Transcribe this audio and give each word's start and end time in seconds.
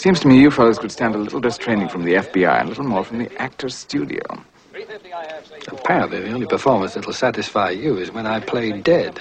Seems 0.00 0.18
to 0.20 0.28
me 0.28 0.40
you 0.40 0.50
fellows 0.50 0.78
could 0.78 0.90
stand 0.90 1.14
a 1.14 1.18
little 1.18 1.40
less 1.40 1.58
training 1.58 1.90
from 1.90 2.04
the 2.04 2.14
FBI 2.14 2.58
and 2.58 2.68
a 2.68 2.70
little 2.70 2.84
more 2.84 3.04
from 3.04 3.18
the 3.18 3.30
actor's 3.38 3.74
studio. 3.74 4.22
Apparently, 5.68 6.20
the 6.20 6.32
only 6.32 6.46
performance 6.46 6.94
that'll 6.94 7.12
satisfy 7.12 7.68
you 7.68 7.98
is 7.98 8.10
when 8.10 8.26
I 8.26 8.40
play 8.40 8.72
dead. 8.80 9.20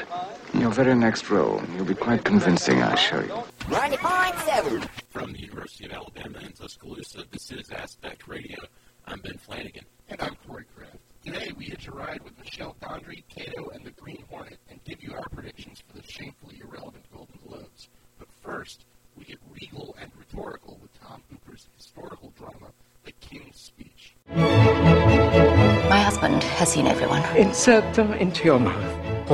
In 0.54 0.62
your 0.62 0.72
very 0.72 0.96
next 0.96 1.30
role, 1.30 1.62
you'll 1.76 1.84
be 1.84 1.96
quite 1.96 2.24
convincing, 2.24 2.82
I 2.82 2.94
assure 2.94 3.26
you. 3.26 3.34
90.7. 3.68 4.88
From 5.10 5.34
the 5.34 5.40
University 5.42 5.84
of 5.88 5.92
Alabama 5.92 6.40
in 6.40 6.54
Tuscaloosa, 6.54 7.26
this 7.30 7.52
is 7.52 7.70
Aspect 7.72 8.30
Radio. 8.30 8.60
I'm 9.06 9.20
Ben 9.20 9.38
Flanagan. 9.38 9.84
And 10.08 10.22
I'm 10.22 10.38
Corey 10.48 10.64
Kraft. 10.74 10.96
Today 11.26 11.52
we 11.58 11.66
hitch 11.66 11.90
a 11.90 11.92
ride 11.92 12.24
with 12.24 12.40
Michel 12.40 12.78
Gondry, 12.82 13.26
Kato, 13.28 13.68
and 13.72 13.84
the 13.84 13.92
Green 13.92 14.24
Hornet 14.30 14.60
and 14.70 14.82
give 14.86 15.04
you 15.04 15.14
our 15.14 15.28
predictions 15.28 15.84
for 15.86 15.98
the 15.98 16.08
shamefully 16.08 16.62
irrelevant 16.64 17.04
Golden 17.14 17.38
Globes. 17.46 17.90
But 18.18 18.30
first, 18.42 18.86
we 19.20 19.26
get 19.26 19.38
regal 19.54 19.96
and 20.02 20.10
rhetorical 20.18 20.80
with 20.82 20.92
Tom 21.02 21.22
Hooper's 21.30 21.68
historical 21.76 22.32
drama, 22.38 22.72
The 23.04 23.12
King's 23.20 23.58
Speech. 23.58 24.16
My 24.30 26.00
husband 26.00 26.42
has 26.42 26.72
seen 26.72 26.88
everyone. 26.88 27.22
Insert 27.36 27.94
them 27.94 28.14
into 28.14 28.46
your 28.46 28.60
mouth. 28.60 29.30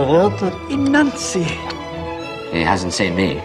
Enunciate. 0.72 1.74
He 2.52 2.62
hasn't 2.62 2.94
seen 2.94 3.16
me. 3.16 3.40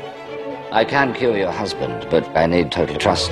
I 0.73 0.85
can 0.85 1.13
cure 1.13 1.37
your 1.37 1.53
husband, 1.53 2.07
but 2.11 2.27
I 2.37 2.47
need 2.47 2.73
total 2.73 2.97
trust. 2.97 3.30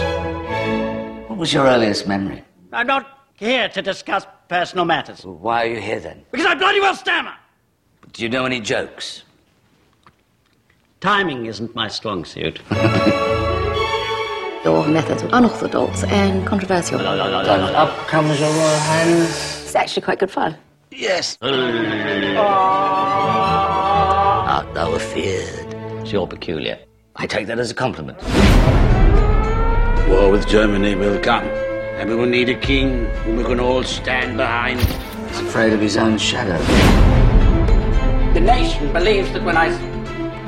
What 1.28 1.38
was 1.38 1.52
your 1.52 1.64
earliest 1.64 2.06
memory? 2.06 2.44
I'm 2.72 2.86
not 2.86 3.26
here 3.34 3.70
to 3.70 3.80
discuss 3.80 4.26
personal 4.48 4.84
matters. 4.84 5.24
Why 5.24 5.64
are 5.64 5.68
you 5.68 5.80
here 5.80 6.00
then? 6.00 6.24
Because 6.30 6.46
I 6.46 6.54
bloody 6.56 6.80
well 6.80 6.94
stammer. 6.94 7.34
Do 8.12 8.22
you 8.22 8.28
know 8.28 8.44
any 8.44 8.60
jokes? 8.60 9.22
Timing 11.00 11.46
isn't 11.46 11.74
my 11.76 11.86
strong 11.86 12.24
suit. 12.24 12.60
Your 14.64 14.84
methods 14.88 15.22
are 15.22 15.30
unorthodox 15.32 16.02
and 16.04 16.44
controversial. 16.44 16.98
Up 17.00 18.08
comes 18.08 18.40
your 18.40 18.50
royal 18.50 18.78
highness. 18.80 19.62
It's 19.64 19.76
actually 19.76 20.02
quite 20.02 20.18
good 20.18 20.32
fun. 20.32 20.56
Yes. 20.90 21.38
Ah. 21.40 22.58
Art 24.58 24.74
thou 24.74 24.92
afeared? 24.94 25.72
It's 26.00 26.10
your 26.10 26.26
peculiar. 26.26 26.80
I 27.14 27.26
take 27.28 27.46
that 27.46 27.60
as 27.60 27.70
a 27.70 27.74
compliment. 27.74 28.20
War 30.08 30.30
with 30.32 30.48
Germany 30.48 30.96
will 30.96 31.20
come, 31.20 31.44
and 31.44 32.10
we 32.10 32.16
will 32.16 32.26
need 32.26 32.48
a 32.48 32.54
king 32.58 33.04
whom 33.24 33.36
we 33.36 33.44
can 33.44 33.60
all 33.60 33.84
stand 33.84 34.36
behind. 34.36 34.80
He's 35.28 35.38
afraid 35.40 35.72
of 35.72 35.80
his 35.80 35.96
own 35.96 36.18
shadow. 36.18 36.58
The 38.34 38.40
nation 38.40 38.92
believes 38.92 39.30
that 39.32 39.44
when 39.44 39.56
I, 39.56 39.68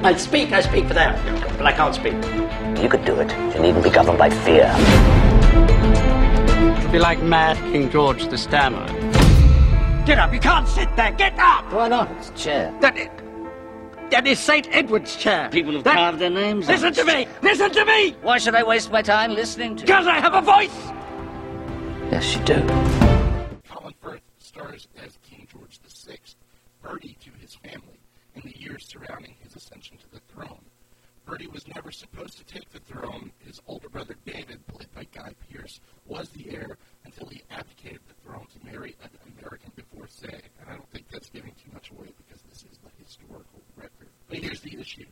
I 0.03 0.15
speak, 0.17 0.53
I 0.53 0.63
speak 0.63 0.87
for 0.87 0.95
them. 0.95 1.15
But 1.59 1.67
I 1.67 1.73
can't 1.73 1.95
speak. 1.95 2.15
You 2.83 2.89
could 2.89 3.05
do 3.05 3.15
it. 3.21 3.31
You 3.55 3.61
needn't 3.61 3.85
be 3.85 3.91
governed 3.91 4.17
by 4.19 4.31
fear. 4.31 4.73
It 6.79 6.83
would 6.83 6.93
be 6.93 6.99
like 6.99 7.23
mad 7.23 7.57
King 7.71 7.91
George 7.91 8.27
the 8.29 8.39
Stammerer. 8.39 8.87
Get 10.07 10.19
up! 10.19 10.33
You 10.33 10.41
can't 10.41 10.67
sit 10.67 10.89
there! 10.97 11.13
Get 11.13 11.39
up! 11.39 11.71
Why 11.73 11.89
not? 11.89 12.11
It's 12.13 12.31
a 12.31 12.35
chair. 12.35 12.75
That 12.81 12.97
is, 12.97 13.09
that 14.11 14.27
is 14.27 14.39
St. 14.39 14.67
Edward's 14.71 15.15
chair. 15.17 15.51
People 15.51 15.75
have 15.75 15.85
That- 15.85 15.97
carved 15.97 16.19
their 16.19 16.31
names 16.31 16.67
on 16.69 16.75
Listen 16.75 16.95
to 16.95 17.05
me! 17.05 17.29
Listen 17.43 17.71
to 17.71 17.85
me! 17.85 18.17
Why 18.23 18.39
should 18.39 18.55
I 18.55 18.63
waste 18.63 18.91
my 18.91 19.03
time 19.03 19.35
listening 19.35 19.77
to 19.77 19.81
you? 19.83 19.87
Because 19.87 20.07
I 20.07 20.19
have 20.19 20.33
a 20.35 20.41
voice! 20.41 20.75
Yes, 22.11 22.35
you 22.35 22.43
do. 22.45 22.67
Colin 23.69 23.95
Firth 24.01 24.23
stars 24.39 24.89
as 25.05 25.19
King 25.23 25.47
George 25.53 25.79
VI, 25.87 26.17
Bertie 26.83 27.19
to 27.23 27.31
his 27.41 27.55
family, 27.57 28.01
in 28.35 28.43
the 28.43 28.59
years 28.59 28.87
surrounding 28.89 29.35
his 29.45 29.55
ascension 29.55 29.97
to 29.99 30.11
the 30.13 30.21
throne. 30.33 30.59
Bertie 31.31 31.47
was 31.47 31.69
never 31.69 31.93
supposed 31.93 32.39
to 32.39 32.45
take 32.45 32.69
the 32.71 32.81
throne. 32.81 33.31
His 33.39 33.61
older 33.69 33.89
brother 33.89 34.17
David, 34.27 34.67
played 34.67 34.93
by 34.93 35.05
Guy 35.15 35.33
Pearce, 35.49 35.79
was 36.05 36.29
the 36.31 36.51
heir 36.51 36.77
until 37.05 37.29
he 37.29 37.45
abdicated 37.53 38.01
the 38.09 38.15
throne 38.15 38.49
to 38.49 38.67
marry 38.67 38.97
an 39.01 39.11
American 39.39 39.71
divorcee. 39.77 40.27
And 40.27 40.69
I 40.69 40.73
don't 40.73 40.91
think 40.91 41.09
that's 41.09 41.31
giving 41.31 41.53
too 41.53 41.71
much 41.73 41.93
away 41.93 42.09
because 42.17 42.43
this 42.43 42.65
is 42.65 42.79
the 42.79 42.91
historical 43.01 43.63
record. 43.77 44.09
But 44.29 44.39
here's 44.39 44.61
the 44.61 44.77
issue. 44.77 45.07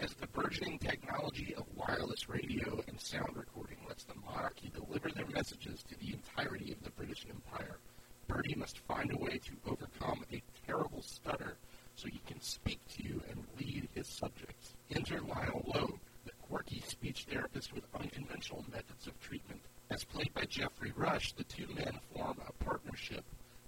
As 0.00 0.12
the 0.14 0.26
burgeoning 0.26 0.80
technology 0.80 1.54
of 1.54 1.66
wireless 1.76 2.28
radio 2.28 2.82
and 2.88 3.00
sound 3.00 3.36
recording 3.36 3.78
lets 3.86 4.02
the 4.02 4.16
monarchy 4.26 4.72
deliver 4.74 5.10
their 5.10 5.26
messages 5.26 5.84
to 5.84 5.96
the 6.00 6.14
entirety 6.14 6.72
of 6.72 6.82
the 6.82 6.90
British 6.90 7.26
Empire, 7.30 7.78
Bertie 8.26 8.56
must 8.56 8.80
find 8.88 9.12
a 9.12 9.16
way 9.16 9.38
to 9.38 9.70
overcome 9.70 10.24
a 10.32 10.42
terrible 10.66 11.02
stutter 11.02 11.56
so 11.96 12.08
he 12.08 12.20
can 12.26 12.40
speak 12.40 12.80
to 12.88 13.02
you 13.02 13.20
and 13.28 13.44
lead 13.58 13.88
his 13.92 14.06
subjects. 14.06 14.74
Enter 14.94 15.20
Lionel 15.20 15.64
Logue, 15.74 15.98
the 16.24 16.32
quirky 16.48 16.80
speech 16.86 17.26
therapist 17.28 17.74
with 17.74 17.84
unconventional 17.94 18.64
methods 18.72 19.06
of 19.06 19.20
treatment. 19.20 19.60
As 19.90 20.04
played 20.04 20.32
by 20.32 20.44
Geoffrey 20.44 20.92
Rush, 20.96 21.32
the 21.32 21.44
two 21.44 21.66
men 21.74 21.98
form 22.14 22.38
a 22.46 22.64
partnership 22.64 23.24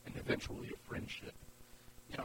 and 0.07 0.17
eventually 0.17 0.71
a 0.73 0.89
friendship. 0.89 1.35
Now, 2.17 2.25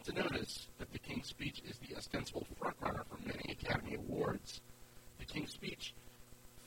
it's 0.00 0.08
hard 0.08 0.16
not 0.16 0.28
to 0.28 0.34
notice 0.34 0.68
that 0.78 0.92
the 0.92 0.98
King's 0.98 1.28
Speech 1.28 1.62
is 1.68 1.78
the 1.78 1.96
ostensible 1.96 2.46
frontrunner 2.60 3.04
for 3.06 3.18
many 3.26 3.52
Academy 3.52 3.96
Awards. 3.96 4.60
The 5.18 5.26
King's 5.26 5.52
Speech 5.52 5.94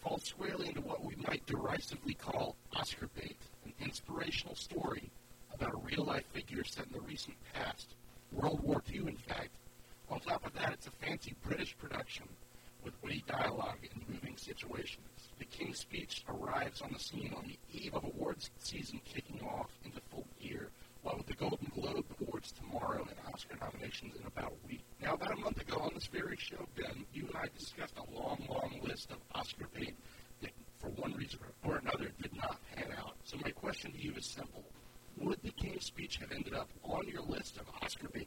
falls 0.04 0.24
squarely 0.24 0.68
into 0.68 0.82
what 0.82 1.04
we 1.04 1.16
might 1.28 1.46
derisively 1.46 2.14
call 2.14 2.56
Oscar 2.76 3.10
bait, 3.16 3.38
an 3.66 3.74
inspirational 3.80 4.56
story 4.56 5.10
about 5.54 5.74
a 5.74 5.78
real 5.78 6.04
life 6.04 6.26
figure 6.34 6.64
set 6.64 6.86
in 6.88 6.94
the 6.94 7.02
recent 7.02 7.36
past, 7.54 7.96
World 8.32 8.62
War 8.62 8.84
II, 8.92 9.08
in 9.08 9.18
fact. 9.18 9.50
On 10.10 10.20
top 10.20 10.46
of 10.46 10.54
that, 10.54 10.74
it's 10.74 10.88
a 10.88 10.92
fancy 10.92 11.36
British 11.44 11.76
production 11.78 12.26
with 12.84 12.94
witty 13.02 13.24
dialogue 13.28 13.80
and 13.94 14.04
moving 14.10 14.38
situations. 14.38 15.30
The 15.40 15.46
King's 15.46 15.80
Speech 15.80 16.24
arrives 16.28 16.82
on 16.82 16.92
the 16.92 17.00
scene 17.00 17.34
on 17.36 17.48
the 17.48 17.58
eve 17.72 17.94
of 17.96 18.04
awards 18.04 18.52
season 18.60 19.00
kicking 19.06 19.42
off 19.42 19.70
into 19.86 20.02
full 20.12 20.28
gear, 20.42 20.70
while 21.04 21.18
with 21.18 21.28
the 21.28 21.34
Golden 21.34 21.72
Globe 21.76 22.06
Awards 22.22 22.54
tomorrow 22.54 23.06
and 23.08 23.34
Oscar 23.34 23.58
nominations 23.60 24.16
in 24.20 24.26
about 24.26 24.54
a 24.54 24.68
week. 24.68 24.84
Now, 25.02 25.14
about 25.14 25.34
a 25.34 25.40
month 25.40 25.60
ago 25.62 25.80
on 25.80 25.92
this 25.94 26.08
very 26.08 26.38
show, 26.38 26.66
Ben, 26.76 27.06
you 27.14 27.28
and 27.28 27.36
I 27.36 27.48
discussed 27.58 27.96
a 27.98 28.18
long, 28.18 28.46
long 28.50 28.80
list 28.82 29.12
of 29.12 29.18
Oscar 29.36 29.68
bait 29.74 29.96
that, 30.42 30.52
for 30.80 30.90
one 30.90 31.14
reason 31.14 31.40
or 31.66 31.78
another, 31.78 32.10
did 32.22 32.36
not 32.36 32.58
pan 32.74 32.88
out. 32.98 33.16
So 33.26 33.38
my 33.44 33.52
question 33.52 33.92
to 33.92 34.02
you 34.02 34.14
is 34.16 34.26
simple. 34.26 34.64
Would 35.18 35.40
the 35.44 35.52
Speech 36.14 36.30
have 36.30 36.38
ended 36.38 36.54
up 36.54 36.70
on 36.84 37.08
your 37.08 37.24
list 37.24 37.58
of 37.58 37.66
Oscar 37.82 38.08
bait 38.10 38.23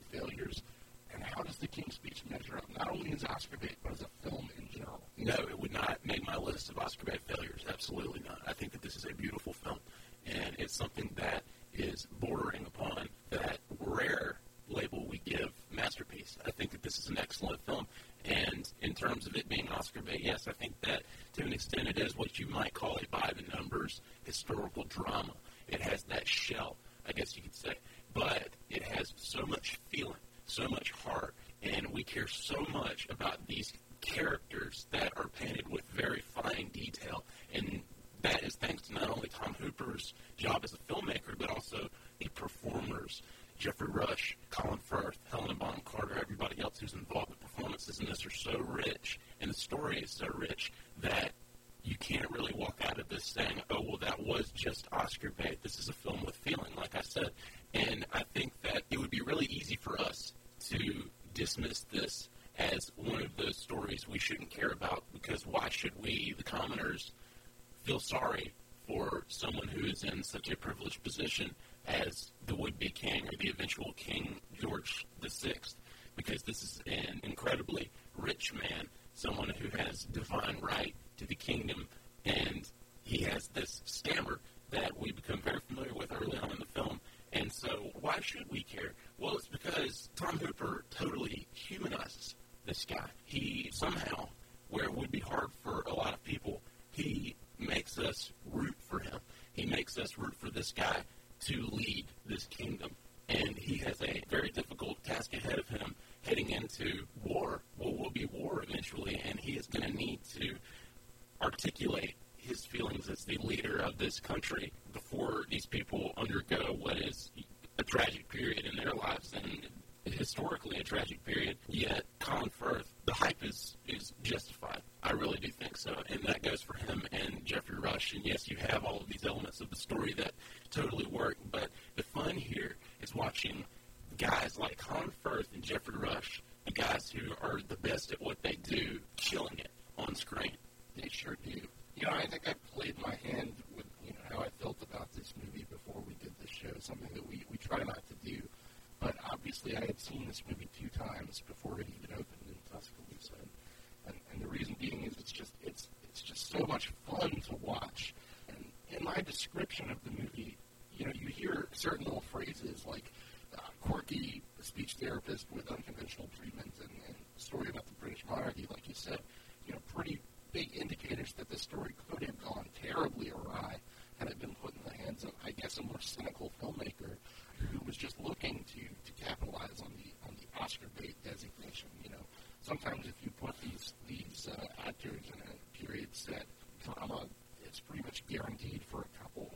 description 159.77 159.91
of 159.91 160.05
the 160.05 160.23
movie, 160.23 160.57
you 160.97 161.05
know, 161.05 161.13
you 161.15 161.27
hear 161.28 161.69
certain 161.73 162.05
little 162.05 162.23
phrases 162.33 162.84
like 162.87 163.13
uh, 163.57 163.61
quirky 163.81 164.43
speech 164.61 164.95
therapist 164.95 165.47
with 165.53 165.71
unconventional 165.71 166.28
treatment 166.39 166.73
and, 166.81 166.91
and 167.07 167.17
story 167.37 167.69
about 167.69 167.87
the 167.87 167.93
British 168.01 168.25
monarchy, 168.28 168.67
like 168.71 168.89
you 168.89 168.95
said, 168.95 169.19
you 169.67 169.73
know, 169.73 169.78
pretty 169.95 170.21
big 170.53 170.71
indicators 170.75 171.33
that 171.34 171.49
the 171.49 171.59
story 171.59 171.95
could 172.09 172.23
have 172.23 172.43
gone 172.45 172.67
terribly 172.83 173.31
awry 173.31 173.77
had 174.19 174.28
it 174.28 174.39
been 174.39 174.55
put 174.63 174.73
in 174.75 174.81
the 174.84 175.05
hands 175.05 175.25
of, 175.25 175.31
I 175.45 175.51
guess, 175.51 175.77
a 175.79 175.83
more 175.83 176.01
cynical 176.01 176.51
filmmaker 176.63 177.17
who 177.59 177.79
was 177.84 177.97
just 177.97 178.19
looking 178.21 178.65
to, 178.72 178.81
to 178.81 179.25
capitalize 179.25 179.81
on 179.83 179.93
the 179.99 180.13
on 180.27 180.34
the 180.41 180.63
Oscar 180.63 180.87
bait 180.99 181.17
designation. 181.22 181.89
You 182.03 182.11
know, 182.11 182.25
sometimes 182.63 183.07
if 183.07 183.15
you 183.22 183.31
put 183.39 183.55
these 183.61 183.93
these 184.09 184.49
uh, 184.51 184.89
actors 184.89 185.21
in 185.27 185.41
a 185.43 185.87
period 185.87 186.09
set 186.13 186.47
drama, 186.83 187.27
it's 187.67 187.81
pretty 187.81 188.05
much 188.05 188.27
guaranteed 188.27 188.81
for 188.89 189.03
a 189.03 189.22
couple, 189.22 189.53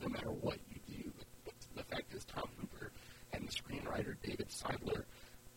no 0.00 0.08
matter 0.08 0.30
what 0.30 0.58
you 0.70 0.78
do. 0.86 1.10
But, 1.18 1.26
but 1.44 1.54
the 1.74 1.94
fact 1.94 2.14
is, 2.14 2.24
Tom 2.24 2.48
Hooper 2.60 2.92
and 3.32 3.48
the 3.48 3.52
screenwriter 3.52 4.14
David 4.22 4.48
Seidler 4.48 5.04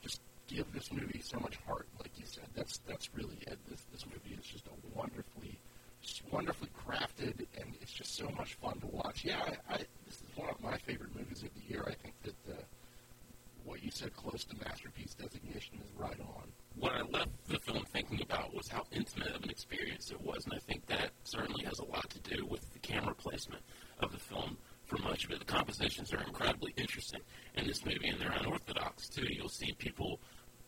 just 0.01 0.21
give 0.47 0.71
this 0.73 0.91
movie 0.91 1.21
so 1.23 1.39
much 1.39 1.57
heart. 1.67 1.87
Like 1.99 2.17
you 2.17 2.25
said, 2.25 2.45
that's 2.55 2.79
that's 2.87 3.13
really 3.13 3.37
it. 3.41 3.59
This 3.69 3.85
this 3.91 4.05
movie 4.05 4.39
is 4.39 4.45
just 4.45 4.65
a 4.67 4.97
wonderfully 4.97 5.59
just 6.01 6.23
wonderfully 6.31 6.69
crafted, 6.87 7.45
and 7.59 7.75
it's 7.81 7.91
just 7.93 8.15
so 8.15 8.29
much 8.37 8.55
fun 8.55 8.79
to 8.79 8.87
watch. 8.87 9.25
Yeah, 9.25 9.41
I, 9.69 9.73
I, 9.73 9.77
this 10.05 10.15
is 10.15 10.23
one 10.35 10.49
of 10.49 10.61
my 10.61 10.77
favorite 10.77 11.15
movies 11.15 11.43
of 11.43 11.49
the 11.53 11.73
year. 11.73 11.83
I 11.85 11.93
think 11.93 12.15
that 12.23 12.53
uh, 12.53 12.55
what 13.67 13.83
you 13.83 13.91
said, 13.91 14.15
close 14.15 14.45
to 14.45 14.55
masterpiece 14.57 15.13
designation, 15.13 15.79
is 15.83 15.91
right 15.97 16.19
on. 16.19 16.43
What 16.79 16.93
I 16.93 17.01
left 17.01 17.31
the 17.47 17.59
film 17.59 17.83
thinking 17.91 18.21
about 18.21 18.53
was 18.55 18.67
how 18.69 18.85
intimate 18.91 19.35
of 19.35 19.43
an 19.43 19.49
experience 19.49 20.09
it 20.09 20.21
was, 20.21 20.45
and 20.45 20.53
I 20.53 20.59
think 20.59 20.85
that 20.87 21.11
certainly 21.23 21.65
has 21.65 21.79
a 21.79 21.85
lot 21.85 22.09
to 22.09 22.35
do 22.35 22.45
with 22.45 22.71
the 22.73 22.79
camera 22.79 23.13
placement 23.13 23.61
of 23.99 24.11
the 24.11 24.19
film. 24.19 24.57
For 24.85 24.97
much 24.99 25.25
of 25.25 25.31
it, 25.31 25.39
the 25.39 25.45
compositions 25.45 26.13
are 26.13 26.23
incredibly 26.23 26.73
interesting 26.77 27.19
in 27.55 27.67
this 27.67 27.85
movie, 27.85 28.07
and 28.07 28.21
they're 28.21 28.31
unorthodox 28.31 29.09
too. 29.09 29.25
You'll 29.29 29.49
see 29.49 29.73
people 29.77 30.21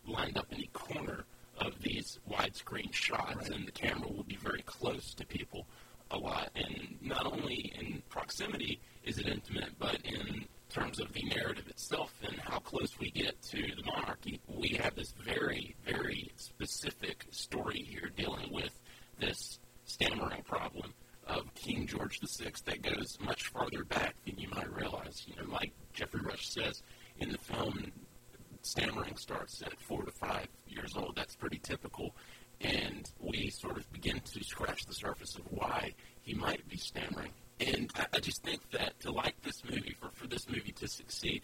lined 0.06 0.36
up 0.36 0.52
in 0.52 0.60
a 0.60 0.66
corner 0.74 1.24
of 1.58 1.80
these 1.80 2.18
widescreen 2.30 2.92
shots, 2.92 3.48
right. 3.48 3.50
and 3.50 3.66
the 3.66 3.72
camera 3.72 4.08
will 4.08 4.24
be 4.24 4.36
very 4.36 4.62
close 4.62 5.14
to 5.14 5.26
people 5.26 5.66
a 6.10 6.18
lot. 6.18 6.50
And 6.54 6.98
not 7.00 7.24
only 7.24 7.72
in 7.78 8.02
proximity 8.10 8.80
is 9.04 9.18
it 9.18 9.26
intimate, 9.26 9.78
but 9.78 9.98
in 10.04 10.44
terms 10.70 11.00
of 11.00 11.12
the 11.12 11.22
narrative 11.24 11.66
itself 11.68 12.14
and 12.22 12.38
how 12.38 12.58
close 12.60 12.98
we 12.98 13.10
get 13.10 13.40
to 13.42 13.56
the 13.60 13.82
monarchy, 13.84 14.40
we 14.46 14.68
have 14.68 14.94
this 14.94 15.12
very, 15.24 15.74
very 15.84 16.30
specific 16.36 17.26
story 17.30 17.82
here 17.82 18.10
dealing 18.16 18.52
with 18.52 18.78
this 19.18 19.58
stammering 19.84 20.42
problem 20.42 20.94
of 21.26 21.52
King 21.54 21.86
George 21.86 22.20
VI 22.20 22.52
that 22.64 22.82
goes 22.82 23.18
much 23.20 23.48
farther 23.48 23.84
back 23.84 24.14
than 24.24 24.38
you 24.38 24.48
might 24.48 24.72
realize. 24.72 25.24
You 25.26 25.34
know, 25.36 25.52
like 25.52 25.72
Geoffrey 25.92 26.20
Rush 26.20 26.48
says 26.48 26.82
in 27.18 27.30
the 27.30 27.38
film, 27.38 27.92
stammering 28.62 29.16
starts 29.16 29.62
at 29.62 29.78
four 29.80 30.04
to 30.04 30.10
five 30.12 30.48
years 30.68 30.96
old. 30.96 31.16
That's 31.16 31.36
pretty 31.36 31.58
typical. 31.58 32.14
And 32.60 33.10
we 33.18 33.50
sort 33.50 33.78
of 33.78 33.90
begin 33.92 34.20
to 34.20 34.44
scratch 34.44 34.84
the 34.84 34.94
surface 34.94 35.36
of 35.36 35.42
why 35.50 35.94
he 36.22 36.34
might 36.34 36.68
be 36.68 36.76
stammering. 36.76 37.32
And 37.60 37.90
I, 37.96 38.06
I 38.14 38.18
just 38.20 38.42
think 38.42 38.70
that 38.70 38.98
to 39.00 39.12
like 39.12 39.40
this 39.42 39.62
movie, 39.64 39.94
for, 40.00 40.10
for 40.14 40.26
this 40.26 40.48
movie 40.48 40.72
to 40.72 40.88
succeed, 40.88 41.42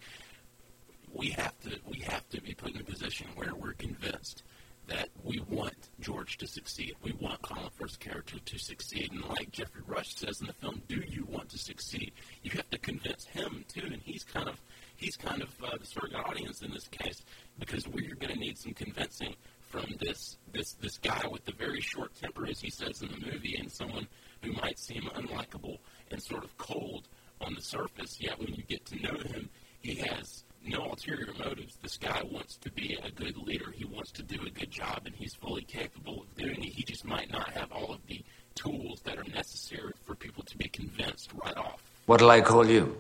we 1.12 1.28
have 1.30 1.58
to 1.60 1.78
we 1.86 2.00
have 2.00 2.28
to 2.30 2.42
be 2.42 2.52
put 2.52 2.74
in 2.74 2.80
a 2.80 2.84
position 2.84 3.28
where 3.36 3.54
we're 3.54 3.74
convinced 3.74 4.42
that 4.88 5.08
we 5.24 5.40
want 5.48 5.74
George 6.00 6.38
to 6.38 6.46
succeed. 6.46 6.94
We 7.02 7.12
want 7.26 7.42
Colin 7.42 7.70
Firth's 7.74 7.96
character 7.96 8.38
to 8.38 8.58
succeed. 8.58 9.10
And 9.12 9.24
like 9.24 9.50
Geoffrey 9.50 9.82
Rush 9.86 10.14
says 10.14 10.40
in 10.40 10.46
the 10.46 10.52
film, 10.52 10.82
do 10.86 11.02
you 11.08 11.26
want 11.28 11.48
to 11.50 11.58
succeed? 11.58 12.12
You 12.42 12.52
have 12.52 12.70
to 12.70 12.78
convince 12.78 13.24
him 13.24 13.64
too, 13.68 13.82
and 13.84 14.00
he's 14.02 14.22
kind 14.22 14.48
of 14.48 14.60
he's 14.96 15.16
kind 15.16 15.42
of 15.42 15.48
uh, 15.62 15.76
the 15.78 15.86
surrogate 15.86 16.24
audience 16.24 16.62
in 16.62 16.70
this 16.70 16.86
case 16.88 17.22
because 17.58 17.86
we're 17.88 18.14
going 18.14 18.32
to 18.32 18.38
need 18.38 18.56
some 18.56 18.74
convincing 18.74 19.34
from 19.68 19.86
this 20.00 20.36
this 20.52 20.74
this 20.74 20.98
guy 20.98 21.24
with 21.30 21.44
the 21.44 21.52
very 21.52 21.80
short 21.80 22.14
temper, 22.14 22.46
as 22.46 22.60
he 22.60 22.70
says 22.70 23.02
in 23.02 23.08
the 23.08 23.32
movie, 23.32 23.56
and 23.56 23.70
someone 23.70 24.06
who 24.42 24.52
might 24.52 24.78
seem 24.78 25.02
unlikable 25.16 25.78
and 26.12 26.22
sort 26.22 26.44
of 26.44 26.56
cold 26.58 27.08
on 27.40 27.54
the 27.54 27.62
surface. 27.62 28.20
Yet 28.20 28.38
when 28.38 28.54
you 28.54 28.62
get 28.62 28.86
to 28.86 29.02
know 29.02 29.18
him, 29.18 29.50
he 29.80 29.96
has 29.96 30.44
no 30.66 30.84
ulterior 30.84 31.32
motives. 31.38 31.76
This 31.82 31.96
guy 31.96 32.22
wants 32.30 32.56
to 32.58 32.70
be 32.72 32.98
a 33.02 33.10
good 33.10 33.36
leader. 33.36 33.70
He 33.74 33.84
wants 33.84 34.10
to 34.12 34.22
do 34.22 34.38
a 34.46 34.50
good 34.50 34.70
job, 34.70 35.02
and 35.06 35.14
he's 35.14 35.34
fully 35.34 35.62
capable 35.62 36.22
of 36.22 36.36
doing 36.36 36.62
it. 36.62 36.72
He 36.72 36.82
just 36.82 37.04
might 37.04 37.30
not 37.30 37.50
have 37.50 37.70
all 37.72 37.92
of 37.92 38.00
the 38.06 38.24
tools 38.54 39.00
that 39.04 39.18
are 39.18 39.24
necessary 39.34 39.92
for 40.04 40.14
people 40.14 40.42
to 40.44 40.56
be 40.56 40.68
convinced 40.68 41.30
right 41.42 41.56
off. 41.56 41.82
What'll 42.06 42.30
I 42.30 42.40
call 42.40 42.66
you? 42.66 42.96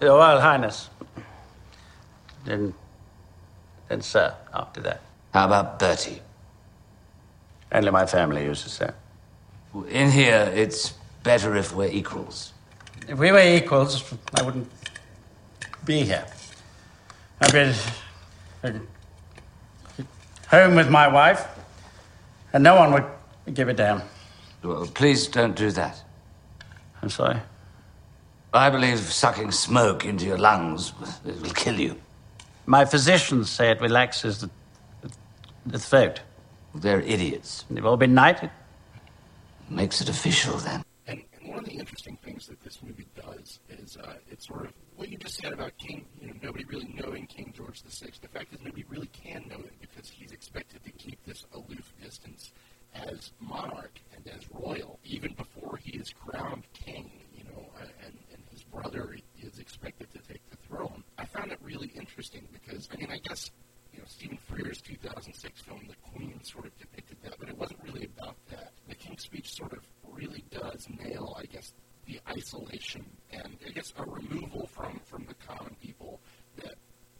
Your 0.00 0.16
Royal 0.16 0.40
Highness. 0.40 0.90
Then, 2.44 2.74
then, 3.88 4.00
sir, 4.00 4.34
after 4.54 4.80
that. 4.82 5.02
How 5.34 5.46
about 5.46 5.78
Bertie? 5.78 6.22
Only 7.70 7.90
my 7.90 8.06
family 8.06 8.44
uses 8.44 8.72
sir. 8.72 8.94
In 9.90 10.10
here, 10.10 10.50
it's 10.54 10.94
better 11.22 11.54
if 11.56 11.74
we're 11.74 11.90
equals. 11.90 12.52
If 13.06 13.18
we 13.18 13.30
were 13.30 13.40
equals, 13.40 14.14
I 14.34 14.42
wouldn't 14.42 14.70
be 15.84 16.04
here. 16.04 16.24
I'd 17.40 17.52
be 17.52 17.72
uh, 18.64 18.72
home 20.48 20.74
with 20.74 20.90
my 20.90 21.06
wife, 21.08 21.46
and 22.52 22.64
no 22.64 22.74
one 22.76 22.92
would 22.92 23.54
give 23.54 23.68
a 23.68 23.74
damn. 23.74 24.02
Well, 24.62 24.86
please 24.92 25.28
don't 25.28 25.54
do 25.56 25.70
that. 25.72 26.02
I'm 27.02 27.10
sorry. 27.10 27.40
I 28.52 28.70
believe 28.70 28.98
sucking 28.98 29.52
smoke 29.52 30.04
into 30.04 30.24
your 30.24 30.38
lungs 30.38 30.92
will 31.24 31.50
kill 31.50 31.78
you. 31.78 31.96
My 32.66 32.84
physicians 32.84 33.50
say 33.50 33.70
it 33.70 33.80
relaxes 33.80 34.40
the, 34.40 34.50
the 35.64 35.78
throat. 35.78 36.20
They're 36.74 37.00
idiots. 37.00 37.64
They've 37.70 37.84
all 37.84 37.96
been 37.96 38.14
knighted. 38.14 38.50
Makes 39.70 40.00
it 40.00 40.08
official, 40.08 40.56
then. 40.58 40.82
And, 41.06 41.22
and 41.40 41.48
one 41.50 41.57
of 41.57 41.57
the 41.68 41.74
interesting 41.74 42.16
things 42.24 42.46
that 42.46 42.60
this 42.62 42.82
movie 42.82 43.06
does 43.14 43.60
is 43.68 43.98
uh, 43.98 44.14
it's 44.30 44.46
sort 44.46 44.64
of 44.64 44.72
what 44.96 45.10
you 45.10 45.18
just 45.18 45.36
said 45.36 45.52
about 45.52 45.76
King, 45.76 46.06
you 46.20 46.28
know, 46.28 46.34
nobody 46.42 46.64
really 46.64 46.94
knowing 46.98 47.26
King 47.26 47.52
George 47.54 47.82
VI. 47.82 48.10
The 48.22 48.28
fact 48.28 48.54
is, 48.54 48.60
nobody 48.62 48.84
really 48.88 49.08
can 49.08 49.46
know 49.48 49.56
him 49.56 49.70
because 49.80 50.08
he's 50.08 50.32
expected 50.32 50.82
to 50.84 50.90
keep 50.92 51.22
this 51.26 51.44
aloof 51.52 51.92
distance 52.02 52.52
as 52.94 53.32
monarch 53.38 54.00
and 54.16 54.26
as 54.28 54.48
royal, 54.50 54.98
even 55.04 55.34
before 55.34 55.76
he 55.76 55.98
is 55.98 56.10
crowned 56.10 56.64
king, 56.72 57.10
you 57.36 57.44
know, 57.44 57.66
and, 58.02 58.16
and 58.32 58.42
his 58.50 58.62
brother 58.62 59.16
is 59.42 59.58
expected 59.58 60.10
to 60.12 60.18
take 60.20 60.40
the 60.50 60.56
throne. 60.68 61.04
I 61.18 61.26
found 61.26 61.52
it 61.52 61.58
really 61.62 61.92
interesting 61.94 62.48
because, 62.50 62.88
I 62.92 62.96
mean, 62.96 63.10
I 63.10 63.18
guess, 63.18 63.50
you 63.92 63.98
know, 63.98 64.06
Stephen 64.08 64.38
Frears' 64.50 64.80
2006 64.80 65.60
film, 65.60 65.82
The 65.86 65.96
Queen, 66.10 66.42
sort 66.42 66.64
of 66.64 66.78
depicted 66.78 67.18
that, 67.24 67.34
but 67.38 67.50
it 67.50 67.58
wasn't 67.58 67.80
really 67.84 68.08
about 68.16 68.36
that. 68.50 68.72
The 68.88 68.94
King's 68.94 69.24
Speech 69.24 69.54
sort 69.54 69.74
of 69.74 69.80
really 70.18 70.44
does 70.50 70.86
nail, 71.02 71.36
I 71.38 71.44
guess, 71.46 71.72
the 72.06 72.20
isolation 72.28 73.04
and 73.30 73.56
I 73.66 73.70
guess 73.70 73.92
a 73.96 74.04
removal 74.04 74.66
from, 74.66 75.00
from 75.04 75.26
the 75.26 75.34
common 75.34 75.76
people 75.80 76.20
that 76.56 76.74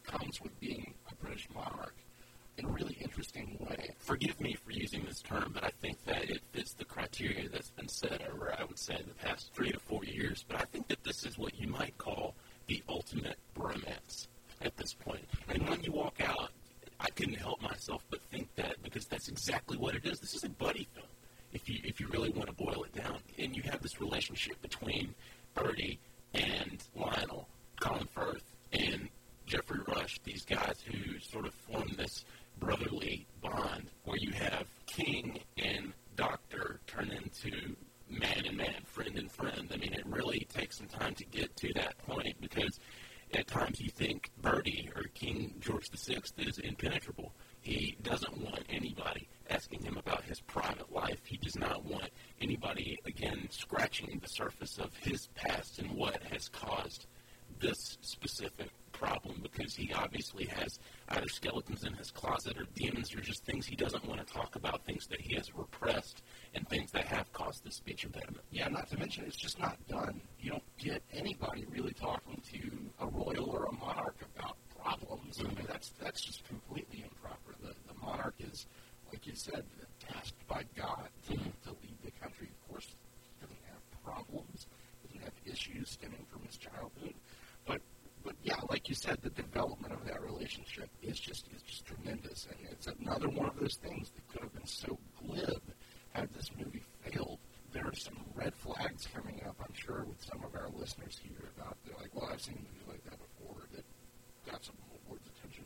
comes 0.05 0.41
with 0.41 0.59
being 0.61 0.95
a 1.11 1.15
British 1.15 1.49
monarch 1.55 1.95
in 2.59 2.65
a 2.65 2.69
really 2.69 2.97
interesting 3.01 3.57
way. 3.61 3.91
Forgive 3.99 4.41
me 4.41 4.55
for 4.55 4.73
using 4.73 5.05
this 5.05 5.21
term, 5.21 5.53
but 5.55 5.65
I 5.65 5.71
think 5.81 6.05
that 6.07 6.29
it 6.29 6.41
fits 6.53 6.73
the 6.73 6.85
criteria 6.85 7.49
that's 7.49 7.73
said 7.99 8.23
over, 8.33 8.55
I 8.59 8.65
would 8.65 8.79
say, 8.79 8.97
the 9.07 9.15
past 9.15 9.53
three 9.55 9.71
to 9.73 9.79
four 9.79 10.05
years. 10.05 10.45
But 10.47 10.61
I 10.61 10.65
think 10.65 10.89
that 10.89 11.03
this 11.05 11.25
is 11.25 11.39
what 11.39 11.59
you 11.59 11.69
might 11.69 11.97
call 11.99 12.35
the 12.67 12.83
ultimate 12.89 13.39
bromance 13.57 14.29
at 14.61 14.77
this 14.77 14.93
point. 14.93 15.25
And 15.49 15.69
when 15.69 15.83
you 15.83 15.93
walk 15.93 16.21
out, 16.25 16.51
I 17.01 17.09
couldn't 17.11 17.35
help 17.35 17.63
myself 17.63 18.05
but 18.11 18.21
think 18.31 18.49
that 18.57 18.83
because 18.83 19.07
that's 19.07 19.29
exactly 19.29 19.77
what 19.77 19.95
it 19.95 20.05
is. 20.05 20.21
This 20.21 20.35
is 20.35 20.45
a 20.45 20.49
buddy 20.49 20.87
film, 20.95 21.07
if 21.53 21.69
you 21.69 21.81
if 21.85 22.01
you 22.01 22.09
really 22.09 22.31
want 22.31 22.49
to 22.49 22.53
boil 22.53 22.85
it 22.85 22.95
down. 22.95 23.19
And 23.39 23.57
you 23.57 23.63
have 23.71 23.83
this 23.83 24.01
relationship 24.01 24.61
between 24.63 25.15
Bertie 25.55 26.01
and 26.35 26.83
Lionel, 26.95 27.49
Colin 27.81 28.09
Firth, 28.13 28.45
and 28.73 29.09
Geoffrey 29.47 29.81
Rush. 29.87 30.19
These 30.25 30.45
guys 30.45 30.83
who 30.85 31.19
sort 31.21 31.47
of 31.47 31.55
form 31.55 31.95
this 31.97 32.25
brotherly 32.59 33.27
bond 33.41 33.91
where 34.05 34.19
you 34.19 34.33
have 34.33 34.67
King 34.87 35.41
and 35.57 35.93
Doctor 36.17 36.81
turn 36.87 37.11
into 37.11 37.77
man 38.11 38.45
and 38.47 38.57
man, 38.57 38.83
friend 38.85 39.17
and 39.17 39.31
friend. 39.31 39.71
I 39.73 39.77
mean, 39.77 39.93
it 39.93 40.05
really 40.07 40.47
takes 40.53 40.79
some 40.79 40.89
time 40.89 41.15
to 41.15 41.25
get 41.27 41.55
to 41.57 41.73
that 41.75 41.97
point 41.99 42.41
because 42.41 42.81
at 43.35 43.47
times 43.47 43.81
you 43.81 43.91
think 43.91 44.31
Bertie 44.41 44.91
or 44.97 45.05
King 45.15 45.55
George 45.61 45.89
VI 45.91 46.21
is 46.39 46.59
impenetrable. 46.59 47.33
He 47.61 47.97
doesn't 48.03 48.39
want 48.39 48.65
anybody 48.71 49.29
asking 49.51 49.83
him 49.83 49.99
about 49.99 50.25
his 50.25 50.41
private 50.41 50.93
life. 50.93 51.21
He 51.25 51.37
does 51.37 51.57
not 51.57 51.85
want 51.85 52.11
anybody, 52.41 52.99
again, 53.05 53.49
scratching 53.51 54.19
the 54.23 54.29
surface 54.49 54.79
of 54.79 54.95
his 54.97 55.29
past 55.35 55.79
and 55.79 55.91
what 55.93 56.23
has 56.31 56.49
caused 56.49 57.07
this 57.61 57.99
specific 58.01 58.71
problem 58.93 59.41
because 59.43 59.75
he 59.75 59.93
obviously 59.93 60.47
has 60.47 60.79
either 61.11 61.29
skeletons 61.29 61.85
in 61.85 61.93
his 61.95 62.11
closet 62.11 62.57
or 62.57 62.65
demons 62.75 63.15
or 63.15 63.21
just 63.21 63.45
things 63.45 63.67
he 63.67 63.77
doesn't 63.77 64.07
want 64.07 64.25
to 64.25 64.33
talk 64.33 64.57
about, 64.57 64.85
things 64.85 65.07
that 65.07 65.21
he 65.21 65.35
has 65.35 65.55
repressed 65.55 66.23
and 66.55 66.67
things 66.69 66.91
that 66.93 67.05
have 67.05 67.31
caused 67.33 67.65
this 67.65 67.77
speech 67.77 68.05
impediment. 68.05 68.45
Yeah, 68.51 68.69
not 68.69 68.89
to 68.91 68.99
mention 68.99 69.25
it's 69.27 69.37
just 69.37 69.59
not 69.61 69.77
done. 69.89 70.21
You 70.41 70.53
don't 70.53 70.79
get 70.79 71.03
anybody 71.13 71.67
really 71.71 71.93
talking 71.93 72.41
to 72.53 72.71
a 73.01 73.07
royal 73.07 73.51
or 73.51 73.67
a 73.67 73.73
monarch 73.73 74.17
about 74.39 74.57
problems. 74.83 75.41
I 75.41 75.45
mean, 75.45 75.67
that's 75.69 75.93
that's 76.01 76.21
just 76.23 76.47
completely 76.49 77.05
improper. 77.05 77.55
The 77.61 77.75
the 77.87 78.01
monarch 78.01 78.35
is, 78.39 78.67
like 79.13 79.27
you 79.27 79.35
said, 79.35 79.65
tasked 80.01 80.47
by 80.49 80.65
God 80.77 81.09
to, 81.29 81.35
to 81.35 81.71
lead 81.83 81.99
the 82.05 82.11
country. 82.21 82.49
Of 82.51 82.69
course, 82.71 82.95
doesn't 83.41 83.57
have 83.71 84.05
problems, 84.05 84.67
doesn't 85.05 85.23
have 85.23 85.33
issues 85.47 85.91
stemming 85.91 86.25
from 86.31 86.43
his 86.47 86.57
childhood, 86.57 87.15
but 87.67 87.81
but 88.25 88.35
yeah, 88.43 88.57
like 88.69 88.89
you 88.89 88.95
said, 88.95 89.19
the 89.23 89.31
development 89.31 89.93
of 89.93 90.05
that 90.07 90.23
relationship 90.23 90.89
is 91.03 91.19
just 91.19 91.47
is 91.55 91.63
just 91.63 91.87
tremendous, 91.87 92.47
and 92.51 92.69
it's 92.71 92.87
another 92.87 93.29
one 93.29 93.47
of 93.47 93.59
those 93.59 93.77
things 93.77 94.11
that 94.11 94.27
could 94.29 94.43
have 94.43 94.55
been 94.55 94.67
so 94.67 94.99
glib 95.21 95.63
had 96.13 96.33
this 96.35 96.51
movie 96.59 96.83
failed. 97.03 97.39
There 97.73 97.87
are 97.87 97.95
some 97.95 98.17
red 98.35 98.55
flags 98.55 99.07
coming 99.15 99.41
up, 99.47 99.57
I'm 99.61 99.75
sure, 99.75 100.05
with 100.09 100.23
some 100.25 100.43
of 100.43 100.55
our 100.55 100.69
listeners 100.75 101.19
here 101.23 101.51
about 101.57 101.77
they're 101.85 101.97
like, 102.01 102.15
well, 102.15 102.31
I've 102.33 102.41
seen 102.41 102.57
movies 102.57 102.89
like 102.89 103.05
that 103.05 103.19
before 103.19 103.63
that 103.75 103.85
got 104.51 104.65
some 104.65 104.77
awards 105.05 105.27
attention, 105.37 105.65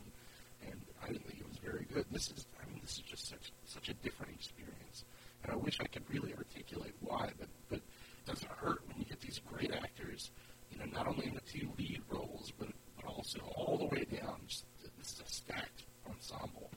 and 0.69 0.79
I 1.01 1.07
didn't 1.07 1.25
think 1.25 1.39
it 1.39 1.47
was 1.47 1.57
very 1.57 1.85
good. 1.93 2.05
This 2.11 2.29
is, 2.29 2.45
I 2.61 2.69
mean, 2.69 2.79
this 2.81 2.97
is 2.97 3.03
just 3.03 3.27
such 3.29 3.51
such 3.65 3.89
a 3.89 3.93
different 3.95 4.33
experience, 4.35 5.05
and 5.43 5.51
I 5.51 5.55
wish 5.55 5.79
I 5.79 5.85
could 5.85 6.03
really 6.09 6.33
articulate 6.35 6.93
why, 6.99 7.31
but 7.39 7.47
but 7.69 7.77
it 7.79 8.25
doesn't 8.25 8.51
hurt 8.51 8.79
when 8.87 8.97
you 8.99 9.05
get 9.05 9.19
these 9.21 9.39
great 9.51 9.71
actors, 9.73 10.31
you 10.71 10.77
know, 10.79 10.85
not 10.85 11.07
only 11.07 11.27
in 11.27 11.33
the 11.33 11.41
two 11.41 11.69
lead 11.77 12.01
roles, 12.09 12.51
but 12.57 12.69
but 12.95 13.05
also 13.05 13.39
all 13.55 13.77
the 13.77 13.85
way 13.85 14.05
down. 14.05 14.39
Just, 14.47 14.65
this 14.97 15.13
is 15.13 15.21
a 15.25 15.29
stacked 15.31 15.83
ensemble. 16.09 16.69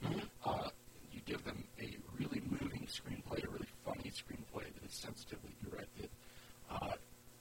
Uh, 0.44 0.68
you 1.12 1.20
give 1.24 1.44
them 1.44 1.64
a 1.80 1.96
really 2.18 2.42
moving 2.48 2.86
screenplay, 2.86 3.44
a 3.44 3.50
really 3.50 3.68
funny 3.84 4.05
screenplay 4.22 4.64
that 4.74 4.84
is 4.88 4.94
sensitively 4.94 5.54
directed. 5.68 6.08
Uh, 6.70 6.92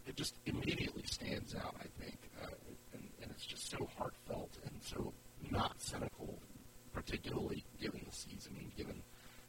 it 0.08 0.16
just 0.16 0.36
immediately 0.46 1.04
stands 1.06 1.56
out, 1.56 1.76
I 1.80 1.88
think, 2.04 2.18
uh, 2.44 2.48
and, 2.94 3.04
and 3.22 3.32
it's 3.32 3.46
just 3.46 3.70
so 3.72 3.90
heartfelt 3.98 4.52
and 4.66 4.76
so 4.84 5.14
not 5.50 5.82
cynical, 5.82 6.38
particularly 6.94 7.64
given 7.82 8.02
the 8.08 8.16
season 8.16 8.56
and 8.60 8.76
given, 8.76 9.02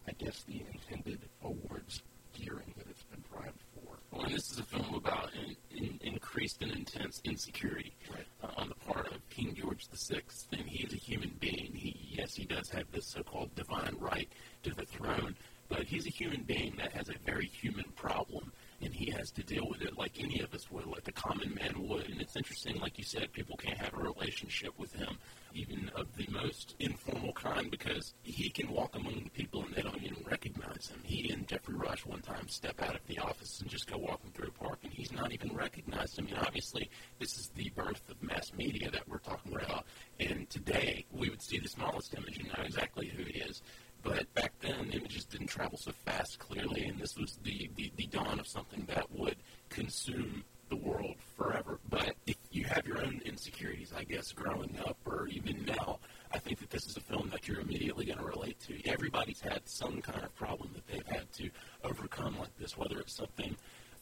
I 0.09 0.13
guess, 0.13 0.43
the 0.45 0.63
intended 0.73 1.21
awards 1.45 2.03
gearing 2.35 2.75
that 2.77 2.87
it's 2.91 3.03
been 3.05 3.23
primed 3.33 3.59
for. 3.75 3.97
Well, 4.11 4.25
and 4.27 4.35
this 4.35 4.51
is 4.51 4.59
a 4.59 4.63
film 4.63 4.95
about 4.95 5.31
in, 5.35 5.57
in, 5.77 5.99
increased 6.03 6.63
and 6.63 6.71
intense 6.73 7.21
insecurity 7.25 7.95
Right. 8.13 8.27
uh, 8.43 8.61
on 8.61 8.69
the 8.69 8.75
part 8.93 9.07
of 9.13 9.27
King 9.31 9.55
George 9.55 9.87
VI, 9.93 10.21
and 10.53 10.69
he 10.69 10.85
is 10.85 10.93
a 10.93 10.97
human 10.97 11.33
being. 11.41 11.73
He 11.75 11.97
yes, 12.17 12.35
he 12.35 12.45
does 12.45 12.69
have 12.71 12.91
this 12.93 13.07
so-called 13.07 13.55
divine 13.55 13.97
right 13.99 14.29
to 14.65 14.71
the 14.75 14.85
throne, 14.85 15.35
but 15.69 15.85
he's 15.85 16.07
a 16.07 16.11
human 16.11 16.43
being 16.43 16.75
that 16.77 16.93
has 16.93 17.09
a 17.09 17.15
very 17.25 17.47
human 17.47 17.87
problem, 17.97 18.53
and 18.83 18.93
he 18.95 19.11
has 19.13 19.31
to 19.33 19.43
deal 19.43 19.67
with 19.69 19.81
it 19.83 19.97
like 19.99 20.13
any 20.23 20.41
of 20.41 20.53
us 20.55 20.71
would, 20.71 20.87
like 20.87 21.05
the 21.05 21.13
common 21.13 21.55
man 21.55 21.76
And 21.95 22.21
it's 22.21 22.37
interesting, 22.37 22.79
like 22.81 22.99
you 22.99 23.05
said, 23.05 23.33
people 23.33 23.57
can't 23.57 23.79
have 23.79 23.95
a 23.95 24.03
relationship 24.03 24.73
with 24.77 24.93
him, 24.93 25.19
even 25.55 25.91
of 25.95 26.07
the 26.17 26.27
most 26.31 26.75
informal 26.81 27.33
kind, 27.33 27.71
because 27.71 28.15
he 28.25 28.51
can 28.51 28.69
walk 28.69 28.97
among 28.97 29.31
people 29.35 29.65
and 29.65 29.75
they 29.75 29.83
don't 29.83 30.03
even 30.03 30.25
recognize 30.29 30.89
him. 30.89 31.01
He 31.05 31.31
and 31.31 31.47
Geoffrey 31.47 31.77
Rush 31.77 32.05
one 32.05 32.23
time 32.23 32.49
step 32.49 32.83
out 32.83 32.97
of 32.97 33.07
the 33.07 33.19
office 33.19 33.61
and 33.61 33.71
just 33.71 33.89
go 33.89 33.99
walking 33.99 34.33
through 34.33 34.49
a 34.49 34.65
park, 34.65 34.81
and 34.83 34.93
he's 34.93 35.13
not 35.13 35.33
even 35.33 35.55
recognized. 35.55 36.19
I 36.19 36.25
mean, 36.25 36.35
obviously, 36.35 36.91
this 37.21 37.39
is 37.39 37.51
the 37.55 37.71
birth 37.71 38.03
of 38.11 38.21
mass 38.23 38.53
media 38.53 38.91
that 38.91 39.09
we're 39.09 39.19
talking 39.19 39.55
about, 39.55 39.87
and 40.19 40.51
today 40.51 41.07
we 41.13 41.31
would 41.31 41.43
see 41.43 41.59
the 41.59 41.69
smallest 41.69 42.15
image 42.15 42.39
and 42.39 42.49
know 42.49 42.65
exactly 42.65 43.07
who 43.09 43.23
he 43.23 43.39
is. 43.41 43.63
But 44.03 44.33
back 44.35 44.53
then, 44.61 44.91
images 44.93 45.25
didn't 45.25 45.49
travel 45.49 45.79
so 45.79 45.93
fast, 46.05 46.39
clearly, 46.39 46.85
and 46.85 46.99
this 46.99 47.17
was 47.17 47.39
the, 47.43 47.71
the, 47.77 47.93
the 47.97 48.07
dawn 48.07 48.39
of 48.39 48.47
something 48.47 48.85
that 48.89 49.11
would 49.11 49.37
consume 49.69 50.45
the 50.69 50.77
world 50.77 51.15
forever. 51.37 51.79
But 51.89 52.15
if 52.27 52.37
you 52.51 52.65
have 52.65 52.87
your 52.87 52.99
own 52.99 53.21
insecurities, 53.25 53.93
I 53.97 54.05
guess, 54.05 54.33
growing 54.33 54.79
up 54.87 54.97
or 55.07 55.29
even 55.29 55.65
now, 55.65 55.99
I 56.33 56.39
think 56.39 56.59
that 56.61 56.71
this 56.71 56.87
is 56.87 56.97
a 56.97 57.01
film 57.01 57.31
that 57.31 57.47
you're 57.47 57.61
immediately 57.61 58.05
going 58.05 58.19
to 58.19 58.25
relate 58.25 58.59
to. 58.67 58.89
Everybody's 58.89 59.41
had 59.41 59.63
some 59.65 60.01
kind 60.03 60.25
of 60.25 60.35
problem 60.35 60.71
that 60.75 60.87
they've 60.87 61.07
had 61.07 61.33
to 61.35 61.51
overcome 61.85 62.39
like 62.39 62.57
this, 62.59 62.77
whether 62.77 62.99
it's 62.99 63.15
something 63.17 63.57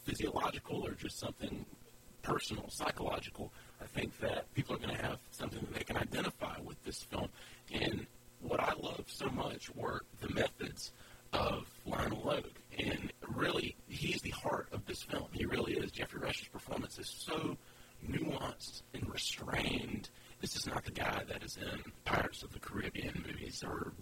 physiological 0.04 0.86
or 0.86 0.92
just 0.92 1.18
something 1.18 1.64
personal, 2.22 2.68
psychological. 2.70 3.52
I 3.80 3.86
think 3.86 4.18
that 4.20 4.52
people 4.54 4.74
are 4.74 4.78
going 4.78 4.96
to 4.96 5.02
have 5.02 5.18
something 5.30 5.60
that 5.60 5.74
they 5.74 5.84
can 5.84 5.96
identify 5.96 6.58
with 6.62 6.82
this 6.84 7.02
film. 7.02 7.28
And 7.72 8.06
what 8.40 8.60
I 8.60 8.72
love 8.78 9.04
so 9.06 9.28
much 9.28 9.74
were 9.74 10.02
the 10.20 10.32
methods 10.32 10.92
of 11.32 11.66
Lionel 11.84 12.22
Logue. 12.24 12.44
And 12.78 13.12
really, 13.34 13.76
he's 13.88 14.22
the 14.22 14.30
heart 14.30 14.68
of 14.72 14.86
this 14.86 15.02
film. 15.02 15.26
He 15.32 15.44
really 15.44 15.74
is. 15.74 15.90
Geoffrey 15.90 16.20
Rush's 16.20 16.48
performance 16.48 16.98
is 16.98 17.08
so 17.08 17.56
nuanced 18.08 18.82
and 18.92 19.10
restrained. 19.10 20.10
This 20.40 20.56
is 20.56 20.66
not 20.66 20.84
the 20.84 20.90
guy 20.90 21.22
that 21.28 21.42
is 21.42 21.56
in 21.56 21.80
Pirates 22.04 22.42
of 22.42 22.52
the 22.52 22.58
Caribbean 22.58 23.24
movies 23.26 23.64
or 23.66 23.92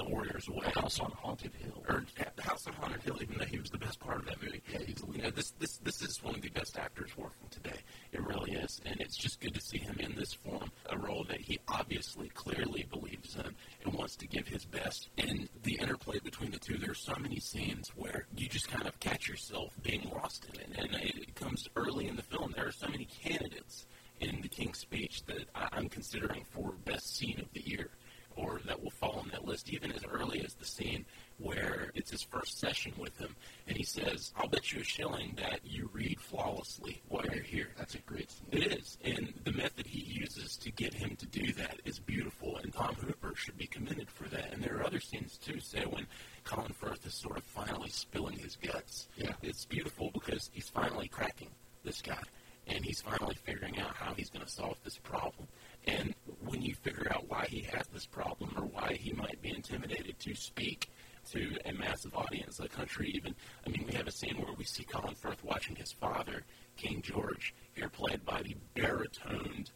The 0.46 0.52
Warrior's 0.52 0.74
House 0.74 1.00
on 1.00 1.12
Haunted 1.12 1.52
Hill. 1.54 1.84
Or 1.88 2.04
House 2.42 2.66
on 2.66 2.72
Haunted 2.74 3.02
Hill, 3.02 3.18
even 3.22 3.38
though 3.38 3.44
he 3.44 3.58
was 3.58 3.70
the 3.70 3.78
best 3.78 4.00
part 4.00 4.18
of 4.18 4.26
that 4.26 4.42
movie. 4.42 4.62
Yeah, 4.72 4.80
he's, 4.84 5.02
you 5.12 5.22
know, 5.22 5.30
this, 5.30 5.52
this, 5.58 5.78
this 5.78 6.02
is 6.02 6.22
one 6.22 6.34
of 6.34 6.42
the 6.42 6.48
best 6.50 6.76
actors 6.78 7.10
working 7.16 7.48
today. 7.50 7.78
It 8.12 8.22
really 8.24 8.52
is. 8.52 8.80
And 8.84 9.00
it's 9.00 9.16
just 9.16 9.40
good 9.40 9.54
to 9.54 9.60
see 9.60 9.78
him 9.78 9.96
in 10.00 10.14
this 10.16 10.32
form, 10.32 10.70
a 10.90 10.98
role 10.98 11.24
that 11.28 11.40
he 11.40 11.60
obviously, 11.68 12.28
clearly 12.30 12.86
believes 12.90 13.36
in 13.36 13.54
and 13.84 13.94
wants 13.94 14.16
to 14.16 14.26
give 14.26 14.48
his 14.48 14.64
best. 14.64 15.08
And 15.18 15.48
the 15.62 15.74
interplay 15.76 16.18
between 16.18 16.50
the 16.50 16.58
two, 16.58 16.76
there's 16.78 17.00
so 17.00 17.14
many 17.20 17.38
scenes 17.38 17.90
where 17.94 18.26
you 18.36 18.48
just 18.48 18.68
kind 18.68 18.86
of 18.86 18.98
catch 19.00 19.28
yourself 19.28 19.72
being 19.82 20.10
lost 20.12 20.46
in 20.52 20.60
it. 20.60 20.68
And 20.76 20.94
uh, 20.94 20.98
it 21.02 21.34
comes 21.34 21.68
early 21.76 22.08
in 22.08 22.16
the 22.16 22.22
film. 22.22 22.52
There 22.56 22.66
are 22.66 22.72
so 22.72 22.88
many 22.88 23.04
candidates 23.06 23.86
in 24.20 24.40
the 24.40 24.48
King's 24.48 24.78
speech 24.78 25.24
that 25.26 25.48
I- 25.54 25.68
I'm 25.72 25.88
considering 25.88 26.44
for 26.50 26.72
best 26.84 27.16
scene 27.16 27.40
of 27.40 27.52
the 27.52 27.68
year, 27.68 27.90
or 28.36 28.60
that 28.66 28.82
will 28.82 28.90
fall 28.90 29.18
on 29.20 29.28
that 29.28 29.44
list, 29.44 29.70
even 29.70 29.92
as 29.92 30.04
early 30.04 30.44
as 30.44 30.54
the 30.54 30.64
scene 30.64 31.04
where 31.38 31.90
it's 31.94 32.10
his 32.10 32.22
first 32.22 32.58
session 32.58 32.92
with 32.98 33.16
him, 33.18 33.34
and 33.66 33.76
he 33.76 33.82
says, 33.82 34.32
"I'll 34.36 34.48
bet 34.48 34.72
you 34.72 34.80
a 34.80 34.84
shilling 34.84 35.34
that 35.36 35.60
you 35.64 35.90
read 35.92 36.20
flawlessly 36.20 37.02
while 37.08 37.24
you're 37.24 37.42
here." 37.42 37.70
That's 37.76 37.94
a 37.94 37.98
great 37.98 38.30
scene. 38.30 38.46
It 38.52 38.72
is, 38.72 38.98
and 39.02 39.34
the 39.44 39.52
method 39.52 39.86
he 39.86 40.00
uses 40.00 40.56
to 40.58 40.70
get 40.70 40.94
him 40.94 41.16
to 41.16 41.26
do 41.26 41.52
that 41.54 41.80
is 41.84 41.98
beautiful, 41.98 42.58
and 42.58 42.72
Tom 42.72 42.94
Hooper 42.94 43.34
should 43.34 43.58
be 43.58 43.66
commended 43.66 44.10
for 44.10 44.28
that. 44.28 44.52
And 44.52 44.62
there 44.62 44.78
are 44.78 44.86
other 44.86 45.00
scenes 45.00 45.36
too, 45.38 45.58
say 45.60 45.84
when 45.84 46.06
Colin 46.44 46.72
Firth 46.72 47.04
is 47.06 47.14
sort 47.14 47.38
of 47.38 47.44
finally 47.44 47.90
spilling 47.90 48.38
his 48.38 48.56
guts. 48.56 49.08
Yeah. 49.16 49.34
It's 49.42 49.64
beautiful 49.64 50.10
because 50.12 50.50
he's 50.52 50.68
finally 50.68 51.08
cracking 51.08 51.50
this 51.82 52.02
guy, 52.02 52.22
and 52.66 52.84
he's 52.84 53.00
finally 53.00 53.34
figuring 53.34 53.78
out 53.80 53.96
how 53.96 54.14
he's 54.14 54.30
going 54.30 54.44
to 54.44 54.50
solve 54.50 54.76
this 54.84 54.98
problem. 54.98 55.48
And 55.86 56.14
when 56.46 56.62
you 56.62 56.74
figure 56.74 57.10
out 57.14 57.28
why 57.28 57.46
he 57.48 57.60
has 57.60 57.86
this 57.88 58.06
problem 58.06 58.52
or 58.56 58.64
why 58.64 58.96
he 58.98 59.12
might 59.12 59.40
be 59.42 59.50
intimidated 59.50 60.18
to 60.20 60.34
speak 60.34 60.90
to 61.30 61.56
a 61.64 61.72
massive 61.72 62.14
audience, 62.14 62.58
a 62.60 62.68
country 62.68 63.10
even, 63.14 63.34
I 63.66 63.70
mean, 63.70 63.84
we 63.86 63.94
have 63.94 64.08
a 64.08 64.12
scene 64.12 64.36
where 64.36 64.54
we 64.56 64.64
see 64.64 64.84
Colin 64.84 65.14
Firth 65.14 65.44
watching 65.44 65.76
his 65.76 65.92
father, 65.92 66.42
King 66.76 67.00
George, 67.02 67.54
here 67.74 67.88
played 67.88 68.24
by 68.24 68.42
the 68.42 68.56
baritoned, 68.74 69.70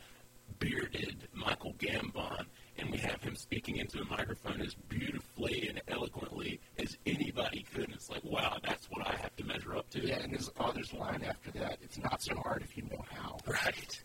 bearded 0.59 1.29
Michael 1.33 1.75
Gambon, 1.75 2.47
and 2.79 2.91
we 2.91 2.99
have 2.99 3.23
him 3.23 3.35
speaking 3.37 3.77
into 3.77 4.01
a 4.01 4.05
microphone 4.05 4.61
as 4.61 4.75
beautifully 4.89 5.69
and 5.69 5.81
eloquently 5.89 6.61
as 6.79 6.97
anybody 7.07 7.65
could. 7.73 7.85
And 7.85 7.95
it's 7.95 8.11
like, 8.11 8.25
wow, 8.25 8.59
that's 8.63 8.87
what 8.91 9.07
I 9.07 9.17
have 9.17 9.35
to 9.37 9.45
measure 9.45 9.77
up 9.77 9.89
to. 9.91 10.07
Yeah, 10.07 10.19
and 10.19 10.33
his 10.33 10.49
father's 10.49 10.93
line 10.93 11.23
after 11.23 11.51
that, 11.53 11.79
it's 11.83 11.99
not 11.99 12.23
so 12.23 12.35
hard 12.37 12.63
if 12.63 12.77
you 12.77 12.85
know 12.85 13.05
how. 13.11 13.39
Right. 13.47 14.03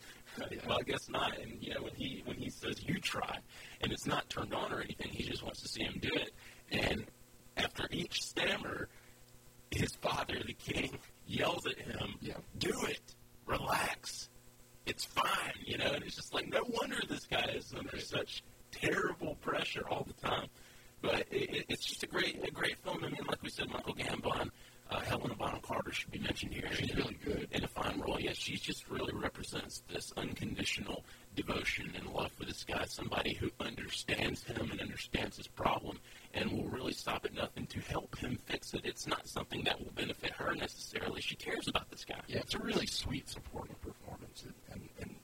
Well, 0.67 0.77
I 0.79 0.83
guess 0.83 1.09
not. 1.09 1.37
And 1.39 1.61
you 1.61 1.73
know, 1.73 1.83
when 1.83 1.93
he 1.95 2.21
when 2.25 2.37
he 2.37 2.49
says 2.49 2.81
you 2.85 2.99
try, 2.99 3.37
and 3.81 3.91
it's 3.91 4.05
not 4.05 4.29
turned 4.29 4.53
on 4.53 4.71
or 4.71 4.81
anything, 4.81 5.09
he 5.11 5.23
just 5.23 5.43
wants 5.43 5.61
to 5.61 5.67
see 5.67 5.83
him 5.83 5.99
do 6.01 6.09
it. 6.13 6.31
And 6.71 7.05
after 7.57 7.87
each 7.91 8.21
stammer, 8.21 8.87
his 9.71 9.91
father, 10.01 10.35
the 10.45 10.53
king, 10.53 10.97
yells 11.27 11.65
at 11.67 11.77
him, 11.79 12.15
Yeah. 12.21 12.35
"Do 12.57 12.73
it, 12.87 13.01
relax, 13.45 14.29
it's 14.85 15.05
fine." 15.05 15.53
You 15.65 15.77
know, 15.77 15.91
and 15.93 16.03
it's 16.03 16.15
just 16.15 16.33
like 16.33 16.47
no 16.47 16.63
wonder 16.81 16.97
this 17.07 17.25
guy 17.25 17.51
is 17.55 17.73
under 17.77 17.99
such 17.99 18.43
terrible 18.71 19.35
pressure 19.35 19.87
all 19.89 20.05
the 20.05 20.27
time. 20.27 20.47
But 21.01 21.25
it, 21.31 21.55
it, 21.55 21.65
it's 21.69 21.85
just 21.85 22.03
a 22.03 22.07
great, 22.07 22.39
a 22.47 22.51
great 22.51 22.77
film. 22.83 23.03
I 23.03 23.07
mean, 23.09 23.25
like 23.27 23.41
we 23.41 23.49
said, 23.49 23.69
Michael 23.69 23.95
Gambon, 23.95 24.49
uh, 24.91 24.99
Helena 24.99 25.35
Bonham 25.35 25.61
Carter 25.61 25.91
should 25.91 26.11
be 26.11 26.19
mentioned 26.19 26.53
here. 26.53 26.69
She's 26.73 26.93
really 26.95 27.17
good. 27.23 27.47
in 27.51 27.63
a 27.63 27.67
fine 27.67 27.99
role. 27.99 28.19
Yeah, 28.19 28.33
she 28.33 28.57
just 28.57 28.89
really 28.89 29.13
represents 29.13 29.83
this 29.91 30.11
unconditional 30.17 31.05
devotion 31.35 31.93
and 31.95 32.07
love 32.13 32.31
for 32.33 32.45
this 32.45 32.63
guy. 32.63 32.83
Somebody 32.85 33.33
who 33.35 33.49
understands 33.59 34.43
him 34.43 34.69
and 34.69 34.81
understands 34.81 35.37
his 35.37 35.47
problem, 35.47 35.97
and 36.33 36.51
will 36.51 36.67
really 36.69 36.93
stop 36.93 37.25
at 37.25 37.33
nothing 37.33 37.65
to 37.67 37.79
help 37.79 38.17
him 38.17 38.37
fix 38.45 38.73
it. 38.73 38.81
It's 38.83 39.07
not 39.07 39.27
something 39.27 39.63
that 39.63 39.79
will 39.79 39.93
benefit 39.93 40.31
her 40.31 40.53
necessarily. 40.53 41.21
She 41.21 41.35
cares 41.35 41.67
about 41.67 41.89
this 41.89 42.03
guy. 42.05 42.19
Yeah, 42.27 42.39
it's 42.39 42.55
a 42.55 42.59
really 42.59 42.85
sweet 42.87 43.29
supporting 43.29 43.75
performance 43.81 44.43
and, 44.43 44.53
and, 44.71 44.89
and 45.01 45.15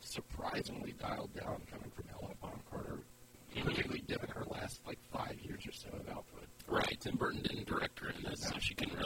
surprisingly 0.00 0.92
dialed 1.00 1.34
down 1.34 1.62
coming 1.70 1.90
from 1.94 2.04
Helena 2.08 2.34
Bonham 2.42 2.60
Carter, 2.70 2.98
particularly 3.54 4.02
given 4.06 4.28
her 4.30 4.44
last 4.50 4.80
like 4.86 4.98
five 5.12 5.36
years 5.40 5.66
or 5.66 5.72
so 5.72 5.88
of 5.88 6.08
output. 6.08 6.44
Right, 6.66 6.96
Tim 6.98 7.16
Burton 7.16 7.42
didn't 7.42 7.66
direct 7.66 7.98
her 8.00 8.08
in 8.10 8.22
this, 8.22 8.40
so 8.40 8.54
she 8.58 8.74
couldn't 8.74 8.96
really 8.98 9.03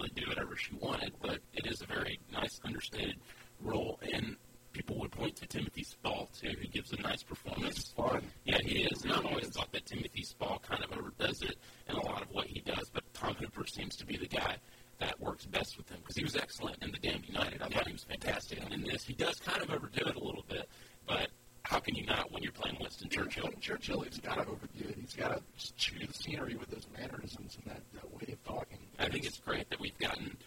she 0.58 0.74
wanted, 0.74 1.12
but 1.20 1.38
it 1.54 1.66
is 1.66 1.80
a 1.82 1.86
very 1.86 2.18
nice, 2.32 2.60
understated 2.64 3.16
role, 3.60 3.98
and 4.12 4.36
people 4.72 4.98
would 4.98 5.10
point 5.10 5.36
to 5.36 5.46
Timothy 5.46 5.82
Spall, 5.82 6.28
too, 6.38 6.50
who 6.60 6.68
gives 6.68 6.92
a 6.92 7.00
nice 7.00 7.22
performance. 7.22 7.76
He's 7.76 7.88
fun. 7.88 8.22
Yeah, 8.44 8.58
he 8.62 8.82
is, 8.82 9.02
and 9.02 9.12
I've 9.12 9.26
always 9.26 9.48
thought 9.48 9.72
that 9.72 9.86
Timothy 9.86 10.22
Spall 10.22 10.62
kind 10.68 10.84
of 10.84 10.96
overdoes 10.96 11.42
it 11.42 11.56
in 11.88 11.96
a 11.96 12.04
lot 12.04 12.22
of 12.22 12.28
what 12.30 12.46
he 12.46 12.60
does, 12.60 12.90
but 12.92 13.02
Tom 13.14 13.34
Hooper 13.34 13.66
seems 13.66 13.96
to 13.96 14.06
be 14.06 14.16
the 14.16 14.28
guy 14.28 14.56
that 15.00 15.18
works 15.20 15.46
best 15.46 15.78
with 15.78 15.88
him, 15.88 15.98
because 16.00 16.16
he 16.16 16.24
was 16.24 16.36
excellent 16.36 16.82
in 16.82 16.90
The 16.90 16.98
Damned 16.98 17.26
United. 17.26 17.62
I 17.62 17.68
thought 17.68 17.86
he 17.86 17.92
was 17.92 18.04
fantastic, 18.04 18.62
and 18.62 18.72
in 18.72 18.82
this, 18.82 19.04
he 19.04 19.14
does 19.14 19.38
kind 19.40 19.62
of 19.62 19.70
overdo 19.70 20.06
it 20.06 20.16
a 20.16 20.24
little 20.24 20.44
bit, 20.48 20.68
but 21.06 21.28
how 21.68 21.78
can 21.78 21.94
you 21.94 22.06
not 22.06 22.32
when 22.32 22.42
you're 22.42 22.52
playing 22.52 22.78
Winston 22.80 23.10
Churchill? 23.10 23.44
Churchill, 23.44 23.60
Churchill, 23.60 24.00
he's 24.00 24.18
got 24.20 24.36
to 24.36 24.40
overdo 24.42 24.88
it. 24.88 24.96
He's 24.98 25.14
got 25.14 25.36
to 25.36 25.42
just 25.58 25.76
chew 25.76 25.98
the 26.06 26.14
scenery 26.14 26.54
with 26.54 26.70
those 26.70 26.86
mannerisms 26.96 27.56
and 27.56 27.74
that, 27.74 27.82
that 27.92 28.10
way 28.10 28.32
of 28.32 28.42
talking. 28.44 28.78
I 28.98 29.08
think 29.10 29.26
it's 29.26 29.38
great 29.38 29.68
that 29.68 29.78
we've 29.78 29.96
gotten, 29.98 30.38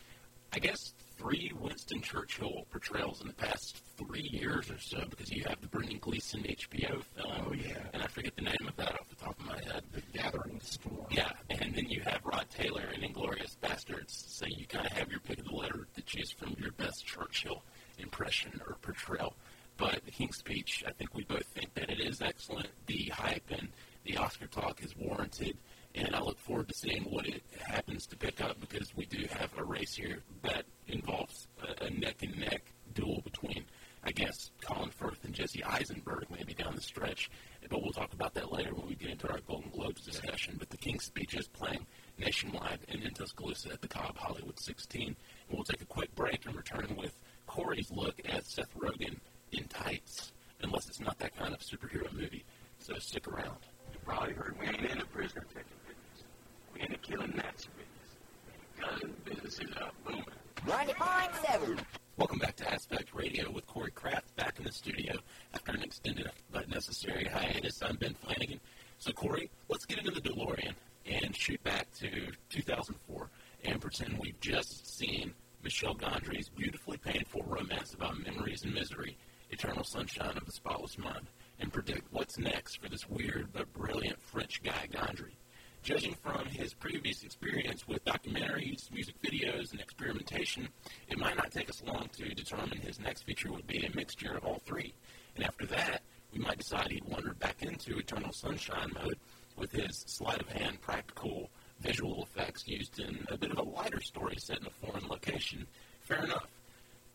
I 0.51 0.57
guess, 0.57 0.95
three 1.17 1.51
Winston 1.59 2.01
Churchill 2.01 2.65
portrayals 2.71 3.21
in 3.21 3.27
the 3.27 3.35
past 3.35 3.77
three 3.97 4.27
years 4.31 4.71
or 4.71 4.79
so, 4.79 5.03
because 5.11 5.29
you 5.31 5.43
have 5.47 5.61
the 5.61 5.67
Brendan 5.67 5.99
Gleeson 5.99 6.41
HBO 6.41 7.03
film. 7.03 7.31
Oh, 7.47 7.53
yeah. 7.53 7.77
And 7.93 8.01
I 8.01 8.07
forget 8.07 8.35
the 8.35 8.41
name 8.41 8.67
of 8.67 8.75
that 8.77 8.93
off 8.93 9.07
the 9.07 9.23
top 9.23 9.39
of 9.39 9.45
my 9.45 9.61
head. 9.71 9.83
The 9.91 10.01
Gathering 10.17 10.59
Storm. 10.63 11.05
Yeah, 11.11 11.31
and 11.51 11.75
then 11.75 11.87
you 11.87 12.01
have 12.01 12.21
Rod 12.25 12.47
Taylor 12.49 12.85
in 12.95 13.01
Inglourious 13.01 13.55
Basterds, 13.61 14.09
so 14.09 14.47
you 14.47 14.65
kind 14.65 14.87
of 14.87 14.93
have 14.93 15.11
your 15.11 15.19
pick 15.19 15.37
of 15.37 15.45
the 15.45 15.55
litter 15.55 15.87
to 15.95 16.01
choose 16.01 16.31
from 16.31 16.55
your 16.57 16.71
best 16.71 17.05
Churchill 17.05 17.63
impression 17.99 18.59
or 18.65 18.77
portrayal. 18.81 19.35
But 19.81 20.05
The 20.05 20.11
King's 20.11 20.37
Speech, 20.37 20.83
I 20.87 20.91
think 20.91 21.15
we 21.15 21.23
both 21.23 21.45
think 21.45 21.73
that 21.73 21.89
it 21.89 21.99
is 21.99 22.21
excellent. 22.21 22.67
The 22.85 23.05
hype 23.15 23.49
and 23.49 23.69
the 24.03 24.15
Oscar 24.17 24.45
talk 24.45 24.83
is 24.83 24.95
warranted, 24.95 25.57
and 25.95 26.15
I 26.15 26.21
look 26.21 26.39
forward 26.39 26.67
to 26.67 26.77
seeing 26.77 27.03
what 27.05 27.25
it 27.25 27.41
happens 27.65 28.05
to 28.07 28.15
pick 28.15 28.41
up 28.41 28.59
because 28.59 28.95
we 28.95 29.05
do 29.05 29.25
have 29.31 29.49
a 29.57 29.63
race 29.63 29.95
here 29.95 30.19
that 30.43 30.65
involves 30.87 31.47
a, 31.63 31.85
a 31.85 31.89
neck 31.89 32.21
and 32.21 32.37
neck 32.37 32.63
duel 32.93 33.21
between, 33.23 33.65
I 34.03 34.11
guess, 34.11 34.51
Colin 34.61 34.91
Firth 34.91 35.23
and 35.23 35.33
Jesse 35.33 35.63
Eisenberg 35.63 36.27
maybe 36.29 36.53
down 36.53 36.75
the 36.75 36.81
stretch. 36.81 37.31
But 37.67 37.81
we'll 37.81 37.91
talk 37.91 38.13
about 38.13 38.35
that 38.35 38.51
later 38.51 38.75
when 38.75 38.87
we 38.87 38.93
get 38.93 39.09
into 39.09 39.31
our 39.31 39.39
Golden 39.47 39.71
Globes 39.71 40.05
discussion. 40.05 40.57
But 40.59 40.69
The 40.69 40.77
King's 40.77 41.05
Speech 41.05 41.33
is 41.35 41.47
playing 41.47 41.87
nationwide 42.19 42.81
and 42.87 43.01
in 43.01 43.13
Tuscaloosa 43.15 43.71
at 43.71 43.81
the 43.81 43.87
Cobb 43.87 44.17
Hollywood 44.17 44.59
16. 44.59 45.07
And 45.07 45.15
we'll 45.49 45.63
take 45.63 45.81
a 45.81 45.85
quick 45.85 46.13
break 46.13 46.45
and 46.45 46.55
return 46.55 46.95
with 46.95 47.17
Corey's 47.47 47.89
look 47.89 48.21
at 48.25 48.45
Seth 48.45 48.77
Rogen 48.77 49.17
in 49.51 49.65
tights, 49.65 50.31
unless 50.61 50.87
it's 50.87 50.99
not 50.99 51.17
that 51.19 51.35
kind 51.37 51.53
of 51.53 51.59
superhero 51.59 52.11
movie. 52.13 52.43
So 52.79 52.93
stick 52.99 53.27
around. 53.27 53.57
You 53.91 53.99
probably 54.05 54.33
heard 54.33 54.55
we 54.59 54.67
ain't 54.67 54.79
into 54.79 55.05
prisoner 55.07 55.45
taking 55.49 55.77
business. 55.87 56.25
We 56.73 56.81
into 56.81 56.97
killing 56.97 57.33
Nazi 57.35 57.67
business. 57.77 59.01
Gun 59.01 59.13
business 59.25 59.59
is 59.59 59.75
uh, 59.75 59.89
booming. 60.05 60.25
90.7. 60.65 61.79
Welcome 62.17 62.39
back 62.39 62.55
to 62.57 62.71
Aspect 62.71 63.13
Radio 63.13 63.51
with 63.51 63.65
Corey 63.67 63.91
Kraft 63.91 64.35
back 64.35 64.57
in 64.57 64.65
the 64.65 64.71
studio 64.71 65.15
after 65.53 65.71
an 65.71 65.81
extended 65.81 66.29
but 66.51 66.69
necessary 66.69 67.25
hiatus. 67.25 67.81
I'm 67.81 67.95
Ben 67.97 68.13
Flanagan. 68.13 68.59
So, 68.99 69.11
Corey, 69.11 69.49
let's 69.69 69.85
get 69.85 69.99
into 69.99 70.11
the 70.11 70.21
DeLorean 70.21 70.73
and 71.05 71.35
shoot 71.35 71.61
back 71.63 71.91
to 71.99 72.09
2004 72.49 73.29
and 73.63 73.81
pretend 73.81 74.17
we've 74.19 74.39
just 74.61 74.95
seen 74.95 75.33
Michel 75.63 75.95
Gondry's 75.95 76.49
beautifully 76.49 76.97
painful 76.97 77.41
romance 77.47 77.95
about 77.95 78.23
memories 78.23 78.63
and 78.63 78.73
misery, 78.75 79.17
Eternal 79.49 79.83
Sunshine 79.83 80.37
of 80.37 80.45
the 80.45 80.51
Spotless 80.51 80.99
Mind, 80.99 81.25
and 81.59 81.73
predict 81.73 82.05
what's 82.11 82.37
next 82.37 82.75
for 82.79 82.87
this 82.87 83.09
weird 83.09 83.51
but 83.53 83.73
brilliant 83.73 84.21
French 84.21 84.61
guy 84.61 84.87
Gondry. 84.91 85.33
Judging 85.81 86.13
from 86.13 86.45
his 86.45 86.75
previous 86.75 87.23
experience 87.23 87.87
with 87.87 88.05
documentaries, 88.05 88.91
music 88.91 89.15
videos, 89.23 89.71
and 89.71 89.81
experimentation, 89.81 90.69
it 91.07 91.17
might 91.17 91.37
not 91.37 91.49
take 91.49 91.69
us 91.69 91.81
long 91.83 92.07
to 92.13 92.29
determine 92.35 92.77
his 92.77 92.99
next 92.99 93.23
feature 93.23 93.51
would 93.51 93.65
be 93.65 93.83
a 93.83 93.95
mixture 93.95 94.35
of 94.35 94.45
all 94.45 94.61
three. 94.63 94.93
And 95.35 95.43
after 95.43 95.65
that, 95.67 96.03
we 96.31 96.39
might 96.39 96.59
decide 96.59 96.91
he'd 96.91 97.05
wander 97.05 97.33
back 97.33 97.63
into 97.63 97.97
Eternal 97.97 98.31
Sunshine 98.31 98.91
mode 98.93 99.17
with 99.57 99.71
his 99.71 100.03
sleight 100.05 100.39
of 100.39 100.49
hand 100.49 100.81
practical 100.81 101.49
visual 101.81 102.23
effects 102.23 102.67
used 102.67 102.99
in 102.99 103.25
a 103.29 103.37
bit 103.37 103.51
of 103.51 103.57
a 103.57 103.63
lighter 103.63 104.01
story 104.01 104.35
set 104.37 104.59
in 104.59 104.67
a 104.67 104.69
foreign 104.69 105.07
location. 105.07 105.67
Fair 106.01 106.23
enough. 106.23 106.49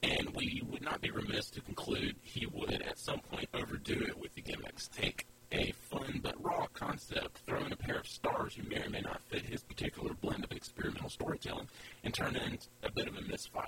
And 0.03 0.31
we 0.35 0.63
would 0.71 0.83
not 0.83 1.01
be 1.01 1.11
remiss 1.11 1.51
to 1.51 1.61
conclude 1.61 2.17
he 2.23 2.47
would 2.47 2.83
at 2.83 2.99
some 2.99 3.21
point 3.21 3.49
overdo 3.55 3.95
it 4.03 4.19
with 4.19 4.35
the 4.35 4.43
gimmicks. 4.43 4.89
Take 4.89 5.27
a 5.53 5.73
fun 5.73 6.21
but 6.23 6.43
raw 6.45 6.67
concept, 6.75 7.39
throw 7.47 7.65
in 7.65 7.73
a 7.73 7.77
pair 7.77 7.97
of 7.99 8.07
stars 8.07 8.55
who 8.55 8.69
may 8.69 8.83
or 8.83 8.91
may 8.91 9.01
not 9.01 9.23
fit 9.29 9.47
his 9.47 9.63
particular 9.63 10.13
blend 10.15 10.45
of 10.45 10.53
experimental 10.53 11.09
storytelling, 11.09 11.69
and 12.05 12.13
turn 12.13 12.37
it 12.37 12.43
into 12.43 12.67
a 12.83 12.91
bit 12.91 13.09
of 13.09 13.17
a 13.17 13.23
misfire. 13.23 13.65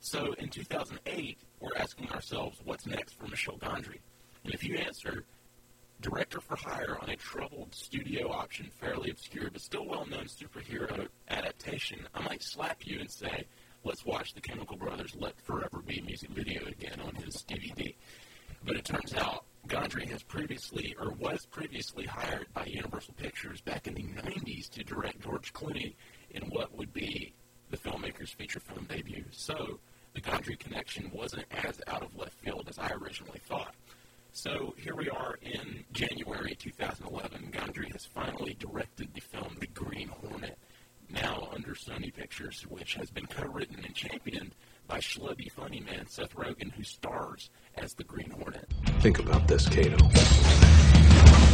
So 0.00 0.34
in 0.38 0.48
2008, 0.48 1.38
we're 1.60 1.76
asking 1.76 2.10
ourselves 2.10 2.60
what's 2.64 2.86
next 2.86 3.14
for 3.14 3.26
Michel 3.26 3.58
Gondry. 3.58 3.98
And 4.44 4.54
if 4.54 4.64
you 4.64 4.76
answer 4.76 5.24
director 6.00 6.40
for 6.40 6.56
hire 6.56 6.96
on 7.00 7.10
a 7.10 7.16
troubled 7.16 7.74
studio 7.74 8.30
option, 8.30 8.70
fairly 8.80 9.10
obscure 9.10 9.50
but 9.50 9.60
still 9.60 9.86
well 9.86 10.06
known 10.06 10.26
superhero 10.26 11.08
adaptation, 11.28 12.06
I 12.14 12.22
might 12.22 12.42
slap 12.42 12.86
you 12.86 13.00
and 13.00 13.10
say, 13.10 13.44
let's 13.84 14.04
watch 14.04 14.34
the 14.34 14.40
Chemical 14.40 14.76
Brothers 14.76 15.16
Let 15.18 15.40
Forever 15.40 15.82
Be 15.84 16.00
music 16.00 16.30
video 16.30 16.66
again 16.66 17.00
on 17.00 17.14
his 17.16 17.44
DVD. 17.48 17.94
But 18.64 18.76
it 18.76 18.84
turns 18.84 19.14
out 19.14 19.44
Gondry 19.66 20.08
has 20.10 20.22
previously, 20.22 20.94
or 20.98 21.10
was 21.12 21.46
previously 21.46 22.06
hired 22.06 22.46
by 22.54 22.64
Universal 22.66 23.14
Pictures 23.14 23.60
back 23.60 23.86
in 23.86 23.94
the 23.94 24.02
90s 24.02 24.70
to 24.70 24.84
direct 24.84 25.20
George 25.22 25.52
Clooney 25.52 25.94
in 26.30 26.42
what 26.44 26.76
would 26.76 26.92
be 26.92 27.34
the 27.70 27.76
filmmaker's 27.76 28.30
feature 28.30 28.60
film 28.60 28.86
debut. 28.88 29.24
So 29.30 29.78
the 30.14 30.20
Gondry 30.20 30.58
connection 30.58 31.10
wasn't 31.12 31.44
as 31.50 31.80
out 31.86 32.02
of 32.02 32.16
left 32.16 32.34
field 32.40 32.66
as 32.68 32.78
I 32.78 32.90
originally 32.92 33.40
thought. 33.46 33.74
So 34.40 34.72
here 34.78 34.94
we 34.94 35.10
are 35.10 35.36
in 35.42 35.82
January 35.92 36.54
2011. 36.54 37.50
Gondry 37.50 37.90
has 37.90 38.06
finally 38.06 38.54
directed 38.60 39.12
the 39.12 39.20
film 39.20 39.56
The 39.58 39.66
Green 39.66 40.06
Hornet, 40.06 40.56
now 41.10 41.48
under 41.52 41.74
Sony 41.74 42.14
Pictures, 42.14 42.64
which 42.68 42.94
has 42.94 43.10
been 43.10 43.26
co-written 43.26 43.84
and 43.84 43.92
championed 43.96 44.54
by 44.86 45.00
schlubby 45.00 45.50
funny 45.50 45.80
man 45.80 46.06
Seth 46.06 46.36
Rogen, 46.36 46.70
who 46.70 46.84
stars 46.84 47.50
as 47.78 47.94
the 47.94 48.04
Green 48.04 48.30
Hornet. 48.30 48.72
Think 49.00 49.18
about 49.18 49.48
this, 49.48 49.68
Kato. 49.68 49.96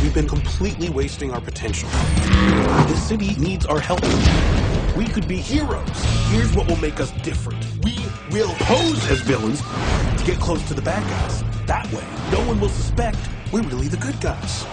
We've 0.03 0.13
been 0.13 0.29
completely 0.29 0.91
wasting 0.91 1.33
our 1.33 1.41
potential. 1.41 1.89
The 1.89 2.97
city 2.97 3.35
needs 3.37 3.65
our 3.65 3.81
help. 3.81 4.03
We 4.97 5.07
could 5.07 5.27
be 5.27 5.39
heroes. 5.39 5.89
Here's 6.29 6.55
what 6.55 6.69
will 6.69 6.77
make 6.77 7.01
us 7.01 7.11
different. 7.23 7.67
We 7.83 7.97
will 8.31 8.55
pose 8.61 9.11
as 9.11 9.21
villains 9.23 9.61
to 9.61 10.25
get 10.25 10.39
close 10.39 10.63
to 10.69 10.75
the 10.75 10.83
bad 10.83 11.03
guys. 11.11 11.43
That 11.67 11.91
way, 11.93 12.05
no 12.31 12.47
one 12.47 12.61
will 12.61 12.69
suspect 12.69 13.19
we're 13.53 13.63
really 13.63 13.89
the 13.89 13.97
good 13.97 14.21
guys. 14.21 14.65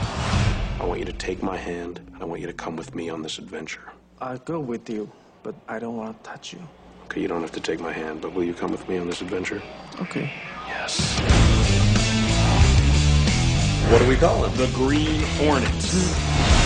I 0.80 0.86
want 0.86 1.00
you 1.00 1.06
to 1.06 1.14
take 1.14 1.42
my 1.42 1.58
hand, 1.58 2.02
and 2.14 2.22
I 2.22 2.26
want 2.26 2.40
you 2.40 2.46
to 2.46 2.54
come 2.54 2.76
with 2.76 2.94
me 2.94 3.10
on 3.10 3.24
this 3.24 3.40
adventure. 3.40 3.94
I'll 4.20 4.38
go 4.38 4.60
with 4.60 4.88
you, 4.92 5.12
but 5.42 5.56
I 5.68 5.80
don't 5.80 5.98
want 5.98 6.24
to 6.24 6.30
touch 6.30 6.54
you. 6.54 6.60
Okay, 7.06 7.22
you 7.22 7.28
don't 7.28 7.42
have 7.42 7.52
to 7.54 7.60
take 7.60 7.80
my 7.80 7.92
hand, 7.92 8.22
but 8.22 8.32
will 8.34 8.44
you 8.44 8.54
come 8.54 8.70
with 8.70 8.88
me 8.88 9.00
on 9.00 9.08
this 9.08 9.22
adventure? 9.22 9.62
Okay. 10.02 10.32
Yes. 10.68 11.20
What 13.92 14.00
do 14.00 14.08
we 14.08 14.18
call 14.18 14.46
it? 14.46 14.54
The 14.54 14.68
Green 14.76 15.22
Hornet. 15.40 15.68
Hmm. 15.68 16.61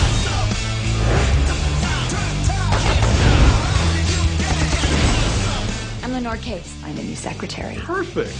I'm 6.36 6.42
Lenore 6.42 6.58
Case. 6.58 6.82
I'm 6.84 6.98
a 6.98 7.02
new 7.02 7.16
secretary. 7.16 7.76
Perfect. 7.76 8.36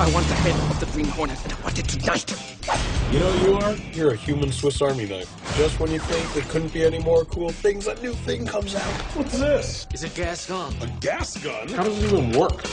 I 0.00 0.10
want 0.14 0.26
the 0.26 0.34
head 0.34 0.70
of 0.70 0.80
the 0.80 0.86
Green 0.86 1.06
Hornet, 1.06 1.42
and 1.44 1.52
I 1.52 1.60
want 1.60 1.78
it 1.78 1.86
tonight. 1.86 2.30
You 3.12 3.18
know 3.18 3.32
who 3.32 3.48
you 3.48 3.54
are? 3.58 3.74
You're 3.92 4.12
a 4.12 4.16
human 4.16 4.50
Swiss 4.50 4.80
Army 4.80 5.06
knife. 5.06 5.30
Just 5.58 5.78
when 5.78 5.90
you 5.90 5.98
think 5.98 6.32
there 6.32 6.50
couldn't 6.50 6.72
be 6.72 6.82
any 6.84 6.98
more 6.98 7.26
cool 7.26 7.50
things, 7.50 7.86
a 7.88 8.00
new 8.00 8.14
thing 8.14 8.46
comes 8.46 8.74
out. 8.74 8.82
What's 9.14 9.38
this? 9.38 9.86
It's 9.92 10.04
a 10.04 10.08
gas 10.08 10.46
gun. 10.46 10.74
A 10.80 10.86
gas 11.00 11.36
gun? 11.36 11.68
How 11.68 11.84
does 11.84 12.02
it 12.02 12.06
even 12.10 12.32
work? 12.32 12.64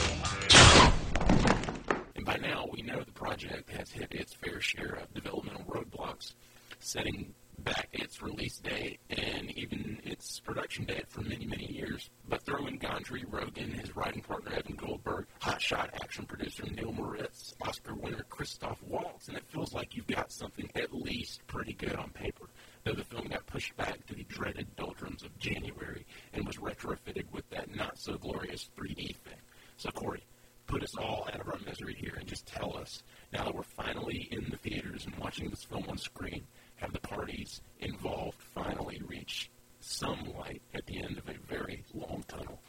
And 2.16 2.24
by 2.24 2.36
now, 2.36 2.66
we 2.72 2.80
know 2.80 3.02
the 3.02 3.12
project 3.12 3.68
has 3.70 3.90
hit 3.90 4.12
its 4.12 4.32
fair 4.32 4.62
share 4.62 4.94
of 5.02 5.12
developmental 5.12 5.64
roadblocks, 5.68 6.34
setting 6.80 7.34
back 7.64 7.88
its 7.92 8.22
release 8.22 8.58
date 8.58 9.00
and 9.10 9.50
even 9.52 9.98
its 10.04 10.38
production 10.40 10.84
date 10.84 11.08
for 11.08 11.22
many, 11.22 11.46
many 11.46 11.66
years. 11.66 12.10
But 12.28 12.42
throw 12.42 12.66
in 12.66 12.78
Gondry, 12.78 13.26
Rogen, 13.26 13.72
his 13.72 13.96
writing 13.96 14.22
partner 14.22 14.52
Evan 14.52 14.76
Goldberg, 14.76 15.26
hotshot 15.40 15.90
action 16.02 16.26
producer 16.26 16.64
Neil 16.70 16.92
Moritz, 16.92 17.54
Oscar 17.62 17.94
winner 17.94 18.24
Christoph 18.28 18.82
Waltz, 18.82 19.28
and 19.28 19.36
it 19.36 19.44
feels 19.48 19.72
like 19.72 19.96
you've 19.96 20.06
got 20.06 20.30
something 20.30 20.70
at 20.74 20.94
least 20.94 21.46
pretty 21.46 21.72
good 21.72 21.96
on 21.96 22.10
paper. 22.10 22.46
Though 22.84 22.92
the 22.92 23.04
film 23.04 23.28
got 23.28 23.46
pushed 23.46 23.76
back 23.76 24.06
to 24.06 24.14
the 24.14 24.24
dreaded 24.24 24.76
doldrums 24.76 25.22
of 25.22 25.38
January 25.38 26.04
and 26.34 26.46
was 26.46 26.56
retrofitted 26.56 27.24
with 27.32 27.48
that 27.50 27.74
not 27.74 27.98
so 27.98 28.18
glorious 28.18 28.68
3D 28.76 29.16
thing. 29.16 29.40
So, 29.78 29.90
Corey, 29.90 30.24
put 30.66 30.82
us 30.82 30.94
all 30.96 31.28
out 31.32 31.40
of 31.40 31.48
our 31.48 31.58
misery 31.66 31.96
here 31.98 32.14
and 32.18 32.26
just 32.26 32.46
tell 32.46 32.76
us, 32.76 33.02
now 33.32 33.44
that 33.44 33.54
we're 33.54 33.62
finally 33.62 34.28
in 34.30 34.48
the 34.50 34.56
theaters 34.56 35.06
and 35.06 35.14
watching 35.16 35.48
this 35.50 35.64
film 35.64 35.84
on 35.88 35.98
screen, 35.98 36.46
have 36.84 36.92
the 36.92 37.00
parties 37.00 37.62
involved 37.80 38.36
finally 38.54 39.00
reach 39.06 39.50
some 39.80 40.18
light 40.38 40.60
at 40.74 40.84
the 40.84 41.02
end 41.02 41.16
of 41.16 41.26
a 41.28 41.38
very 41.48 41.82
long 41.94 42.22
tunnel? 42.28 42.60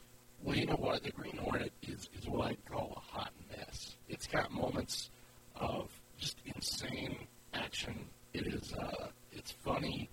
Well, 0.42 0.56
you 0.56 0.66
know 0.66 0.76
what? 0.76 1.04
The 1.04 1.12
Green 1.12 1.36
Hornet 1.36 1.74
is, 1.84 2.10
is 2.18 2.26
what 2.26 2.48
I'd 2.48 2.66
call 2.66 2.94
a 2.96 3.18
hot 3.18 3.32
mess. 3.50 3.98
It's 4.08 4.26
got 4.28 4.52
moments 4.52 5.10
of 5.58 5.90
just 6.18 6.38
insane 6.46 7.18
action. 7.54 8.06
It 8.34 8.48
is 8.48 8.74
uh, 8.74 9.08
it's 9.34 9.52
funny 9.52 10.10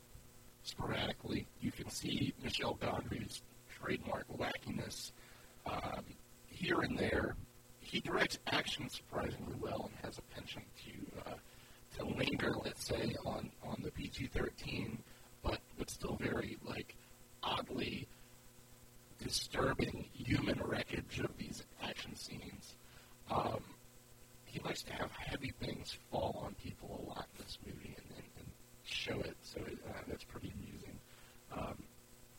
sporadically. 0.64 1.46
You 1.60 1.70
can 1.70 1.88
see 1.88 2.34
Michel 2.42 2.76
Gondry's 2.82 3.42
trademark 3.68 4.26
wackiness 4.36 5.12
um, 5.64 6.04
here 6.48 6.80
and 6.80 6.98
there. 6.98 7.36
He 7.78 8.00
directs 8.00 8.40
action 8.48 8.88
surprisingly 8.88 9.54
well 9.60 9.90
and 9.92 10.04
has 10.04 10.18
a 10.18 10.22
penchant 10.34 10.64
to 10.86 11.30
uh, 11.30 11.34
to 11.98 12.04
linger, 12.04 12.54
let's 12.64 12.84
say, 12.84 13.14
on, 13.24 13.50
on 13.64 13.80
the 13.82 13.90
PG-13, 13.90 14.98
but 15.42 15.60
but 15.78 15.90
still 15.90 16.16
very 16.20 16.56
like 16.64 16.94
oddly 17.42 18.06
disturbing 19.22 20.04
human 20.12 20.60
wreckage 20.64 21.20
of 21.20 21.36
these 21.38 21.62
action 21.82 22.14
scenes. 22.16 22.74
Um, 23.30 23.62
he 24.44 24.60
likes 24.60 24.82
to 24.82 24.92
have 24.92 25.10
heavy 25.12 25.52
things 25.60 25.96
fall 26.10 26.42
on 26.44 26.54
people 26.62 27.02
a 27.02 27.08
lot 27.08 27.26
in 27.36 27.44
this 27.44 27.58
movie 27.64 27.96
and, 27.96 28.06
and, 28.16 28.26
and 28.38 28.46
show 28.84 29.18
it, 29.20 29.36
so 29.42 29.60
it, 29.60 29.78
uh, 29.88 29.92
that's 30.08 30.24
pretty 30.24 30.52
amusing. 30.54 30.98
Um, 31.56 31.82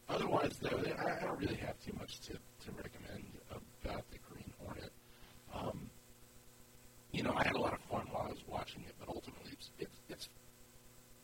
otherwise, 0.10 0.58
though, 0.62 0.82
I, 1.00 1.18
I 1.18 1.26
don't 1.26 1.40
really 1.40 1.56
have 1.56 1.80
too 1.84 1.94
much 2.00 2.20
to, 2.22 2.34
to 2.34 2.72
recommend 2.78 3.26
about 3.84 4.04
the 4.12 4.20
Green 4.30 4.52
Hornet. 4.64 4.92
Um, 5.54 5.90
you 7.12 7.24
know, 7.24 7.34
I 7.36 7.44
had 7.44 7.56
a 7.56 7.62
lot 7.62 7.74
of 7.74 7.80
fun 7.82 8.06
while 8.12 8.26
I 8.28 8.30
was 8.30 8.44
watching 8.48 8.84
it, 8.88 8.96
but 9.00 9.08
ultimately, 9.08 9.52
it's, 9.54 9.70
it's, 9.80 10.00
it's 10.10 10.30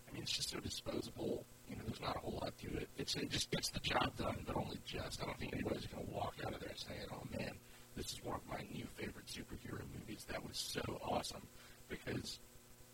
I 0.09 0.13
mean, 0.13 0.18
it's 0.29 0.37
just 0.37 0.51
so 0.51 0.59
disposable. 0.59 1.43
You 1.67 1.75
know, 1.75 1.81
there's 1.87 2.01
not 2.01 2.15
a 2.15 2.19
whole 2.19 2.39
lot 2.39 2.55
to 2.59 2.67
it. 2.77 2.87
It's, 2.97 3.15
it 3.15 3.31
just 3.31 3.49
gets 3.49 3.69
the 3.69 3.79
job 3.79 4.15
done, 4.15 4.37
but 4.45 4.55
only 4.55 4.77
just. 4.85 5.21
I 5.23 5.25
don't 5.25 5.39
think 5.39 5.53
anybody's 5.53 5.87
going 5.87 6.05
to 6.05 6.11
walk 6.11 6.35
out 6.45 6.53
of 6.53 6.59
there 6.59 6.75
saying, 6.75 7.07
"Oh 7.11 7.23
man, 7.35 7.53
this 7.95 8.11
is 8.11 8.23
one 8.23 8.35
of 8.35 8.47
my 8.47 8.63
new 8.71 8.85
favorite 8.95 9.25
superhero 9.25 9.81
movies. 9.97 10.27
That 10.29 10.45
was 10.45 10.57
so 10.57 10.81
awesome," 11.03 11.41
because 11.89 12.39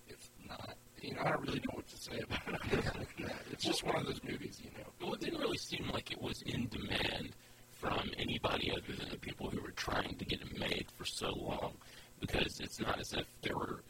it's 0.08 0.30
not. 0.48 0.76
You 1.02 1.15
know, 1.15 1.21
I 1.26 1.32
don't 1.32 1.41
really 1.41 1.60
know 1.60 1.74
what 1.74 1.88
to 1.89 1.98
say 1.98 2.19
about 2.24 2.62
it. 2.71 3.32
it's 3.52 3.65
just 3.65 3.84
one 3.84 3.98
of 3.98 4.06
those 4.06 4.24
movies, 4.24 4.62
you 4.63 4.71
know. 4.78 4.88
Well, 5.02 5.15
it 5.15 5.19
didn't 5.19 5.39
really 5.41 5.58
seem 5.58 5.89
like 5.91 6.12
it 6.12 6.21
was 6.21 6.41
in 6.43 6.69
demand 6.69 7.36
from 7.74 8.12
anybody 8.17 8.71
other 8.71 8.95
than 8.98 9.10
the 9.10 9.17
people 9.17 9.50
who 9.50 9.60
were 9.60 9.71
trying 9.71 10.15
to 10.15 10.26
get 10.26 10.39
it 10.39 10.58
made 10.58 10.86
for 10.98 11.04
so 11.04 11.34
long, 11.36 11.74
because 12.21 12.62
it's 12.62 12.80
not 12.80 12.98
as 12.98 13.12
if 13.12 13.26
there 13.41 13.58
were 13.58 13.84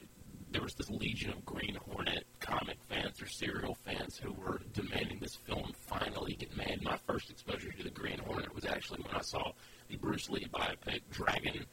there 0.56 0.64
was 0.64 0.76
this 0.76 0.90
legion 0.90 1.32
of 1.32 1.46
Green 1.46 1.78
Hornet 1.86 2.26
comic 2.40 2.78
fans 2.88 3.22
or 3.22 3.28
serial 3.28 3.76
fans 3.84 4.18
who 4.18 4.32
were 4.32 4.62
demanding 4.72 5.20
this 5.20 5.36
film 5.36 5.74
finally 5.78 6.36
get 6.36 6.56
made. 6.56 6.82
My 6.82 6.96
first 7.06 7.30
exposure 7.30 7.74
to 7.74 7.84
the 7.84 7.90
Green 7.90 8.20
Hornet 8.20 8.56
was 8.56 8.64
actually 8.64 9.02
when 9.02 9.14
I 9.14 9.22
saw 9.22 9.52
the 9.90 9.98
Bruce 9.98 10.30
Lee 10.30 10.48
biopic 10.54 11.02
Dragon, 11.12 11.66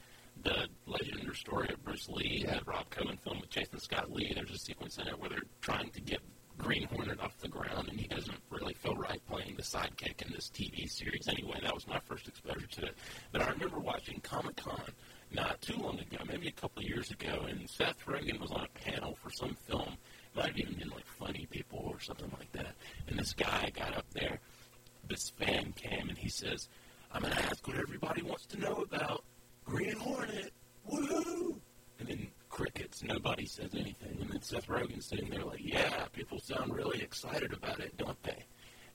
the 0.42 0.66
legend 0.86 1.28
or 1.28 1.34
story 1.34 1.68
of 1.72 1.84
Bruce 1.84 2.08
Lee, 2.08 2.44
had 2.44 2.66
Rob 2.66 2.90
Cohen 2.90 3.18
film 3.18 3.38
with 3.40 3.50
Jason 3.50 3.78
Scott 3.78 4.10
Lee. 4.10 4.32
There's 4.34 4.50
a 4.50 4.58
sequence 4.58 4.98
in 4.98 5.06
it 5.06 5.16
where 5.16 5.30
they're 5.30 5.46
trying 5.60 5.90
to 5.90 6.00
get 6.00 6.18
Green 6.58 6.88
Hornet 6.88 7.20
off 7.20 7.38
the 7.38 7.46
ground, 7.46 7.88
and 7.88 8.00
he 8.00 8.08
doesn't 8.08 8.38
really 8.50 8.74
feel 8.74 8.96
right 8.96 9.22
playing 9.28 9.54
the 9.54 9.62
sidekick 9.62 10.22
in 10.26 10.32
this 10.32 10.50
TV 10.52 10.90
series. 10.90 11.28
Anyway, 11.28 11.60
that 11.62 11.72
was 11.72 11.86
my 11.86 12.00
first 12.00 12.26
exposure 12.26 12.66
to 12.66 12.86
it. 12.86 12.96
But 13.30 13.42
I 13.42 13.50
remember 13.50 13.78
watching 13.78 14.18
Comic 14.22 14.56
Con 14.56 14.82
not 15.34 15.60
too 15.60 15.76
long 15.76 15.98
ago, 15.98 16.18
maybe 16.26 16.48
a 16.48 16.52
couple 16.52 16.82
of 16.82 16.88
years 16.88 17.10
ago, 17.10 17.46
and 17.48 17.68
Seth 17.68 18.04
Rogen 18.06 18.40
was 18.40 18.50
on 18.50 18.64
a 18.66 18.90
panel 18.90 19.16
for 19.22 19.30
some 19.30 19.56
film. 19.66 19.96
It 20.34 20.36
might 20.36 20.46
have 20.48 20.58
even 20.58 20.74
been 20.74 20.90
like 20.90 21.06
Funny 21.06 21.46
People 21.50 21.80
or 21.86 22.00
something 22.00 22.30
like 22.38 22.52
that. 22.52 22.74
And 23.08 23.18
this 23.18 23.32
guy 23.32 23.70
got 23.74 23.96
up 23.96 24.06
there, 24.12 24.40
this 25.08 25.30
fan 25.38 25.72
came, 25.72 26.08
and 26.08 26.18
he 26.18 26.28
says, 26.28 26.68
I'm 27.12 27.22
going 27.22 27.34
to 27.34 27.44
ask 27.44 27.66
what 27.66 27.76
everybody 27.76 28.22
wants 28.22 28.46
to 28.46 28.60
know 28.60 28.84
about 28.90 29.24
Green 29.64 29.96
Hornet. 29.96 30.52
Woohoo! 30.90 31.56
And 31.98 32.08
then 32.08 32.28
crickets. 32.48 33.02
Nobody 33.02 33.46
says 33.46 33.70
anything. 33.74 34.18
And 34.20 34.30
then 34.30 34.42
Seth 34.42 34.66
Rogen's 34.66 35.08
sitting 35.08 35.30
there 35.30 35.44
like, 35.44 35.60
yeah, 35.62 36.06
people 36.12 36.38
sound 36.38 36.74
really 36.74 37.00
excited 37.02 37.52
about 37.52 37.80
it, 37.80 37.96
don't 37.96 38.22
they? 38.22 38.44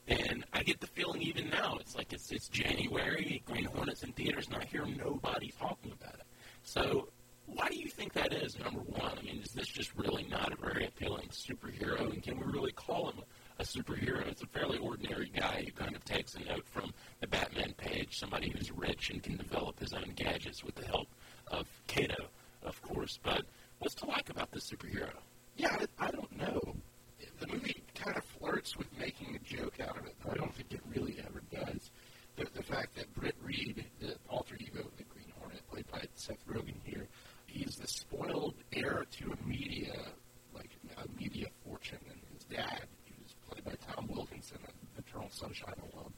And 0.08 0.46
I 0.54 0.64
get 0.64 0.80
the 0.80 0.88
feeling 0.88 1.22
even 1.22 1.50
now, 1.50 1.78
it's 1.80 1.96
like 1.96 2.14
it's, 2.14 2.32
it's 2.32 2.48
January, 2.48 3.44
Green 3.46 3.66
Hornets 3.66 4.04
in 4.04 4.14
theaters, 4.14 4.48
and 4.48 4.56
I 4.56 4.66
hear 4.66 4.86
nobody 4.86 5.54
talking 5.60 5.92
about 5.92 6.16
it. 6.16 6.26
So 6.64 7.10
why 7.46 7.70
do 7.70 7.76
you 7.78 7.88
think 7.88 8.14
that 8.14 8.34
is, 8.34 8.58
number 8.60 8.80
one? 8.80 9.18
I 9.18 9.22
mean, 9.22 9.42
is 9.42 9.52
this 9.52 9.68
just 9.68 9.94
really 9.96 10.26
not 10.30 10.52
a 10.52 10.56
very 10.56 10.86
appealing 10.86 11.30
superhero? 11.30 12.12
And 12.12 12.22
can 12.24 12.38
we 12.38 12.46
really 12.46 12.72
call 12.72 13.10
him 13.10 13.22
a 13.60 13.64
superhero? 13.64 14.28
It's 14.28 14.44
a 14.44 14.48
fairly 14.48 14.78
ordinary 14.78 15.30
guy 15.34 15.64
who 15.66 15.72
kind 15.72 15.96
of 15.96 16.04
takes 16.06 16.36
a 16.36 16.44
note 16.44 16.66
from 16.68 16.94
the 17.22 17.28
Batman 17.28 17.74
page, 17.78 18.18
somebody 18.20 18.50
who's 18.50 18.72
rich 18.72 19.10
and 19.10 19.24
can 19.24 19.38
develop 19.38 19.80
his 19.80 19.94
own 19.94 20.14
gadgets 20.16 20.64
with 20.64 20.76
the 20.76 20.86
help 20.86 21.08
of 21.48 21.68
Kato, 21.88 22.28
of 22.64 22.82
course. 22.82 23.20
But 23.24 23.44
what's 23.80 23.96
to 23.96 24.06
like 24.06 24.30
about 24.30 24.52
this 24.52 24.70
superhero? 24.70 25.12
Yeah, 25.56 25.78
I, 26.00 26.08
I 26.08 26.12
don't 26.12 26.38
know. 26.38 26.76
The 27.40 27.48
movie 27.48 27.84
kind 27.98 28.18
of 28.18 28.24
flirts 28.24 28.78
with 28.78 28.88
making 28.98 29.36
a 29.36 29.40
joke 29.40 29.80
out 29.80 29.98
of 29.98 30.06
it, 30.06 30.16
though 30.24 30.32
I 30.32 30.36
don't 30.36 30.54
think 30.54 30.72
it 30.72 30.82
really 30.94 31.18
ever 31.26 31.42
does. 31.52 31.92
The, 32.36 32.46
the 32.54 32.64
fact 32.64 32.96
that 32.96 33.14
Britt 33.16 33.36
Reed, 33.42 33.86
the 34.00 34.16
alter 34.30 34.56
ego 34.60 34.80
of 34.80 34.96
the 34.98 35.04
Green 35.04 35.32
Hornet, 35.40 35.62
played 35.70 35.90
by 35.92 36.04
Seth 36.16 36.46
Rogen 36.48 36.76
here, 36.84 37.08
he's 37.48 37.76
the 37.78 37.88
spoiled 37.88 38.54
heir 38.74 39.06
to 39.20 39.34
a 39.34 39.48
media, 39.48 39.94
like 40.54 40.70
a 40.98 41.22
media 41.22 41.48
fortune, 41.66 42.00
and 42.10 42.20
his 42.34 42.44
dad, 42.46 42.84
he 43.06 43.14
was 43.24 43.34
played 43.50 43.66
by 43.66 43.74
Tom 43.94 44.08
Wilkinson, 44.08 44.60
an 44.68 45.04
Eternal 45.04 45.30
Sunshine 45.32 45.82
alum. 45.94 46.14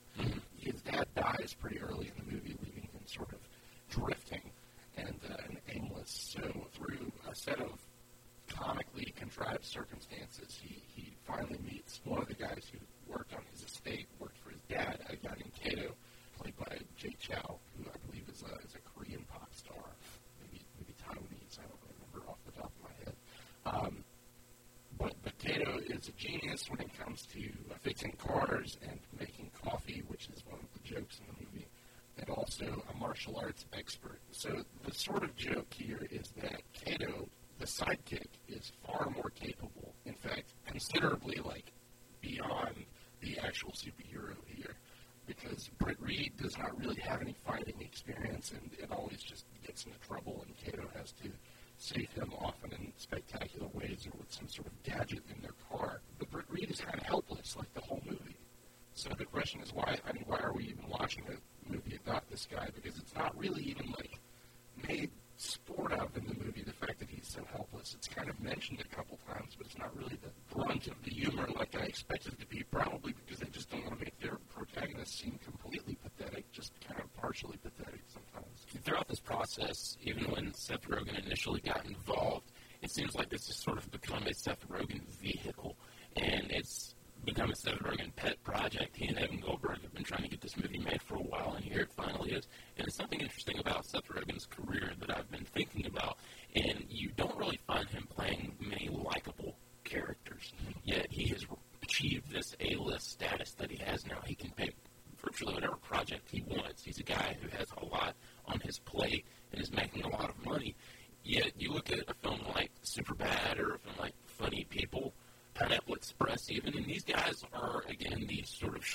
His 0.57 0.81
dad 0.81 1.07
dies 1.15 1.55
pretty 1.59 1.79
early 1.79 2.11
in 2.15 2.25
the 2.25 2.31
movie, 2.33 2.57
leaving 2.63 2.83
him 2.83 3.01
sort 3.05 3.31
of 3.31 3.39
drifting 3.89 4.51
and, 4.97 5.19
uh, 5.31 5.35
and 5.47 5.57
aimless. 5.69 6.35
So 6.35 6.41
through 6.73 7.11
a 7.29 7.35
set 7.35 7.59
of 7.61 7.79
comically 8.49 9.13
contrived 9.15 9.63
circumstances, 9.63 10.59
he, 10.61 10.81
he 10.95 10.98
finally 11.29 11.59
meets 11.65 12.01
one 12.03 12.19
of 12.19 12.27
the 12.27 12.33
guys 12.33 12.63
who 12.71 12.79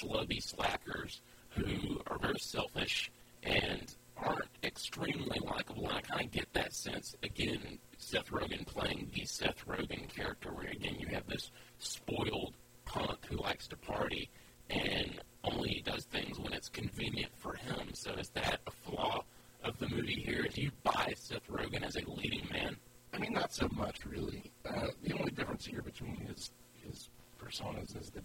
love 0.04 0.28
these 0.28 0.44
slackers 0.44 1.20
who 1.50 2.00
are 2.06 2.18
very 2.18 2.38
selfish 2.38 3.10
and 3.42 3.94
aren't 4.16 4.48
extremely 4.62 5.38
likable. 5.40 5.88
And 5.88 5.96
I 5.98 6.00
kind 6.00 6.24
of 6.26 6.30
get 6.30 6.52
that 6.52 6.72
sense 6.72 7.16
again. 7.22 7.78
Seth 7.98 8.30
Rogen 8.30 8.66
playing 8.66 9.10
the 9.14 9.24
Seth 9.24 9.66
Rogen 9.66 10.08
character, 10.08 10.52
where 10.52 10.68
again 10.68 10.96
you 10.98 11.06
have 11.08 11.26
this 11.26 11.50
spoiled 11.78 12.54
punk 12.84 13.18
who 13.26 13.36
likes 13.36 13.66
to 13.68 13.76
party 13.76 14.30
and 14.70 15.20
only 15.42 15.82
does 15.84 16.04
things 16.04 16.38
when 16.38 16.52
it's 16.52 16.68
convenient 16.68 17.32
for 17.36 17.54
him. 17.54 17.90
So 17.92 18.12
is 18.12 18.30
that 18.30 18.60
a 18.66 18.70
flaw 18.70 19.24
of 19.62 19.78
the 19.78 19.88
movie 19.88 20.22
here? 20.24 20.46
Do 20.52 20.62
you 20.62 20.70
buy 20.82 21.14
Seth 21.16 21.46
Rogen 21.48 21.82
as 21.82 21.96
a 21.96 22.10
leading 22.10 22.46
man? 22.50 22.76
I 23.12 23.18
mean, 23.18 23.32
not 23.32 23.52
so 23.52 23.68
much 23.72 24.04
really. 24.06 24.50
Uh, 24.64 24.88
the 25.02 25.12
only 25.18 25.30
difference 25.32 25.66
here 25.66 25.82
between 25.82 26.16
his 26.16 26.50
his 26.84 27.08
personas 27.42 27.98
is 28.00 28.10
that 28.10 28.23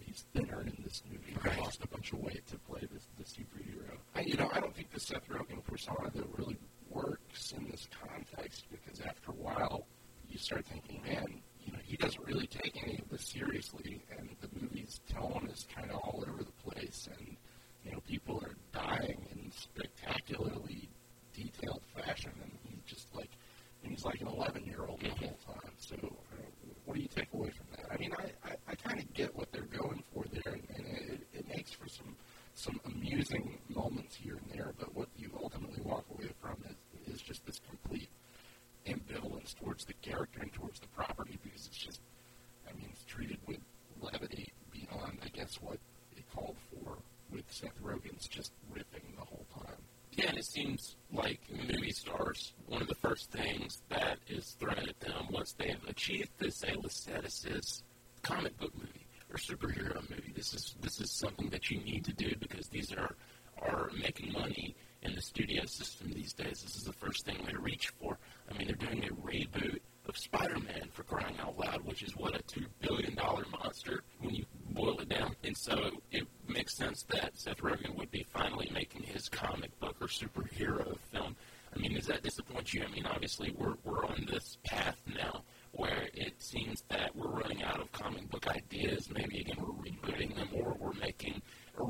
achieve 56.00 56.28
this 56.38 56.64
A-list 56.64 57.02
status 57.02 57.44
is 57.44 57.82
comic 58.22 58.56
book 58.56 58.74
movie 58.74 59.06
or 59.30 59.36
superhero 59.36 60.00
movie. 60.08 60.32
This 60.34 60.54
is 60.54 60.74
this 60.80 60.98
is 60.98 61.10
something 61.10 61.50
that 61.50 61.70
you 61.70 61.78
need 61.80 62.06
to 62.06 62.12
do 62.14 62.34
because 62.40 62.68
these 62.68 62.90
are 62.94 63.16
are 63.60 63.90
making 64.00 64.32
money 64.32 64.74
in 65.02 65.14
the 65.14 65.20
studio 65.20 65.66
system 65.66 66.10
these 66.10 66.32
days. 66.32 66.62
This 66.62 66.76
is 66.76 66.84
the 66.84 66.94
first 66.94 67.26
thing 67.26 67.36
they 67.46 67.54
reach 67.54 67.92
for. 68.00 68.18
I 68.50 68.56
mean, 68.56 68.66
they're 68.68 68.88
doing 68.88 69.04
a 69.04 69.12
reboot 69.14 69.80
of 70.08 70.16
Spider-Man 70.16 70.88
for 70.90 71.02
crying 71.02 71.36
out 71.38 71.58
loud, 71.58 71.84
which 71.84 72.02
is 72.02 72.16
what 72.16 72.34
a 72.34 72.42
two 72.44 72.64
billion 72.80 73.14
dollar 73.14 73.44
monster 73.52 74.02
when 74.20 74.34
you 74.34 74.46
boil 74.70 74.98
it 75.00 75.10
down. 75.10 75.36
And 75.44 75.54
so 75.54 75.90
it 76.10 76.26
makes 76.48 76.74
sense 76.74 77.02
that 77.10 77.38
Seth 77.38 77.58
Rogen 77.58 77.94
would 77.98 78.10
be 78.10 78.24
finally 78.32 78.70
making 78.72 79.02
his 79.02 79.28
comic 79.28 79.78
book 79.80 79.96
or 80.00 80.06
superhero 80.06 80.96
film. 81.12 81.36
I 81.74 81.78
mean, 81.78 81.94
does 81.94 82.06
that 82.06 82.22
disappoint 82.22 82.74
you? 82.74 82.82
I 82.82 82.90
mean, 82.90 83.06
obviously 83.06 83.54
we're, 83.56 83.74
we're 83.84 83.89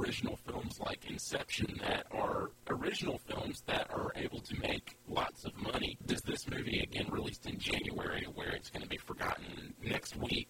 original 0.00 0.38
films 0.46 0.80
like 0.80 1.04
Inception 1.08 1.78
that 1.80 2.06
are 2.10 2.50
original 2.68 3.18
films 3.28 3.62
that 3.66 3.86
are 3.90 4.12
able 4.16 4.40
to 4.40 4.58
make 4.60 4.96
lots 5.08 5.44
of 5.44 5.56
money. 5.56 5.98
Does 6.06 6.22
this 6.22 6.48
movie, 6.48 6.80
again 6.80 7.06
released 7.10 7.46
in 7.46 7.58
January, 7.58 8.26
where 8.34 8.50
it's 8.50 8.70
going 8.70 8.82
to 8.82 8.88
be 8.88 8.96
forgotten 8.96 9.74
next 9.82 10.16
week, 10.16 10.49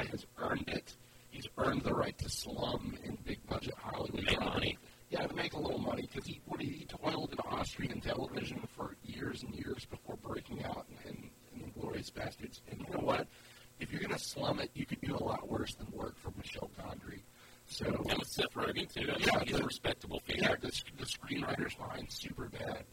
guy 0.00 0.10
has 0.10 0.26
earned 0.38 0.68
it. 0.68 0.96
He's 1.30 1.48
earned 1.58 1.82
the 1.82 1.94
right 1.94 2.16
to 2.18 2.28
slum 2.28 2.96
in 3.04 3.16
big 3.24 3.44
budget 3.46 3.74
Hollywood. 3.76 4.24
Make 4.24 4.40
money. 4.40 4.78
Yeah, 5.10 5.26
to 5.26 5.34
make 5.34 5.54
a 5.54 5.58
little 5.58 5.78
money 5.78 6.02
because 6.02 6.26
he, 6.26 6.40
what, 6.46 6.60
he 6.60 6.86
toiled 6.88 7.32
in 7.32 7.38
Austrian 7.40 8.00
television 8.00 8.66
for 8.76 8.96
years 9.04 9.42
and 9.42 9.54
years 9.54 9.84
before 9.84 10.16
breaking 10.16 10.64
out 10.64 10.86
in, 11.04 11.30
in, 11.54 11.62
in 11.62 11.72
Glorious 11.72 12.10
Bastards. 12.10 12.60
And 12.70 12.80
you 12.80 12.94
know 12.94 13.04
what? 13.04 13.26
If 13.80 13.90
you're 13.90 14.00
going 14.00 14.12
to 14.12 14.18
slum 14.18 14.60
it, 14.60 14.70
you 14.74 14.86
could 14.86 15.00
do 15.00 15.16
a 15.16 15.22
lot 15.22 15.50
worse 15.50 15.74
than 15.74 15.88
work 15.92 16.16
for 16.18 16.32
Michel 16.36 16.70
Gondry. 16.78 17.22
So, 17.66 17.86
and 17.86 18.18
with 18.18 18.28
Seth 18.28 18.52
Rogen, 18.54 18.92
too. 18.92 19.06
That's 19.06 19.26
yeah, 19.26 19.44
he's 19.44 19.58
a 19.58 19.64
respectable 19.64 20.20
figure. 20.26 20.42
Yeah, 20.42 20.56
the, 20.60 20.82
the 20.98 21.06
screenwriter's 21.06 21.78
line, 21.78 22.06
super 22.08 22.48
bad. 22.48 22.84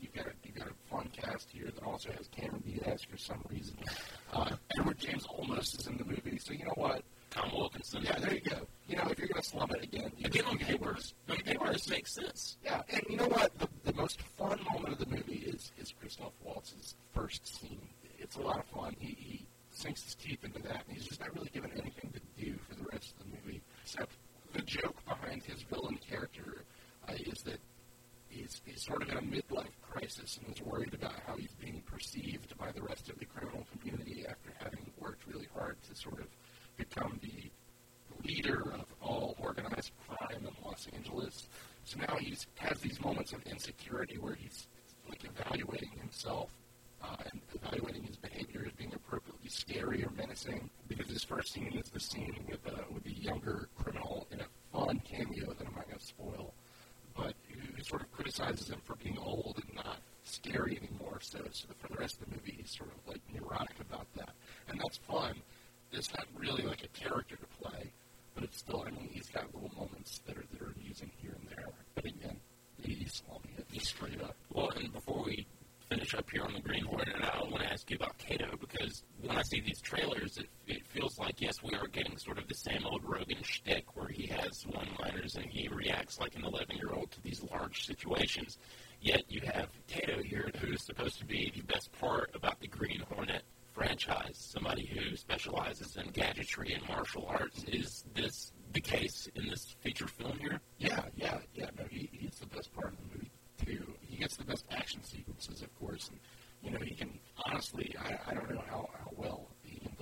Sort 82.28 82.40
of 82.40 82.48
the 82.50 82.56
same 82.56 82.86
old 82.86 83.06
Rogen 83.06 83.42
shtick 83.42 83.96
where 83.96 84.10
he 84.10 84.28
has 84.28 84.68
one-liners 84.68 85.36
and 85.36 85.46
he 85.46 85.70
reacts 85.70 86.20
like 86.20 86.36
an 86.36 86.42
11-year-old 86.42 87.10
to 87.12 87.22
these 87.22 87.42
large 87.42 87.86
situations. 87.86 88.58
Yet 89.00 89.24
you 89.30 89.40
have 89.46 89.70
Kato 89.88 90.22
here, 90.22 90.52
who 90.60 90.74
is 90.74 90.84
supposed 90.84 91.20
to 91.20 91.26
be 91.26 91.54
the 91.56 91.62
best 91.62 91.90
part 91.94 92.30
about 92.36 92.60
the 92.60 92.68
Green 92.68 93.02
Hornet 93.10 93.44
franchise, 93.74 94.36
somebody 94.36 94.86
who 94.86 95.16
specializes 95.16 95.96
in 95.96 96.08
gadgetry 96.12 96.74
and 96.74 96.86
martial 96.90 97.26
arts. 97.30 97.64
Is 97.64 98.04
this 98.14 98.52
the 98.74 98.82
case 98.82 99.30
in 99.36 99.48
this 99.48 99.78
feature 99.80 100.08
film 100.08 100.38
here? 100.38 100.60
Yeah, 100.80 101.04
yeah, 101.16 101.38
yeah. 101.56 101.70
No, 101.78 101.86
he, 101.90 102.10
he's 102.12 102.40
the 102.40 102.48
best 102.48 102.74
part 102.74 102.92
of 102.92 102.98
the 102.98 103.16
movie 103.16 103.32
too. 103.66 103.94
He 104.02 104.18
gets 104.18 104.36
the 104.36 104.44
best 104.44 104.66
action 104.70 105.02
sequences, 105.02 105.62
of 105.62 105.74
course, 105.80 106.10
and 106.10 106.20
you 106.62 106.72
know 106.78 106.84
he 106.84 106.94
can. 106.94 107.20
Honestly, 107.46 107.96
I, 107.98 108.18
I 108.30 108.34
don't 108.34 108.50
know 108.54 108.64
how, 108.68 108.90
how 109.00 109.12
well 109.16 109.48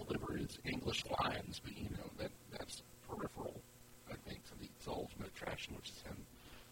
deliver 0.08 0.38
his 0.38 0.58
English 0.66 1.04
lines, 1.20 1.62
but 1.64 1.78
you 1.78 1.90
know 1.90 2.10
that 2.18 2.32
that's 2.52 2.82
peripheral. 3.08 3.62
I 4.10 4.16
think 4.28 4.44
to 4.46 4.60
the, 4.60 4.70
the 4.86 4.92
ultimate 4.92 5.30
attraction, 5.30 5.76
which 5.76 5.90
is 5.90 6.02
him 6.02 6.18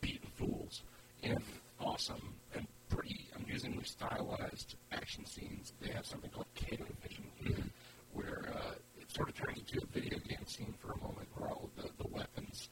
beating 0.01 0.29
fools 0.35 0.83
in 1.21 1.41
awesome 1.79 2.33
and 2.55 2.67
pretty 2.89 3.27
amusingly 3.35 3.83
stylized 3.83 4.75
action 4.91 5.25
scenes. 5.25 5.73
They 5.81 5.91
have 5.91 6.05
something 6.05 6.29
called 6.29 6.47
Kato 6.55 6.85
Vision 7.01 7.25
here, 7.37 7.63
where 8.13 8.53
uh, 8.55 8.73
it 8.99 9.11
sort 9.11 9.29
of 9.29 9.35
turns 9.35 9.59
into 9.59 9.83
a 9.83 9.99
video 9.99 10.19
game 10.19 10.45
scene 10.45 10.73
for 10.79 10.91
a 10.91 10.97
moment, 10.97 11.27
where 11.35 11.49
all 11.49 11.69
of 11.75 11.83
the, 11.83 12.03
the 12.03 12.09
weapons 12.09 12.69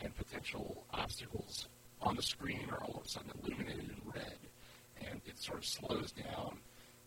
and 0.00 0.14
potential 0.16 0.84
obstacles 0.92 1.68
on 2.02 2.16
the 2.16 2.22
screen 2.22 2.68
are 2.70 2.82
all 2.84 2.98
of 3.00 3.06
a 3.06 3.08
sudden 3.08 3.30
illuminated 3.42 3.90
in 3.90 4.12
red, 4.12 4.38
and 5.08 5.20
it 5.26 5.38
sort 5.38 5.58
of 5.58 5.64
slows 5.64 6.12
down, 6.12 6.58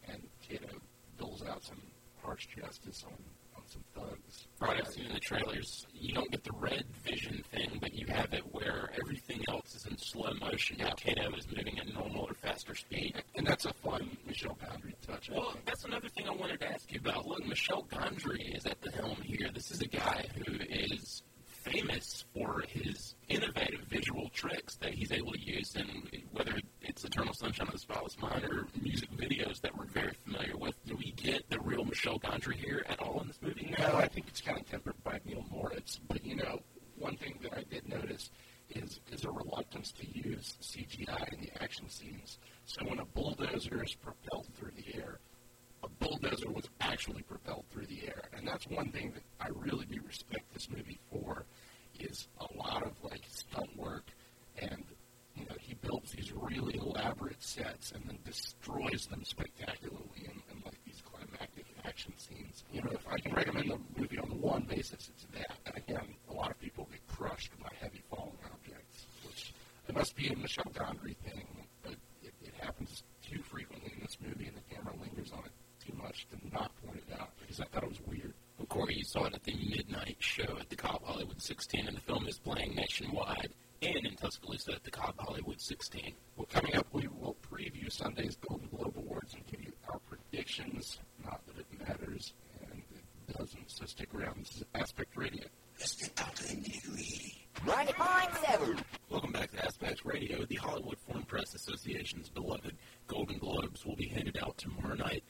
and 0.07 0.21
Kato 0.47 0.79
doles 1.17 1.43
out 1.43 1.63
some 1.63 1.81
harsh 2.27 2.47
justice 2.59 3.05
on, 3.07 3.13
on 3.55 3.63
some 3.65 3.83
thugs. 3.95 4.47
Right, 4.59 4.81
I've 4.81 4.91
seen 4.91 5.05
in 5.05 5.13
the 5.13 5.19
trailers, 5.19 5.87
you 5.93 6.13
don't 6.13 6.29
get 6.29 6.43
the 6.43 6.51
red 6.59 6.83
vision 7.05 7.41
thing, 7.53 7.77
but 7.79 7.93
you 7.93 8.05
have 8.07 8.33
it 8.33 8.43
where 8.53 8.91
everything 9.01 9.45
else 9.47 9.75
is 9.75 9.85
in 9.85 9.97
slow 9.97 10.33
motion. 10.41 10.75
Yeah. 10.77 10.91
Kato 10.97 11.33
is 11.37 11.47
moving 11.55 11.79
at 11.79 11.93
normal 11.93 12.25
or 12.25 12.33
faster 12.33 12.75
speed. 12.75 13.23
And 13.35 13.47
that's 13.47 13.65
a 13.65 13.73
fun 13.75 14.17
Michel 14.27 14.57
Gondry 14.61 14.93
touch. 15.07 15.29
Well, 15.29 15.55
that's 15.65 15.85
another 15.85 16.09
thing 16.09 16.27
I 16.27 16.33
wanted 16.33 16.59
to 16.59 16.67
ask 16.69 16.91
you 16.91 16.99
about. 16.99 17.25
Look, 17.25 17.47
Michel 17.47 17.87
Gondry 17.89 18.57
is 18.57 18.65
at 18.65 18.81
the 18.81 18.91
helm 18.91 19.17
here. 19.23 19.49
This 19.53 19.71
is 19.71 19.81
a 19.81 19.87
guy 19.87 20.25
who 20.35 20.53
is 20.69 21.23
famous 21.71 22.25
for 22.33 22.63
his 22.67 23.15
innovative 23.29 23.81
visual 23.89 24.29
tricks 24.29 24.75
that 24.75 24.93
he's 24.93 25.11
able 25.11 25.31
to 25.31 25.39
use, 25.39 25.75
and 25.75 25.89
whether 26.31 26.59
it's 26.81 27.03
Eternal 27.03 27.33
Sunshine 27.33 27.67
of 27.67 27.73
the 27.73 27.79
Spotless 27.79 28.19
Mind 28.21 28.43
or 28.43 28.67
music 28.81 29.09
videos 29.11 29.61
that 29.61 29.77
we're 29.77 29.85
very 29.85 30.13
familiar 30.23 30.55
with, 30.57 30.75
do 30.85 30.95
we 30.95 31.11
get 31.11 31.49
the 31.49 31.59
real 31.59 31.83
Michel 31.83 32.19
Gondry 32.19 32.55
here 32.55 32.85
at 32.89 32.99
all 32.99 33.19
in 33.21 33.27
this 33.27 33.39
movie? 33.41 33.73
No, 33.77 33.95
I 33.95 34.07
think 34.07 34.27
it's 34.27 34.41
kind 34.41 34.59
of 34.59 34.69
tempered 34.69 34.95
by 35.03 35.19
Neil 35.25 35.45
Moritz. 35.51 35.99
But 36.07 36.25
you 36.25 36.35
know, 36.35 36.61
one 36.97 37.17
thing 37.17 37.39
that 37.43 37.53
I 37.53 37.63
did 37.69 37.87
notice 37.87 38.31
is 38.69 38.99
is 39.11 39.23
a 39.23 39.31
reluctance 39.31 39.91
to 39.93 40.07
use 40.07 40.57
CGI 40.61 41.33
in 41.33 41.41
the 41.41 41.63
action 41.63 41.89
scenes. 41.89 42.39
So 42.65 42.85
when 42.85 42.99
a 42.99 43.05
bulldozer 43.05 43.83
is 43.83 43.95
propelled 43.95 44.47
through 44.55 44.71
the 44.75 44.95
air, 44.97 45.19
a 45.87 46.03
bulldozer 46.03 46.49
was 46.51 46.65
actually 46.81 47.21
propelled 47.23 47.65
through 47.71 47.85
the 47.85 48.07
air, 48.07 48.23
and 48.35 48.47
that's 48.47 48.67
one 48.67 48.91
thing 48.91 49.13
that 49.13 49.23
I 49.39 49.49
really 49.55 49.85
do 49.85 49.99
respect 50.05 50.53
this 50.53 50.69
movie 50.69 50.99
for. 51.11 51.45
Is 51.99 52.27
a 52.39 52.57
lot 52.57 52.83
of 52.83 52.91
like 53.01 53.23
stunt 53.27 53.75
work, 53.75 54.05
and 54.59 54.83
you 55.33 55.45
know 55.45 55.55
he 55.59 55.73
builds 55.75 56.11
these 56.11 56.31
really 56.31 56.77
elaborate 56.77 57.41
sets 57.41 57.91
and 57.91 58.03
then 58.05 58.19
destroys 58.23 59.07
them 59.07 59.23
spectacularly 59.23 60.25
in, 60.25 60.41
in 60.51 60.61
like 60.63 60.77
these 60.85 61.01
climactic 61.01 61.65
action 61.85 62.13
scenes. 62.17 62.63
You 62.71 62.83
know, 62.83 62.91
if 62.91 63.07
I 63.07 63.17
can 63.17 63.33
recommend 63.33 63.71
the 63.71 63.79
movie 63.99 64.19
on 64.19 64.41
one 64.41 64.63
basis, 64.69 65.09
it's 65.09 65.25
that. 65.33 65.57
And 65.65 65.77
again, 65.77 66.15
a 66.29 66.33
lot 66.33 66.51
of 66.51 66.59
people 66.59 66.87
get 66.91 67.07
crushed 67.07 67.51
by 67.59 67.69
heavy 67.81 68.03
falling 68.11 68.37
objects, 68.53 69.07
which 69.25 69.53
it 69.87 69.95
must 69.95 70.15
be 70.15 70.27
a 70.27 70.35
Michel 70.35 70.71
Gondry 70.75 71.15
thing, 71.17 71.47
but 71.81 71.95
it, 72.21 72.33
it 72.43 72.53
happens 72.59 73.03
too 73.27 73.41
frequently 73.41 73.93
in 73.95 74.01
this 74.01 74.17
movie, 74.21 74.45
and 74.45 74.55
the 74.55 74.75
camera 74.75 74.93
lingers 75.01 75.31
on 75.31 75.39
it 75.45 75.51
too 75.87 75.97
much 76.01 76.27
to 76.29 76.37
not 76.53 76.71
point 76.85 77.01
it 77.07 77.19
out 77.19 77.31
because 77.39 77.59
I 77.59 77.65
thought 77.65 77.83
it 77.83 77.89
was 77.89 78.01
weird. 78.05 78.33
Of 78.59 78.69
course, 78.69 78.95
you 78.95 79.03
saw 79.03 79.25
it 79.25 79.33
at 79.33 79.43
the 79.43 79.53
midnight 79.53 80.17
show 80.19 80.57
at 80.59 80.69
the 80.69 80.75
Cobb 80.75 81.03
Hollywood 81.03 81.41
16, 81.41 81.87
and 81.87 81.95
the 81.95 82.01
film 82.01 82.27
is 82.27 82.39
playing 82.39 82.75
nationwide 82.75 83.53
and 83.81 84.05
in 84.05 84.15
Tuscaloosa 84.15 84.73
at 84.73 84.83
the 84.83 84.91
Cobb 84.91 85.15
Hollywood 85.19 85.61
16. 85.61 86.13
Well, 86.35 86.47
coming 86.51 86.75
up, 86.75 86.87
we 86.91 87.07
will 87.07 87.37
preview 87.51 87.91
Sunday's 87.91 88.35
Golden 88.37 88.67
Globe 88.69 88.95
Awards 88.97 89.35
and 89.35 89.45
give 89.45 89.61
you 89.61 89.71
our 89.89 89.99
predictions. 89.99 90.99
Not 91.23 91.45
that 91.45 91.59
it 91.59 91.87
matters, 91.87 92.33
and 92.71 92.81
it 92.91 93.37
doesn't, 93.37 93.69
so 93.69 93.85
stick 93.85 94.09
around. 94.15 94.39
This 94.39 94.57
is 94.57 94.63
Aspect 94.73 95.15
Radio. 95.15 95.45
Let's 95.79 95.95
get 95.95 96.19
out 96.19 96.35
to 96.37 96.47
the 96.47 96.55
nitty 96.55 97.37
90.7. 97.65 98.79
Welcome 99.09 99.31
back 99.31 99.51
to 99.51 99.65
Aspect 99.65 100.05
Radio. 100.05 100.45
The 100.45 100.55
Hollywood 100.55 100.97
Foreign 101.07 101.23
Press 101.23 101.53
Association's 101.55 102.29
beloved 102.29 102.75
Golden 103.07 103.37
Globes 103.39 103.85
will 103.85 103.95
be 103.95 104.07
handed 104.07 104.37
out 104.41 104.57
tomorrow 104.57 104.95
night 104.95 105.23
on 105.23 105.26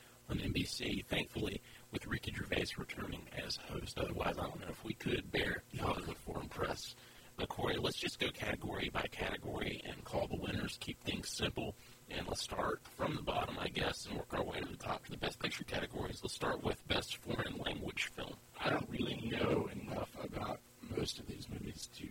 NBC, 0.57 1.05
thankfully, 1.05 1.61
with 1.91 2.07
Ricky 2.07 2.33
Gervais 2.35 2.67
returning 2.77 3.21
as 3.45 3.57
host. 3.69 3.99
Otherwise, 3.99 4.35
I 4.39 4.43
don't 4.43 4.59
know 4.59 4.67
if 4.69 4.83
we 4.83 4.93
could 4.93 5.31
bear 5.31 5.63
the 5.71 5.83
Hollywood 5.83 6.17
Foreign 6.17 6.49
Press. 6.49 6.95
But, 7.37 7.49
Corey, 7.49 7.77
let's 7.77 7.97
just 7.97 8.19
go 8.19 8.29
category 8.31 8.89
by 8.91 9.05
category 9.11 9.81
and 9.85 10.03
call 10.03 10.27
the 10.27 10.37
winners, 10.37 10.77
keep 10.79 10.99
things 11.03 11.29
simple. 11.29 11.75
And 12.09 12.25
let's 12.27 12.41
start 12.41 12.81
from 12.95 13.15
the 13.15 13.21
bottom, 13.21 13.57
I 13.59 13.67
guess, 13.67 14.07
and 14.07 14.17
work 14.17 14.33
our 14.33 14.43
way 14.43 14.59
to 14.59 14.67
the 14.67 14.77
top 14.77 15.05
to 15.05 15.11
the 15.11 15.17
Best 15.17 15.39
Picture 15.39 15.63
categories. 15.63 16.19
Let's 16.23 16.33
start 16.33 16.63
with 16.63 16.87
Best 16.87 17.17
Foreign 17.17 17.57
Language 17.63 18.09
Film. 18.15 18.33
I 18.59 18.71
don't 18.71 18.89
really 18.89 19.29
know 19.31 19.69
enough 19.71 20.09
about 20.23 20.59
most 20.95 21.19
of 21.19 21.27
these 21.27 21.47
movies 21.51 21.89
to 21.97 22.07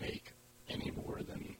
make 0.00 0.32
any 0.68 0.92
more 0.92 1.22
than 1.26 1.56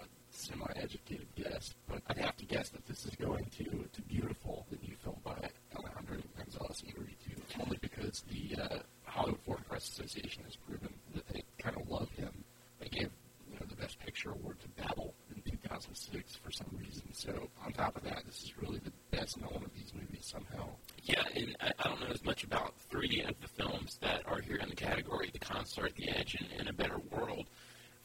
a 0.00 0.06
semi-educated 0.30 1.26
guess, 1.36 1.74
but 1.88 2.00
I'd 2.08 2.18
have 2.18 2.36
to 2.38 2.46
guess 2.46 2.68
that 2.70 2.86
this 2.86 3.04
is 3.04 3.14
going 3.16 3.46
to 3.56 3.64
to 3.64 4.02
Biutiful, 4.02 4.64
the 4.70 4.76
new 4.86 4.96
film 5.02 5.16
by 5.24 5.36
Alejandro 5.76 6.18
Gonzalez 6.36 6.82
Iñárritu, 6.82 7.62
only 7.62 7.78
because 7.80 8.24
the 8.30 8.62
uh, 8.62 8.78
Hollywood 9.04 9.40
Foreign 9.40 9.64
Press 9.64 9.88
Association 9.88 10.42
has 10.44 10.56
proven 10.56 10.92
that 11.14 11.26
they 11.28 11.42
kind 11.58 11.76
of 11.76 11.88
love 11.88 12.10
him. 12.10 12.32
They 12.80 12.88
gave 12.88 13.10
you 13.50 13.54
know 13.60 13.66
the 13.68 13.76
Best 13.76 13.98
Picture 14.00 14.30
award 14.30 14.58
to 14.60 14.68
Babel 14.82 15.14
in 15.34 15.42
2006 15.42 16.36
for 16.36 16.50
some 16.50 16.66
reason. 16.76 17.02
So 17.12 17.48
on 17.64 17.72
top 17.72 17.96
of 17.96 18.02
that, 18.04 18.24
this 18.26 18.42
is 18.42 18.58
really 18.60 18.80
the 18.80 18.92
best 19.10 19.40
known 19.40 19.62
of 19.64 19.72
these 19.74 19.92
movies 19.94 20.26
somehow. 20.26 20.68
Yeah, 21.04 21.22
and 21.34 21.56
I, 21.60 21.72
I 21.78 21.88
don't 21.88 22.00
know 22.00 22.12
as 22.12 22.24
much 22.24 22.44
about 22.44 22.74
three 22.90 23.22
of 23.26 23.34
the 23.40 23.48
films 23.48 23.98
that 24.02 24.22
are 24.26 24.40
here 24.40 24.56
in 24.56 24.68
the 24.68 24.76
category: 24.76 25.30
The 25.32 25.38
Concert, 25.38 25.94
The 25.96 26.08
Edge, 26.10 26.36
and, 26.40 26.48
and 26.58 26.68
A 26.68 26.72
Better 26.72 26.98
World 27.10 27.46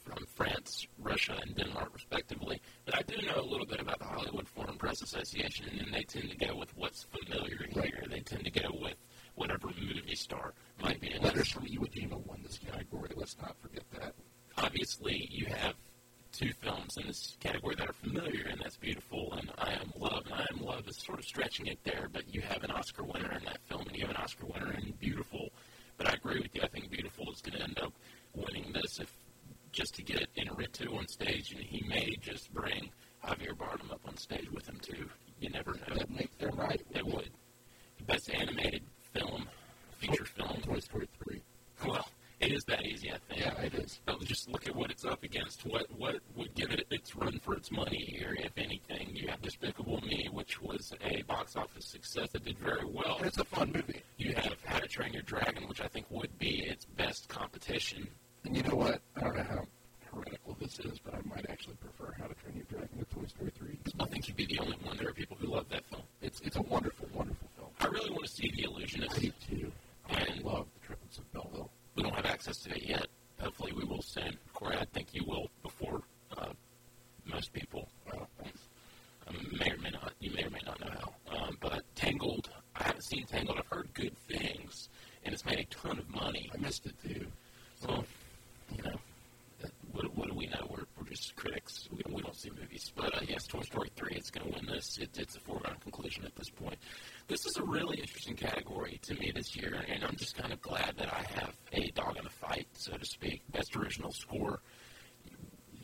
from 0.00 0.24
France, 0.26 0.86
Russia, 0.98 1.38
and 1.42 1.54
Denmark, 1.56 1.90
respectively. 1.94 2.60
But 2.84 2.96
I 2.96 3.02
do 3.02 3.16
know 3.26 3.40
a 3.40 3.44
little 3.50 3.66
bit 3.66 3.80
about 3.80 3.98
the 3.98 4.06
Hollywood 4.06 4.48
Foreign 4.48 4.76
Press 4.76 5.02
Association, 5.02 5.66
and 5.78 5.92
they 5.92 6.02
tend 6.02 6.30
to 6.30 6.36
go 6.36 6.56
with 6.56 6.76
what's 6.76 7.04
familiar 7.04 7.66
here. 7.70 8.04
They 8.08 8.20
tend 8.20 8.44
to 8.44 8.50
go 8.50 8.70
with 8.80 8.96
whatever 9.34 9.68
movie 9.68 10.14
star 10.14 10.54
might 10.82 11.00
be 11.00 11.12
in 11.12 11.22
Letters 11.22 11.50
from 11.50 11.66
Iwo 11.66 11.90
Jima 11.92 12.24
won 12.26 12.40
this 12.42 12.58
category. 12.58 13.10
Let's 13.14 13.36
not 13.38 13.56
forget 13.60 13.84
that. 13.98 14.14
Obviously, 14.56 15.28
you 15.30 15.46
have 15.46 15.74
two 16.32 16.52
films 16.52 16.96
in 16.96 17.06
this 17.06 17.36
category 17.40 17.74
that 17.76 17.88
are 17.88 17.94
familiar, 17.94 18.46
and 18.46 18.60
that's 18.60 18.76
Biutiful 18.76 19.38
and 19.38 19.50
I 19.58 19.72
Am 19.72 19.92
Love. 19.96 20.24
And 20.26 20.34
I 20.34 20.46
Am 20.52 20.62
Love 20.64 20.88
is 20.88 20.96
sort 20.96 21.18
of 21.18 21.24
stretching 21.24 21.66
it 21.66 21.78
there, 21.84 22.08
but 22.12 22.32
you 22.32 22.40
have 22.40 22.62
an 22.64 22.70
Oscar 22.70 23.04
winner 23.04 23.32
in 23.32 23.44
that 23.44 23.60
film, 23.68 23.86
and 23.86 23.96
you 23.96 24.02
have 24.06 24.10
an 24.16 24.22
Oscar 24.22 24.46
winner 24.46 24.72
in 24.72 24.94
Biutiful. 24.94 25.50
But 25.96 26.08
I 26.08 26.14
agree 26.14 26.40
with 26.40 26.54
you. 26.54 26.62
I 26.62 26.68
think 26.68 26.90
Biutiful 26.90 27.32
is 27.32 27.42
going 27.42 27.58
to 27.58 27.64
end 27.64 27.78
up 27.80 27.92
winning 28.34 28.72
this 28.72 29.00
if 29.00 29.12
just 29.72 29.94
to 29.94 30.02
get 30.02 30.28
Inarritu 30.36 30.96
on 30.96 31.06
stage, 31.08 31.52
and 31.52 31.60
he 31.62 31.86
may 31.88 32.16
just 32.20 32.52
bring 32.52 32.90
Javier 33.24 33.54
Bardem 33.56 33.92
up 33.92 34.00
on 34.06 34.16
stage 34.16 34.50
with 34.50 34.66
him 34.68 34.78
too. 34.80 35.08
You 35.40 35.50
never 35.50 35.72
know. 35.72 35.94
That 35.94 36.10
makes 36.10 36.34
them 36.36 36.56
right. 36.56 36.80
It 36.90 37.06
would. 37.06 37.30
Best 38.06 38.30
animated 38.30 38.82
film, 39.12 39.46
feature 39.98 40.24
film. 40.24 40.62
Toy 40.80 41.04
Story 41.04 41.08
3. 41.24 41.42
Well, 41.86 42.08
it 42.40 42.52
is 42.52 42.64
that 42.64 42.84
easy, 42.86 43.10
I 43.10 43.18
think. 43.28 43.40
Yeah, 43.40 43.60
it 43.60 43.74
is. 43.74 44.00
But 44.06 44.20
just 44.24 44.48
look 44.50 44.66
at 44.66 44.74
what 44.74 44.90
it's 44.90 45.04
up 45.04 45.22
against. 45.22 45.66
What 45.66 45.86
what 45.96 46.16
would 46.36 46.54
give 46.54 46.70
it 46.70 46.86
its 46.90 47.14
run 47.14 47.38
for 47.40 47.54
its 47.54 47.70
money 47.70 47.98
here, 47.98 48.36
if 48.38 48.52
anything? 48.56 49.10
You 49.14 49.28
have 49.28 49.42
Despicable 49.42 50.00
Me, 50.02 50.28
which 50.32 50.60
was 50.62 50.92
a 51.04 51.22
box 51.22 51.56
office 51.56 51.84
success 51.86 52.30
that 52.32 52.44
did 52.44 52.58
very 52.58 52.84
well. 52.86 53.18
It's 53.22 53.38
a 53.38 53.44
fun 53.44 53.72
movie. 53.74 54.02
You 54.16 54.32
have 54.34 54.56
How 54.64 54.78
to 54.78 54.88
Train 54.88 55.12
Your 55.12 55.22
Dragon, 55.22 55.68
which 55.68 55.80
I 55.82 55.86
think 55.88 56.06
would 56.10 56.38
be 56.38 56.60
its 56.64 56.86
best 56.86 57.28
competition. 57.28 58.08
And 58.44 58.56
you 58.56 58.62
know 58.62 58.76
what? 58.76 59.00
I 59.16 59.20
don't 59.20 59.36
know 59.36 59.42
how 59.42 59.66
heretical 60.12 60.56
this 60.58 60.78
is, 60.80 60.98
but 60.98 61.14
I 61.14 61.20
might 61.24 61.48
actually 61.50 61.74
prefer 61.76 62.14
How 62.18 62.26
to 62.26 62.34
Train 62.34 62.56
Your 62.56 62.64
Dragon 62.70 62.98
to 62.98 63.04
Toy 63.14 63.26
Story 63.26 63.52
3. 63.58 63.78
I 64.00 64.06
think 64.06 64.28
you'd 64.28 64.36
be 64.38 64.46
the 64.46 64.58
only 64.60 64.76
one. 64.82 64.96
There 64.96 65.08
are 65.08 65.12
people 65.12 65.36
who 65.38 65.48
love 65.48 65.66
that 65.70 65.84
film. 65.90 66.02
It's 66.22 66.40
it's 66.40 66.56
a 66.56 66.62
wonderful, 66.62 67.06
wonderful 67.14 67.48
film. 67.56 67.68
I 67.80 67.86
really 67.86 68.10
want 68.10 68.24
to 68.24 68.30
see 68.30 68.50
The 68.54 68.64
Illusionist. 68.64 69.16
I 69.16 69.20
do 69.20 69.32
too. 69.48 69.72
I 70.08 70.14
And 70.14 70.42
love 70.42 70.66
the 70.74 70.86
Triplets 70.86 71.18
of 71.18 71.32
Belleville. 71.32 71.70
we 71.94 72.02
don't 72.02 72.14
have 72.14 72.24
access 72.40 72.56
to 72.62 72.70
it 72.74 72.82
yet. 72.88 73.06
Hopefully, 73.38 73.72
we 73.76 73.84
will 73.84 74.00
soon. 74.00 74.34
Corey, 74.54 74.76
I 74.76 74.86
think 74.94 75.08
you 75.12 75.24
will 75.26 75.50
before 75.62 76.00
uh, 76.38 76.48
most 77.26 77.52
people. 77.52 77.86
Well, 78.06 78.26
thanks. 78.42 78.60
Um, 79.28 79.36
may 79.58 79.70
or 79.72 79.76
may 79.78 79.90
not. 79.90 80.12
You 80.20 80.30
may 80.32 80.44
or 80.44 80.50
may 80.50 80.60
not 80.64 80.80
know 80.80 80.88
how. 80.90 81.36
Um, 81.46 81.58
but 81.60 81.82
Tangled, 81.96 82.48
I 82.76 82.84
haven't 82.84 83.04
seen 83.04 83.26
Tangled. 83.26 83.58
I've 83.58 83.66
heard 83.66 83.90
good 83.92 84.16
things, 84.26 84.88
and 85.24 85.34
it's 85.34 85.44
made 85.44 85.58
a 85.58 85.64
ton 85.64 85.98
of 85.98 86.08
money. 86.08 86.50
I 86.54 86.56
missed 86.58 86.86
it 86.86 86.94
too. 87.06 87.26
So, 87.78 88.04
you 88.74 88.82
know, 88.84 88.96
that, 89.60 89.70
what, 89.92 90.16
what 90.16 90.28
do 90.28 90.34
we 90.34 90.46
know? 90.46 90.66
We're, 90.70 90.84
we're 90.98 91.08
just 91.10 91.36
critics. 91.36 91.88
We 91.90 92.02
don't, 92.02 92.14
we 92.14 92.22
don't 92.22 92.36
see 92.36 92.50
movies. 92.50 92.90
But 92.96 93.14
uh, 93.16 93.20
yes, 93.28 93.46
Toy 93.46 93.60
Story 93.62 93.90
3 93.96 94.14
is 94.14 94.30
going 94.30 94.50
to 94.50 94.54
win 94.58 94.66
this. 94.66 94.98
It, 94.98 95.10
it's 95.18 95.36
a 95.36 95.40
foregone 95.40 95.76
conclusion 95.82 96.24
at 96.24 96.34
this 96.36 96.50
point. 96.50 96.78
This 97.28 97.46
is 97.46 97.56
a 97.58 97.62
really 97.62 97.98
interesting 97.98 98.34
category 98.36 98.98
to 99.02 99.14
me 99.14 99.30
this 99.34 99.54
year, 99.54 99.82
and 99.88 100.02
I'm 100.04 100.16
just 100.16 100.36
kind 100.36 100.52
of 100.52 100.60
glad 100.60 100.94
that 100.98 101.12
I 101.12 101.22
have 101.40 101.54
a 101.72 101.90
dog 101.92 102.16
in 102.16 102.24
the 102.24 102.30
fight, 102.30 102.66
so 102.72 102.96
to 102.96 103.04
speak. 103.04 103.42
Best 103.52 103.76
original 103.76 104.10
score. 104.12 104.60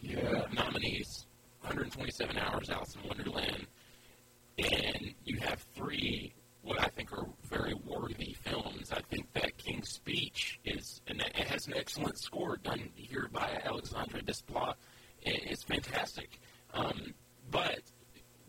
Yeah. 0.02 0.44
Nominees 0.52 1.26
127 1.60 2.36
Hours, 2.38 2.70
Alice 2.70 2.94
in 3.00 3.08
Wonderland, 3.08 3.66
and 4.58 5.14
you 5.24 5.38
have 5.40 5.64
three 5.74 6.32
what 6.62 6.80
I 6.80 6.88
think 6.88 7.12
are 7.12 7.26
very 7.48 7.74
worthy 7.74 8.34
films. 8.42 8.90
I 8.90 9.00
think 9.08 9.32
that 9.34 9.56
King's 9.56 9.88
Speech 9.90 10.58
is, 10.64 11.00
and 11.06 11.20
it 11.20 11.36
has 11.36 11.68
an 11.68 11.74
excellent 11.76 12.18
score 12.18 12.56
done 12.56 12.90
here 12.96 13.28
by 13.32 13.60
Alexandre 13.64 14.18
Desplat. 14.18 14.74
It- 15.22 15.44
It's 15.46 15.62
fantastic. 15.62 16.40
Um, 16.74 17.14
but 17.52 17.78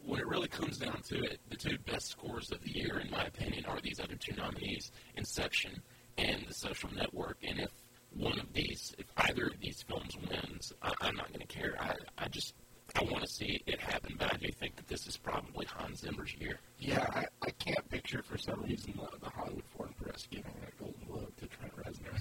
when 0.03 0.20
it 0.20 0.26
really 0.28 0.47
comes 0.47 0.80
down 0.80 0.99
to 1.10 1.22
it, 1.26 1.39
the 1.51 1.58
two 1.58 1.78
best 1.86 2.08
scores 2.08 2.51
of 2.51 2.60
the 2.64 2.72
year, 2.72 2.97
in 2.99 3.12
my 3.12 3.24
opinion, 3.26 3.66
are 3.66 3.80
these 3.82 3.99
other 3.99 4.16
two 4.16 4.36
nominees, 4.36 4.91
Inception 5.16 5.80
and 6.18 6.43
The 6.47 6.53
Social 6.55 6.91
Network. 6.95 7.38
And 7.43 7.60
if 7.60 7.72
one 8.16 8.39
of 8.39 8.51
these, 8.51 8.95
if 8.97 9.05
either 9.18 9.45
of 9.45 9.60
these 9.60 9.84
films 9.84 10.18
wins, 10.28 10.74
I, 10.82 10.91
I'm 11.01 11.16
not 11.16 11.28
going 11.28 11.45
to 11.45 11.47
care. 11.47 11.76
I, 11.80 11.93
I 12.18 12.28
just, 12.30 12.55
I 12.95 13.03
want 13.03 13.22
to 13.22 13.28
see 13.28 13.62
it 13.68 13.82
happen, 13.82 14.16
but 14.18 14.34
I 14.34 14.38
do 14.38 14.47
think 14.49 14.78
that 14.78 14.88
this 14.88 15.08
is 15.08 15.18
probably 15.18 15.66
Hans 15.66 15.99
Zimmer's 15.99 16.34
year. 16.39 16.58
Yeah, 16.80 17.05
I, 17.14 17.26
I 17.41 17.49
can't 17.51 17.88
picture 17.89 18.24
for 18.24 18.38
some 18.38 18.62
reason 18.64 18.93
the, 18.95 19.10
the 19.20 19.30
Hollywood 19.30 19.66
Foreign 19.76 19.93
Press 20.01 20.26
giving 20.32 20.53
a 20.66 20.82
Golden 20.82 21.01
Globe 21.05 21.36
to 21.38 21.47
Trent 21.47 21.76
Reznor. 21.76 22.18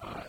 Uh, 0.00 0.22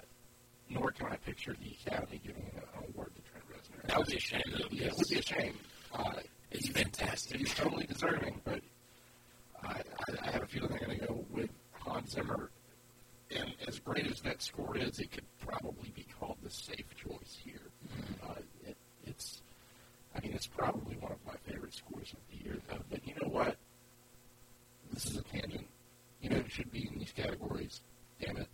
nor 0.67 0.89
can 0.91 1.05
I 1.11 1.15
picture 1.17 1.55
the 1.61 1.75
Academy 1.87 2.19
giving 2.25 2.49
an 2.55 2.63
award 2.89 3.11
to 3.15 3.21
Trent 3.21 3.45
Reznor. 3.51 3.87
That 3.87 3.97
would 3.99 4.07
be 4.07 4.15
a 4.17 4.19
shame, 4.19 4.41
though. 4.51 4.65
Yeah, 4.71 4.87
it 4.87 4.97
would 4.97 5.07
be 5.07 5.19
a 5.19 5.21
shame. 5.21 5.53
Uh, 5.93 6.13
It's 6.49 6.67
fantastic. 6.69 7.37
he's 7.37 7.53
totally 7.53 7.85
deserving, 7.85 8.41
but 8.43 8.61
I, 9.63 9.67
I, 9.67 10.27
I 10.27 10.31
have 10.31 10.41
a 10.41 10.47
feeling 10.47 10.69
they're 10.71 10.79
going 10.87 10.99
to 10.99 11.05
go 11.05 11.23
with 11.29 11.51
Hans 11.73 12.13
Zimmer. 12.13 12.49
And 13.35 13.53
as 13.67 13.79
great 13.79 14.07
as 14.07 14.19
that 14.21 14.41
score 14.41 14.77
is, 14.77 14.99
it 14.99 15.11
could 15.11 15.23
probably 15.45 15.89
be 15.95 16.05
called 16.19 16.37
the 16.43 16.49
safe 16.49 16.85
choice 16.95 17.37
here. 17.43 17.61
Uh, 18.27 18.33
it, 18.67 18.75
it's, 19.05 19.41
I 20.15 20.19
mean, 20.21 20.33
it's 20.33 20.47
probably 20.47 20.95
one 20.97 21.11
of 21.13 21.17
my 21.25 21.35
favorite 21.45 21.73
scores 21.73 22.11
of 22.13 22.19
the 22.29 22.43
year, 22.43 22.57
though. 22.69 22.77
But 22.89 23.07
you 23.07 23.13
know 23.21 23.29
what? 23.29 23.55
This 24.93 25.05
is 25.05 25.17
a 25.17 25.21
tangent. 25.23 25.67
You 26.21 26.29
know, 26.29 26.37
it 26.37 26.51
should 26.51 26.71
be 26.71 26.89
in 26.91 26.99
these 26.99 27.13
categories. 27.15 27.81
Damn 28.19 28.37
it, 28.37 28.47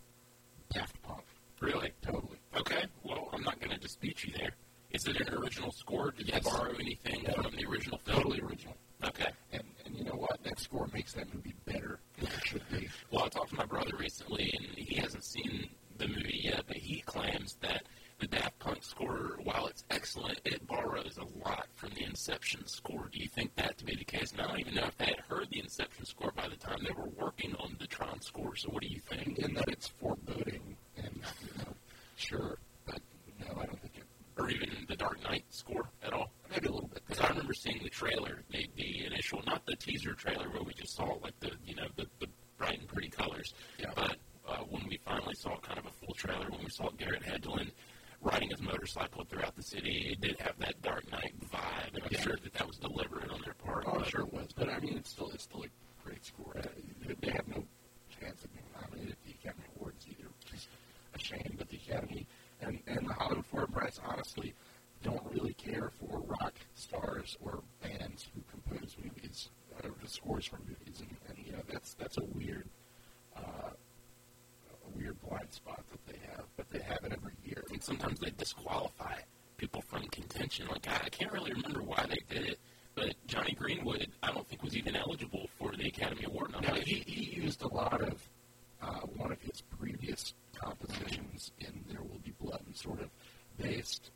Daft 0.72 1.00
Punk. 1.02 1.24
Really? 1.60 1.92
Totally. 2.02 2.38
Okay. 2.56 2.84
Well, 3.02 3.28
I'm 3.32 3.42
not 3.42 3.58
going 3.60 3.72
to 3.72 3.78
dispute 3.80 4.24
you 4.24 4.32
there. 4.38 4.52
Is 4.92 5.06
it 5.06 5.20
an 5.20 5.34
original 5.34 5.72
score? 5.72 6.12
Did 6.12 6.28
Yes. 6.28 6.44
you 6.44 6.50
borrow 6.50 6.72
anything 6.78 7.22
Yeah. 7.24 7.32
from 7.42 7.54
the 7.56 7.66
original 7.66 7.98
film? 7.98 8.16
Totally 8.22 8.40
original. 8.40 8.76
Okay. 9.04 9.30
And 9.52 9.64
and 9.88 9.98
you 9.98 10.04
know 10.04 10.12
what? 10.16 10.42
That 10.44 10.58
score 10.58 10.88
makes 10.92 11.12
that 11.14 11.32
movie 11.34 11.54
better 11.64 11.98
than 12.18 12.28
it 12.28 12.46
should 12.46 12.68
be. 12.70 12.88
Well, 13.10 13.24
I 13.24 13.28
talked 13.28 13.50
to 13.50 13.56
my 13.56 13.64
brother 13.64 13.96
recently, 13.98 14.52
and 14.56 14.66
he 14.76 14.96
hasn't 14.96 15.24
seen 15.24 15.68
the 15.96 16.08
movie 16.08 16.40
yet, 16.44 16.64
but 16.66 16.76
he 16.76 17.00
claims 17.00 17.56
that 17.60 17.84
the 18.20 18.26
Daft 18.26 18.58
Punk 18.58 18.82
score, 18.82 19.38
while 19.44 19.66
it's 19.66 19.84
excellent, 19.90 20.40
it 20.44 20.66
borrows 20.66 21.18
a 21.18 21.46
lot 21.48 21.66
from 21.74 21.90
the 21.90 22.04
Inception 22.04 22.66
score. 22.66 23.08
Do 23.12 23.20
you 23.20 23.28
think 23.28 23.54
that 23.56 23.78
to 23.78 23.84
be 23.84 23.94
the 23.94 24.04
case? 24.04 24.32
And 24.32 24.40
I 24.40 24.48
don't 24.48 24.60
even 24.60 24.74
know 24.74 24.86
if 24.86 24.98
they 24.98 25.06
had 25.06 25.20
heard 25.28 25.48
the 25.50 25.60
Inception 25.60 26.04
score 26.04 26.32
by 26.34 26.48
the 26.48 26.56
time 26.56 26.80
they 26.82 26.94
were 26.94 27.08
working 27.16 27.54
on 27.60 27.76
the 27.78 27.86
Tron 27.86 28.20
score. 28.20 28.56
So, 28.56 28.70
what 28.70 28.82
do 28.82 28.88
you 28.88 29.00
think? 29.00 29.38
In 29.38 29.54
that 29.54 29.68
it's 29.68 29.88
foreboding 29.88 30.76
and 30.96 31.20
you 31.42 31.64
know, 31.64 31.74
sure, 32.16 32.58
but 32.86 33.00
no, 33.40 33.60
I 33.60 33.66
don't 33.66 33.80
think 33.80 33.96
it. 33.96 34.04
Or 34.36 34.50
even 34.50 34.70
the 34.88 34.96
Dark 34.96 35.22
Knight 35.22 35.44
score 35.50 35.88
at 36.02 36.12
all? 36.12 36.30
Maybe 36.50 36.66
a 36.68 36.72
little 36.72 36.88
bit. 36.88 37.02
Because 37.06 37.24
I 37.24 37.28
remember 37.28 37.54
seeing 37.54 37.80
the 37.82 37.90
trailer, 37.90 38.42
the, 38.50 38.66
the 38.76 39.04
initial, 39.06 39.42
not 39.46 39.64
the 39.66 39.76
teaser 39.76 40.14
trailer 40.14 40.48
where 40.50 40.62
we 40.62 40.72
just 40.74 40.96
saw 40.96 41.04
like 41.22 41.38
the 41.40 41.50
you 41.64 41.74
know 41.74 41.86
the, 41.96 42.06
the 42.20 42.26
bright 42.56 42.78
and 42.78 42.88
pretty 42.88 43.08
colors, 43.10 43.54
Yeah. 43.78 43.90
but 43.94 44.16
uh, 44.48 44.56
when 44.70 44.86
we 44.88 44.98
finally 45.04 45.34
saw 45.34 45.56
kind 45.58 45.78
of 45.78 45.86
a 45.86 45.90
full 45.90 46.14
trailer, 46.14 46.46
when 46.50 46.60
we 46.64 46.70
saw 46.70 46.88
Garrett 46.96 47.22
Hedlund 47.22 47.70
riding 48.22 48.50
his 48.50 48.60
motorcycle 48.62 49.24
throughout 49.28 49.54
the 49.56 49.62
city, 49.62 50.08
it 50.12 50.20
did 50.20 50.40
have 50.40 50.58
that 50.58 50.80
Dark 50.82 51.10
Knight 51.12 51.34
vibe, 51.52 51.94
and 51.94 52.02
I'm 52.02 52.08
Yeah. 52.10 52.20
sure 52.20 52.36
that 52.42 52.52
that 52.54 52.66
was 52.66 52.76
deliberate 52.78 53.30
on 53.30 53.40
their 53.44 53.54
part. 53.54 53.84
Oh, 53.86 54.02
sure 54.04 54.22
it 54.22 54.32
was, 54.32 54.48
but 54.56 54.68
I 54.70 54.80
mean, 54.80 54.96
it's 54.96 55.10
still 55.10 55.30
it's 55.30 55.44
still 55.44 55.62
a 55.64 56.04
great 56.04 56.24
score. 56.24 56.56
Uh, 56.58 56.62
they- 57.06 57.14
They 57.20 57.30
have 57.30 57.46
no 57.48 57.62
chance 58.20 58.42
of 58.44 58.52
being 58.54 58.64
nominated 58.80 59.12
at 59.12 59.24
the 59.24 59.32
Academy 59.32 59.64
Awards 59.76 60.04
either, 60.08 60.28
which 60.40 60.54
is 60.54 60.68
a 61.14 61.18
shame. 61.18 61.54
But 61.58 61.68
the 61.68 61.76
Academy 61.76 62.26
and 62.62 62.80
and 62.86 63.06
the 63.08 63.12
Hollywood 63.12 63.46
Foreign 63.46 63.70
Press 63.72 64.00
honestly 64.04 64.54
don't 65.02 65.22
really 65.32 65.54
care 65.54 65.90
for 66.00 66.20
rock 66.20 66.54
stars 66.74 67.36
or 67.40 67.62
bands 67.82 68.26
who 68.34 68.42
compose 68.50 68.96
movies 69.02 69.50
or 69.82 69.90
the 70.02 70.08
scores 70.08 70.46
for 70.46 70.58
movies, 70.58 71.00
and, 71.00 71.16
and 71.28 71.46
you 71.46 71.52
know 71.52 71.62
that's 71.70 71.94
that's 71.94 72.18
a 72.18 72.24
weird. 72.34 72.68
Uh, 73.36 73.70
a 74.86 74.98
weird 74.98 75.20
blind 75.22 75.52
spot 75.52 75.82
that 75.90 76.06
they 76.06 76.18
have, 76.30 76.44
but 76.56 76.68
they 76.70 76.80
have 76.80 76.98
it 77.04 77.12
every 77.12 77.34
year. 77.44 77.62
I 77.66 77.70
think 77.70 77.82
sometimes 77.82 78.20
they 78.20 78.30
disqualify 78.30 79.16
people 79.56 79.82
from 79.82 80.02
contention. 80.04 80.66
Like 80.68 80.88
I, 80.88 81.06
I 81.06 81.08
can't 81.10 81.32
really 81.32 81.52
remember 81.52 81.82
why 81.82 82.06
they 82.08 82.34
did 82.34 82.48
it, 82.48 82.58
but 82.94 83.14
Jonny 83.26 83.52
Greenwood, 83.52 84.08
I 84.22 84.32
don't 84.32 84.48
think 84.48 84.62
was 84.62 84.76
even 84.76 84.96
eligible 84.96 85.48
for 85.58 85.72
the 85.72 85.86
Academy 85.86 86.24
Award 86.24 86.54
Now, 86.60 86.74
he, 86.74 87.02
he 87.06 87.40
used 87.40 87.62
a 87.62 87.68
lot 87.68 88.00
of 88.00 88.28
uh, 88.82 89.00
one 89.16 89.32
of 89.32 89.40
his 89.42 89.62
previous 89.78 90.34
compositions 90.54 91.52
in 91.60 91.84
There 91.88 92.02
Will 92.02 92.20
Be 92.24 92.32
Blood 92.40 92.62
and 92.66 92.76
sort 92.76 93.00
of 93.00 93.10
based 93.58 94.10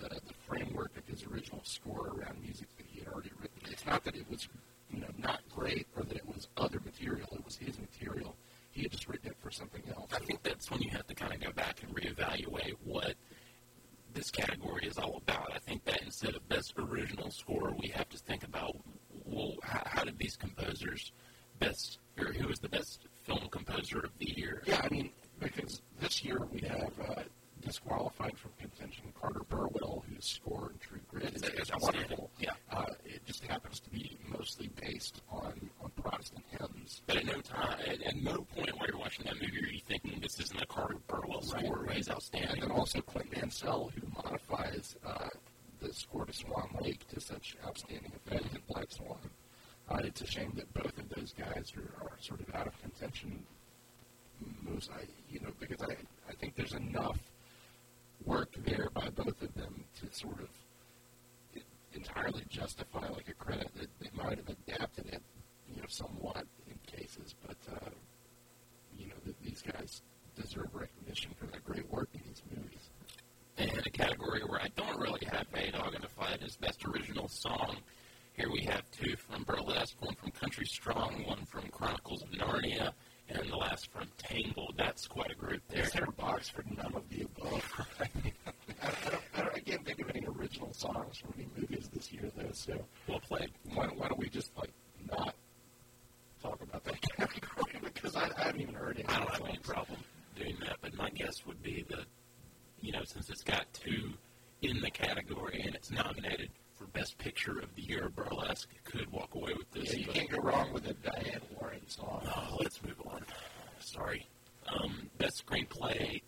the, 0.00 0.08
the 0.08 0.34
framework 0.46 0.96
of 0.96 1.06
his 1.06 1.24
original 1.24 1.60
score 1.64 2.08
around 2.08 2.40
music 2.42 2.68
that 2.76 2.86
he 2.86 3.00
had 3.00 3.08
already 3.08 3.30
written. 3.40 3.60
It's 3.70 3.86
not 3.86 4.04
that 4.04 4.16
it 4.16 4.28
was 4.30 4.48
you 4.90 5.00
know 5.00 5.08
not 5.18 5.40
great 5.48 5.86
or 5.96 6.02
that 6.04 6.16
it 6.16 6.26
was 6.26 6.48
other 6.56 6.80
material. 6.84 7.28
It 7.32 7.44
was 7.44 7.56
his 7.56 7.78
material. 7.78 8.34
He 8.72 8.82
had 8.82 8.92
just 8.92 9.08
written 9.08 9.30
it 9.30 9.36
for 9.40 9.50
something 9.50 9.82
else. 9.96 10.10
I 10.14 10.20
think 10.20 10.42
that's 10.42 10.70
when 10.70 10.80
you 10.80 10.90
have 10.90 11.06
to 11.08 11.14
kind 11.14 11.32
of 11.32 11.40
go 11.40 11.52
back 11.52 11.82
and 11.82 11.94
reevaluate 11.94 12.76
what 12.84 13.14
this 14.12 14.30
category 14.30 14.86
is 14.86 14.98
all 14.98 15.20
about. 15.26 15.52
I 15.54 15.58
think 15.58 15.84
that 15.84 16.02
instead 16.02 16.34
of 16.34 16.48
best 16.48 16.74
original 16.78 17.30
score, 17.30 17.74
we 17.80 17.88
have 17.88 18.08
to 18.10 18.18
think 18.18 18.44
about 18.44 18.76
well, 19.24 19.54
how, 19.62 19.82
how 19.86 20.04
did 20.04 20.18
these 20.18 20.36
composers 20.36 21.12
best, 21.58 21.98
or 22.18 22.32
who 22.32 22.48
is 22.48 22.58
the 22.58 22.68
best 22.68 23.06
film 23.24 23.48
composer 23.50 24.00
of 24.00 24.10
the 24.18 24.32
year? 24.36 24.62
Yeah, 24.66 24.80
I 24.82 24.88
mean, 24.88 25.10
because 25.38 25.82
this 26.00 26.24
year 26.24 26.40
we 26.52 26.60
have 26.60 26.92
uh, 27.08 27.22
disqualified 27.60 28.36
from 28.38 28.50
contention 28.58 29.04
Carter 29.20 29.42
Burwell, 29.48 30.04
who 30.08 30.20
scored 30.20 30.80
True 30.80 31.00
Grit. 31.10 31.32
It's, 31.34 31.42
it's 31.42 31.70
wonderful. 31.80 32.30
Yeah. 32.38 32.52
Uh, 32.72 32.86
it 33.04 33.24
just 33.26 33.44
happens 33.44 33.80
to 33.80 33.90
be 33.90 34.18
mostly 34.26 34.70
based 34.80 35.20
on, 35.30 35.70
on 35.82 35.90
Protestant 36.02 36.44
hymns. 36.50 37.02
But 37.06 37.16
at 37.18 37.26
no 37.26 37.40
time, 37.40 37.78
at, 37.86 38.02
at 38.02 38.16
no 38.16 38.46
point 38.56 38.76
while 38.76 38.86
you're 38.88 38.98
watching 38.98 39.24
that 39.26 39.34
movie 39.34 39.62
are 39.62 39.72
you 39.72 39.80
thinking 39.86 40.18
this 40.20 40.40
isn't 40.40 40.60
a 40.60 40.66
Carter 40.66 40.96
Burwell 41.06 41.42
score. 41.42 41.84
Right, 41.86 41.96
He's 41.96 42.10
outstanding. 42.10 42.50
And 42.50 42.62
then 42.62 42.70
also 42.70 43.00
Clint 43.00 43.36
Mansell, 43.36 43.92
who 43.94 44.02
modifies 44.14 44.96
uh, 45.06 45.28
the 45.80 45.92
score 45.92 46.24
to 46.24 46.32
Swan 46.32 46.68
Lake 46.80 47.06
to 47.08 47.20
such 47.20 47.56
outstanding 47.66 48.12
effect 48.14 48.54
in 48.54 48.60
Black 48.68 48.90
Swan. 48.90 49.18
Uh, 49.88 50.00
it's 50.04 50.20
a 50.20 50.26
shame 50.26 50.52
that 50.54 50.72
both 50.72 50.96
of 50.98 51.08
those 51.16 51.34
guys 51.36 51.72
are, 51.76 52.04
are 52.04 52.12
sort 52.20 52.40
of 52.40 52.54
out 52.54 52.66
of 52.66 52.80
contention. 52.80 53.42
Most, 54.62 54.90
I, 54.92 55.02
you 55.30 55.40
know, 55.40 55.50
because 55.58 55.82
I, 55.82 55.96
I 56.28 56.32
think 56.34 56.54
there's 56.54 56.72
enough 56.74 57.18
work 58.24 58.54
there 58.64 58.88
by 58.94 59.08
both 59.10 59.42
of 59.42 59.54
them 59.54 59.84
to 60.00 60.16
sort 60.16 60.40
of 60.40 60.48
entirely 61.92 62.44
justify 62.48 63.08
like 63.08 63.28
a 63.28 63.34
credit 63.34 63.70
that 63.76 63.88
they 64.00 64.10
might 64.22 64.38
have 64.38 64.48
adapted 64.48 65.06
it, 65.06 65.22
you 65.74 65.80
know, 65.80 65.88
somewhat 65.88 66.44
in 66.68 66.78
cases, 66.86 67.34
but 67.46 67.56
uh, 67.72 67.90
you 68.96 69.08
know, 69.08 69.14
that 69.24 69.40
these 69.42 69.62
guys 69.62 70.02
deserve 70.40 70.68
recognition 70.72 71.32
for 71.38 71.46
their 71.46 71.60
great 71.60 71.90
work 71.90 72.08
in 72.14 72.20
these 72.26 72.42
movies. 72.54 72.90
And 73.58 73.86
a 73.86 73.90
category 73.90 74.42
where 74.42 74.60
I 74.60 74.68
don't 74.76 74.98
really 74.98 75.26
have 75.30 75.46
a 75.54 75.70
dog 75.72 75.94
in 75.94 76.00
the 76.02 76.08
fight 76.08 76.42
is 76.42 76.56
best 76.56 76.84
original 76.86 77.28
song. 77.28 77.76
Here 78.34 78.50
we 78.50 78.62
have 78.62 78.90
two 78.90 79.16
from 79.16 79.42
Burlesque, 79.42 79.96
one 80.00 80.14
from 80.14 80.30
Country 80.30 80.64
Strong, 80.64 81.24
one 81.26 81.44
from 81.44 81.68
Chronicles 81.68 82.22
of 82.22 82.30
Narnia, 82.30 82.92
and 83.28 83.50
the 83.50 83.56
last 83.56 83.90
from 83.92 84.08
Tangled. 84.16 84.74
That's 84.76 85.06
quite 85.06 85.30
a 85.30 85.34
group 85.34 85.62
there. 85.68 85.84
Is 85.84 85.92
there 85.92 86.04
a 86.04 86.12
box 86.12 86.48
for 86.48 86.64
none 86.76 86.94
of 86.94 87.08
the 87.10 87.22
above? 87.22 87.86
I, 88.00 88.04
I, 88.82 88.90
don't, 89.10 89.22
I, 89.34 89.40
don't, 89.42 89.54
I 89.56 89.58
can't 89.60 89.84
think 89.84 90.00
of 90.00 90.10
any 90.10 90.26
original 90.26 90.72
songs 90.72 91.18
from 91.18 91.34
any 91.36 91.48
movies 91.56 91.90
this 91.92 92.12
year, 92.12 92.30
though. 92.36 92.50
So 92.52 92.80
well 93.06 93.20
played. 93.20 93.50
Why, 93.74 93.86
why 93.86 94.08
don't 94.08 94.18
we 94.18 94.28
just 94.28 94.56
like 94.56 94.72
not 95.10 95.34
talk 96.42 96.60
about 96.62 96.82
that 96.84 97.00
category 97.16 97.80
because 97.82 98.16
I, 98.16 98.30
I 98.38 98.44
haven't 98.44 98.62
even 98.62 98.74
heard 98.74 98.98
it. 98.98 99.06
I 99.08 99.18
don't 99.18 99.30
have 99.30 99.46
any 99.46 99.58
problem 99.58 99.98
doing 100.36 100.56
that, 100.60 100.78
but 100.80 100.94
my 100.94 101.10
guess 101.10 101.44
would 101.46 101.62
be 101.62 101.84
that 101.90 102.04
you 102.80 102.92
know 102.92 103.04
since 103.04 103.28
it's 103.28 103.42
got 103.42 103.72
two 103.74 104.14
in 104.62 104.80
the 104.80 104.90
category 104.90 105.62
and 105.64 105.74
it's 105.74 105.90
nominated 105.90 106.50
for 106.74 106.86
Best 106.86 107.18
Picture 107.40 107.60
of 107.60 107.74
the 107.74 107.80
Year, 107.80 108.10
Burlesque 108.14 108.68
could 108.84 109.10
walk 109.10 109.34
away 109.34 109.54
with 109.56 109.70
this. 109.70 109.94
Yeah, 109.94 110.00
you 110.00 110.12
can't 110.12 110.28
go 110.28 110.42
wrong 110.42 110.74
with 110.74 110.86
a 110.86 110.92
Diane 110.92 111.40
Warren 111.58 111.88
song. 111.88 112.20
Oh, 112.26 112.58
let's 112.60 112.82
move 112.82 113.00
on. 113.06 113.24
Sorry. 113.78 114.26
Um, 114.68 115.08
best 115.16 115.46
Screenplay. 115.46 116.20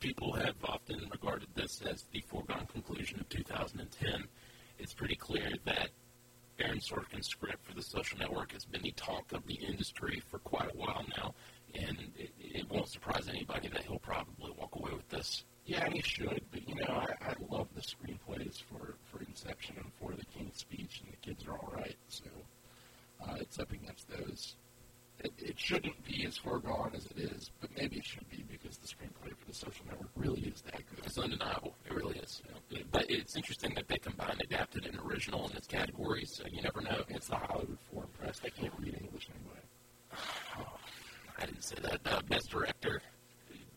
People 0.00 0.32
have 0.32 0.54
often 0.64 1.06
regarded 1.12 1.48
this 1.54 1.82
as 1.82 2.06
the 2.12 2.22
foregone 2.28 2.66
conclusion 2.72 3.20
of 3.20 3.28
2010. 3.28 4.24
It's 4.78 4.94
pretty 4.94 5.16
clear 5.16 5.50
that 5.66 5.90
Aaron 6.58 6.80
Sorkin's 6.80 7.28
script 7.28 7.66
for 7.66 7.74
The 7.74 7.82
Social 7.82 8.16
Network 8.18 8.52
has 8.52 8.64
been 8.64 8.80
the 8.80 8.92
talk 8.92 9.30
of 9.32 9.46
the 9.46 9.56
industry 9.56 10.22
for 10.30 10.38
quite 10.38 10.70
a 10.74 10.78
while 10.78 11.04
now, 11.18 11.34
and 11.74 11.98
it, 12.16 12.30
it 12.40 12.70
won't 12.70 12.88
surprise 12.88 13.28
anybody 13.28 13.68
that 13.68 13.84
he'll 13.84 13.98
probably 13.98 14.50
walk 14.56 14.74
away 14.76 14.92
with 14.94 15.10
this. 15.10 15.44
Yeah, 15.68 15.86
he 15.92 16.00
should, 16.00 16.40
but 16.50 16.66
you 16.66 16.76
know, 16.76 16.86
I, 16.88 17.28
I 17.28 17.34
love 17.50 17.68
the 17.74 17.82
screenplays 17.82 18.62
for, 18.62 18.94
for 19.04 19.20
Inception 19.20 19.76
and 19.76 19.92
for 20.00 20.16
The 20.16 20.24
King's 20.24 20.56
Speech, 20.56 21.02
and 21.04 21.12
the 21.12 21.16
kids 21.18 21.46
are 21.46 21.58
all 21.58 21.70
right, 21.76 21.94
so 22.08 22.24
uh, 23.22 23.34
it's 23.38 23.58
up 23.58 23.70
against 23.70 24.08
those. 24.08 24.56
It, 25.22 25.32
it 25.36 25.60
shouldn't 25.60 26.02
be 26.06 26.24
as 26.24 26.38
foregone 26.38 26.92
as 26.96 27.04
it 27.04 27.18
is, 27.18 27.50
but 27.60 27.68
maybe 27.76 27.98
it 27.98 28.06
should 28.06 28.26
be 28.30 28.46
because 28.50 28.78
the 28.78 28.88
screenplay 28.88 29.36
for 29.36 29.44
The 29.46 29.52
Social 29.52 29.84
Network 29.86 30.08
really 30.16 30.40
is 30.40 30.62
that 30.62 30.76
good. 30.88 31.04
It's 31.04 31.18
undeniable. 31.18 31.74
It 31.84 31.94
really 31.94 32.16
is. 32.16 32.40
You 32.70 32.78
know, 32.78 32.84
but 32.90 33.10
it's 33.10 33.36
interesting 33.36 33.74
that 33.74 33.88
they 33.88 33.98
combine 33.98 34.38
adapted 34.40 34.86
and 34.86 34.98
original 35.00 35.50
in 35.50 35.56
its 35.56 35.66
categories, 35.66 36.32
so 36.34 36.44
you 36.50 36.62
never 36.62 36.80
know. 36.80 37.02
It's 37.10 37.28
the 37.28 37.36
Hollywood 37.36 37.76
Foreign 37.92 38.08
Press. 38.18 38.38
They 38.38 38.48
can't 38.48 38.72
read 38.78 38.96
English 38.98 39.28
anyway. 39.34 39.60
Oh, 40.58 40.78
I 41.38 41.44
didn't 41.44 41.64
say 41.64 41.76
that. 41.82 42.00
Uh, 42.06 42.22
best 42.26 42.48
director 42.48 43.02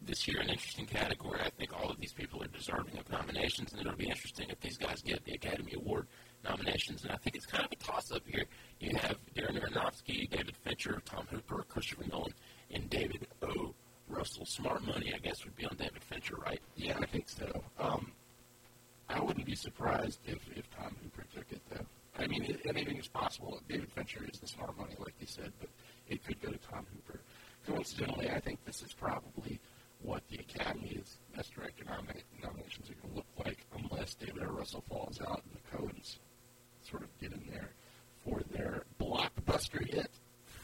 this 0.05 0.27
year, 0.27 0.39
an 0.41 0.49
interesting 0.49 0.85
category. 0.85 1.39
I 1.43 1.49
think 1.49 1.73
all 1.73 1.89
of 1.89 1.99
these 1.99 2.13
people 2.13 2.41
are 2.43 2.47
deserving 2.47 2.97
of 2.97 3.09
nominations, 3.09 3.71
and 3.71 3.81
it'll 3.81 3.95
be 3.95 4.09
interesting 4.09 4.49
if 4.49 4.59
these 4.59 4.77
guys 4.77 5.01
get 5.01 5.23
the 5.25 5.33
Academy 5.33 5.73
Award 5.73 6.07
nominations. 6.43 7.03
And 7.03 7.11
I 7.11 7.17
think 7.17 7.35
it's 7.35 7.45
kind 7.45 7.63
of 7.63 7.71
a 7.71 7.75
toss-up 7.75 8.23
here. 8.25 8.45
You 8.79 8.97
have 8.97 9.17
Darren 9.35 9.61
Aronofsky, 9.61 10.29
David 10.29 10.55
Fincher, 10.63 11.01
Tom 11.05 11.27
Hooper, 11.29 11.63
Christopher 11.69 12.05
Nolan, 12.09 12.33
and 12.71 12.89
David 12.89 13.27
O. 13.43 13.73
Russell. 14.07 14.45
Smart 14.45 14.85
money, 14.85 15.13
I 15.13 15.19
guess, 15.19 15.43
would 15.45 15.55
be 15.55 15.65
on 15.65 15.75
David 15.77 16.03
Fincher, 16.03 16.35
right? 16.35 16.61
Yeah, 16.75 16.97
I 16.99 17.05
think 17.05 17.29
so. 17.29 17.63
Um, 17.79 18.11
I 19.09 19.19
wouldn't 19.19 19.45
be 19.45 19.55
surprised 19.55 20.19
if, 20.25 20.39
if 20.55 20.69
Tom 20.71 20.95
Hooper 21.03 21.25
took 21.33 21.51
it, 21.51 21.61
though. 21.69 21.85
I 22.17 22.27
mean, 22.27 22.43
it, 22.43 22.61
anything 22.65 22.97
is 22.97 23.07
Fincher 24.01 24.27
is 24.33 24.39
the 24.39 24.47
smart 24.47 24.75
money, 24.79 24.95
like 24.97 25.13
you 25.19 25.27
said, 25.27 25.51
but 25.59 25.69
it 26.09 26.25
could 26.25 26.41
go 26.41 26.49
to 26.49 26.57
Tom 26.57 26.87
Hooper. 26.91 27.19
Coincidentally, 27.67 28.31
I 28.31 28.39
think 28.39 28.63
this 28.65 28.81
is 28.81 28.93
probably 28.93 29.59
what 30.01 30.23
the 30.29 30.39
Academy's 30.39 31.19
Best 31.35 31.53
Director 31.53 31.83
nomin- 31.83 32.23
nominations 32.41 32.89
are 32.89 32.95
going 32.95 33.11
to 33.11 33.15
look 33.17 33.45
like, 33.45 33.63
unless 33.77 34.15
David 34.15 34.41
O. 34.41 34.47
Russell 34.47 34.83
falls 34.89 35.21
out 35.21 35.43
and 35.43 35.53
the 35.53 35.77
Coens 35.77 36.17
sort 36.89 37.03
of 37.03 37.09
get 37.19 37.31
in 37.31 37.43
there 37.51 37.69
for 38.25 38.41
their 38.49 38.85
blockbuster 38.99 39.87
hit, 39.87 40.09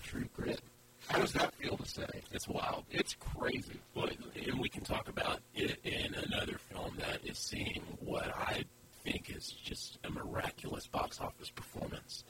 True 0.02 0.28
Grit. 0.36 0.62
How 1.08 1.20
does 1.20 1.34
that 1.34 1.54
feel 1.56 1.78
to 1.78 1.86
say? 1.86 2.08
It's 2.32 2.48
wild. 2.48 2.86
It's 2.90 3.14
crazy. 3.14 3.80
Well, 3.94 4.10
and 4.48 4.60
we 4.60 4.68
can 4.68 4.84
talk 4.84 5.10
about 5.10 5.42
it 5.54 5.78
in 5.84 6.16
another 6.16 6.58
film 6.72 6.98
that 6.98 7.20
is 7.24 7.38
seeing 7.38 7.84
what 8.00 8.36
I 8.36 8.64
think 9.04 9.30
is 9.30 9.52
just 9.64 10.00
a 10.04 10.10
miraculous 10.10 10.88
box 10.88 11.22
office 11.22 11.52
performance. 11.52 12.24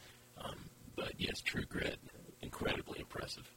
Um, 0.44 0.56
but 0.98 1.14
yes, 1.18 1.40
True 1.42 1.64
Grit, 1.64 2.00
incredibly 2.42 3.00
impressive. 3.00 3.50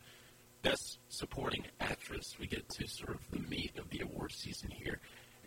Best 0.62 0.98
Supporting 1.08 1.64
Actress, 1.80 2.36
we 2.38 2.46
get 2.46 2.68
to 2.68 2.86
sort 2.86 3.14
of 3.14 3.20
the 3.30 3.38
meat 3.48 3.72
of 3.78 3.88
the 3.88 4.00
award 4.00 4.30
season 4.32 4.70
here. 4.70 5.00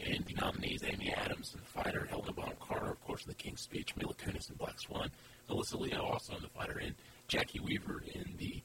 And 0.04 0.26
the 0.26 0.34
nominees, 0.34 0.84
Amy 0.84 1.14
Adams 1.14 1.54
in 1.54 1.60
The 1.60 1.84
Fighter, 1.84 2.08
Helena 2.10 2.34
Bonham 2.34 2.58
Carter, 2.60 2.90
of 2.90 3.00
course, 3.02 3.24
in 3.26 3.30
The 3.30 3.36
King's 3.36 3.62
Speech, 3.62 3.96
Mila 3.96 4.16
Kunis 4.16 4.50
in 4.50 4.56
Black 4.56 4.80
Swan, 4.80 5.12
Melissa 5.48 5.78
Leo 5.78 6.02
also 6.02 6.36
in 6.36 6.42
The 6.42 6.50
Fighter, 6.50 6.80
and 6.80 6.96
Jacki 7.30 7.60
Weaver 7.60 8.04
in 8.14 8.34
the 8.40 8.62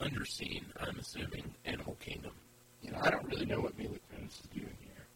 underseen, 0.00 0.62
I'm 0.80 0.98
assuming, 0.98 1.54
Animal 1.66 1.98
Kingdom. 2.00 2.32
You 2.82 2.92
know, 2.92 2.98
I 3.02 3.10
don't 3.10 3.26
really 3.26 3.44
know 3.44 3.60
what 3.60 3.76
Mila 3.76 3.96
Kunis 4.10 4.40
is 4.40 4.48
doing 4.54 4.74
here. 4.80 5.06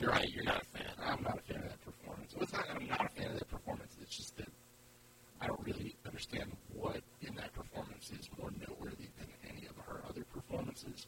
You're 0.00 0.10
right, 0.10 0.28
you're 0.28 0.44
not 0.44 0.62
a 0.62 0.78
fan. 0.78 0.90
I'm 1.00 1.22
not 1.22 1.38
a 1.38 1.42
fan 1.52 1.62
of 1.62 1.68
that 1.68 1.84
performance. 1.84 2.34
Well, 2.34 2.42
it's 2.42 2.52
not 2.52 2.66
I'm 2.74 2.88
not 2.88 3.06
a 3.06 3.20
fan 3.20 3.30
of 3.30 3.38
that 3.38 3.48
performance. 3.48 3.96
It's 4.02 4.16
just 4.16 4.36
that 4.38 4.48
I 5.40 5.46
don't 5.46 5.60
really 5.64 5.94
understand 6.06 6.50
what 6.72 7.00
in 7.22 7.34
that 7.36 7.52
performance 7.52 8.10
is 8.18 8.28
more 8.38 8.50
noteworthy 8.58 9.08
than 9.18 9.28
any 9.48 9.66
of 9.66 9.76
her 9.86 10.02
other 10.08 10.24
performances. 10.24 11.06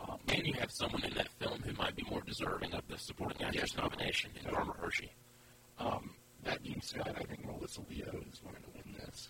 Um, 0.00 0.18
and 0.28 0.37
you 0.48 0.54
have 0.54 0.70
someone 0.70 1.04
in 1.04 1.14
that 1.14 1.28
film 1.38 1.60
who 1.62 1.72
might 1.74 1.94
be 1.94 2.04
more 2.10 2.22
deserving 2.22 2.72
of 2.72 2.82
the 2.88 2.98
supporting 2.98 3.42
actress 3.42 3.76
nomination 3.76 4.30
in 4.42 4.50
Barbara 4.50 4.74
Hershey. 4.80 5.12
um, 5.78 6.10
that 6.44 6.62
being 6.62 6.80
said, 6.80 7.02
I 7.20 7.24
think 7.24 7.44
Melissa 7.44 7.80
Leo 7.90 8.06
is 8.32 8.38
going 8.40 8.54
to 8.54 8.70
win 8.74 8.94
this. 8.98 9.28